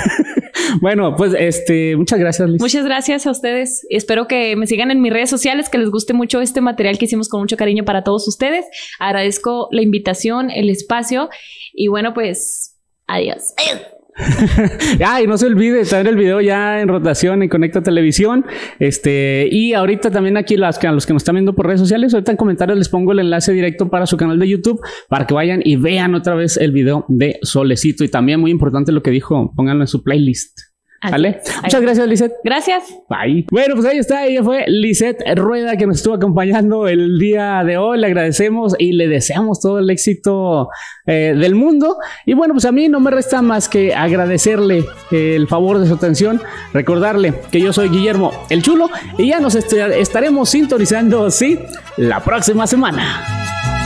bueno, 0.82 1.16
pues 1.16 1.34
este, 1.38 1.96
muchas 1.96 2.20
gracias, 2.20 2.50
Liz. 2.50 2.62
Muchas 2.62 2.86
gracias 2.86 3.26
a 3.26 3.32
ustedes. 3.32 3.86
Espero 3.90 4.28
que 4.28 4.56
me 4.56 4.68
sigan 4.68 4.92
en 4.92 5.02
mis 5.02 5.12
redes 5.12 5.30
sociales, 5.30 5.70
que 5.70 5.78
les 5.78 5.90
guste 5.90 6.14
mucho 6.14 6.42
este 6.42 6.62
material 6.62 6.98
que 6.98 7.06
hicimos 7.06 7.30
con 7.30 7.42
mucho 7.42 7.58
cariño 7.58 7.84
para 7.84 8.04
todos 8.04 8.28
ustedes. 8.28 8.66
Agradezco 9.00 9.68
la 9.72 9.82
invitación, 9.82 10.52
el 10.52 10.70
espacio 10.70 11.30
y 11.74 11.88
bueno, 11.88 12.14
pues 12.14 12.78
adiós. 13.08 13.54
Adiós. 13.58 13.99
y 15.24 15.28
no 15.28 15.38
se 15.38 15.48
olvide, 15.48 15.82
está 15.82 16.00
en 16.02 16.08
el 16.08 16.16
video 16.16 16.42
ya 16.42 16.82
en 16.82 16.88
rotación 16.88 17.44
en 17.44 17.50
Conecta 17.50 17.82
Televisión. 17.82 18.46
Este, 18.80 19.48
y 19.52 19.74
ahorita 19.74 20.12
también 20.12 20.38
aquí 20.38 20.58
las, 20.58 20.84
a 20.84 20.92
los 20.92 21.06
que 21.06 21.14
nos 21.14 21.22
están 21.22 21.36
viendo 21.36 21.56
por 21.56 21.68
redes 21.68 21.80
sociales, 21.80 22.14
ahorita 22.14 22.32
en 22.32 22.38
comentarios 22.38 22.78
les 22.78 22.90
pongo 22.90 23.12
el 23.12 23.20
enlace 23.20 23.54
directo 23.54 23.90
para 23.90 24.06
su 24.06 24.18
canal 24.18 24.40
de 24.40 24.48
YouTube 24.48 24.82
para 25.08 25.26
que 25.26 25.34
vayan 25.34 25.62
y 25.64 25.76
vean 25.76 26.16
otra 26.16 26.36
vez 26.36 26.58
el 26.58 26.72
video 26.72 27.06
de 27.08 27.40
Solecito. 27.42 28.04
Y 28.04 28.10
también 28.10 28.40
muy 28.40 28.52
importante 28.52 28.92
lo 28.92 29.04
que 29.04 29.12
dijo, 29.12 29.54
pónganlo 29.56 29.84
en 29.84 29.88
su 29.88 30.04
playlist. 30.04 30.69
¿Vale? 31.02 31.39
Muchas 31.64 31.82
gracias, 31.82 32.08
Lisette. 32.08 32.34
Gracias. 32.43 32.84
Bye. 33.10 33.45
Bueno, 33.52 33.76
pues 33.76 33.88
ahí 33.88 33.97
está. 33.97 34.26
Ella 34.26 34.43
fue 34.43 34.66
Lisette 34.68 35.24
Rueda 35.36 35.78
que 35.78 35.88
nos 35.88 35.97
estuvo 35.97 36.16
acompañando 36.16 36.88
el 36.88 37.18
día 37.18 37.64
de 37.64 37.78
hoy. 37.78 38.00
Le 38.00 38.08
agradecemos 38.08 38.76
y 38.78 38.93
le 38.93 39.08
deseamos 39.08 39.62
todo 39.62 39.80
el 39.80 39.89
éxito 39.89 40.70
eh, 41.06 41.34
del 41.38 41.56
mundo. 41.56 41.97
Y 42.26 42.34
bueno, 42.34 42.54
pues 42.54 42.66
a 42.66 42.72
mí 42.72 42.89
no 42.89 43.00
me 43.00 43.12
resta 43.12 43.41
más 43.41 43.70
que 43.70 43.95
agradecerle 43.95 44.86
el 45.12 45.47
favor 45.47 45.80
de 45.80 45.88
su 45.88 45.93
atención. 45.93 46.41
Recordarle 46.74 47.34
que 47.52 47.62
yo 47.62 47.72
soy 47.72 47.89
Guillermo 47.89 48.32
el 48.50 48.62
Chulo 48.62 48.89
y 49.18 49.28
ya 49.28 49.39
nos 49.39 49.56
estaremos 49.56 50.50
sintonizando, 50.50 51.32
sí, 51.32 51.60
la 51.97 52.20
próxima 52.20 52.68
semana. 52.68 53.39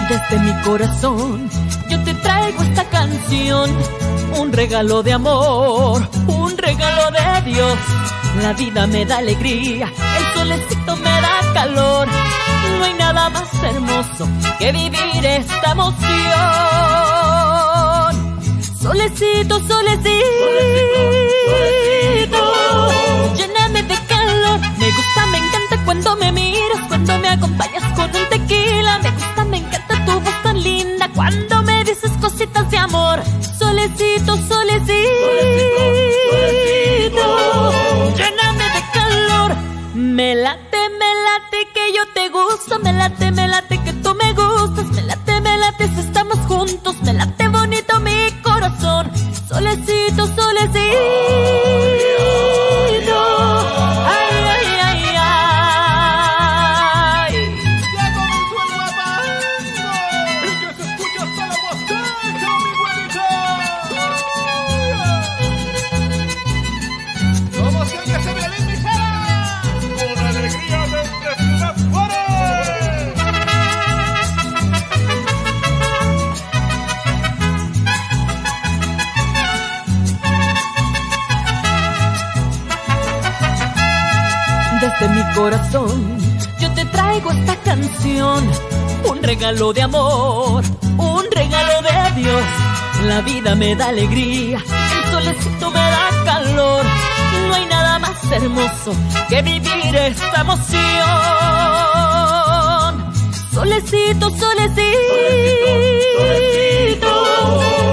Desde 0.09 0.39
mi 0.39 0.53
corazón 0.63 1.49
yo 1.89 2.03
te 2.03 2.13
traigo 2.15 2.61
esta 2.61 2.83
canción 2.89 3.71
un 4.37 4.51
regalo 4.51 5.01
de 5.03 5.13
amor, 5.13 6.07
un 6.27 6.57
regalo 6.57 7.11
de 7.11 7.51
Dios. 7.51 7.77
La 8.41 8.53
vida 8.53 8.87
me 8.87 9.05
da 9.05 9.19
alegría, 9.19 9.87
el 9.87 10.33
solecito 10.33 10.95
me 10.97 11.21
da 11.21 11.53
calor. 11.53 12.07
No 12.77 12.83
hay 12.85 12.93
nada 12.95 13.29
más 13.29 13.49
hermoso 13.63 14.27
que 14.59 14.71
vivir 14.71 15.25
esta 15.25 15.71
emoción. 15.71 16.09
Solecito, 18.81 19.59
solecito, 19.67 20.13
lléname 23.35 23.83
de 23.83 23.95
calor. 24.07 24.59
Me 24.77 24.91
gusta, 24.91 25.25
me 25.31 25.37
encanta 25.37 25.85
cuando 25.85 26.15
me 26.17 26.31
miras, 26.31 26.87
cuando 26.87 27.19
me 27.19 27.29
acompañas 27.29 27.83
con 27.95 28.05
un 28.05 28.29
tequila. 28.29 28.99
Me 28.99 29.11
gusta, 29.11 29.45
me 29.45 29.57
encanta 29.57 29.72
tu 30.13 30.19
voz 30.19 30.43
tan 30.43 30.61
linda 30.61 31.09
cuando 31.15 31.63
me 31.63 31.83
dices 31.83 32.11
cositas 32.21 32.69
de 32.69 32.77
amor 32.77 33.21
solecito, 33.57 34.37
solecito, 34.37 34.93
lléname 38.17 38.65
de 38.75 38.81
calor. 38.93 39.55
Me 39.95 40.35
late, 40.35 40.89
me 40.99 41.11
late 41.25 41.67
que 41.73 41.93
yo 41.95 42.03
te 42.13 42.29
gusto, 42.29 42.79
me 42.79 42.93
late, 42.93 43.31
me 43.31 43.47
late 43.47 43.62
regalo 89.53 89.73
de 89.73 89.81
amor, 89.83 90.63
un 90.97 91.25
regalo 91.31 91.81
de 91.83 92.21
Dios. 92.21 92.43
La 93.05 93.21
vida 93.21 93.53
me 93.55 93.75
da 93.75 93.89
alegría, 93.89 94.57
el 94.57 95.11
solecito 95.11 95.69
me 95.69 95.79
da 95.79 96.09
calor. 96.25 96.83
No 97.47 97.53
hay 97.53 97.65
nada 97.67 97.99
más 97.99 98.31
hermoso 98.31 98.95
que 99.29 99.41
vivir 99.43 99.95
esta 99.95 100.41
emoción. 100.41 100.83
Solecito, 103.53 104.29
solecito, 104.31 104.83
lléname 107.11 107.92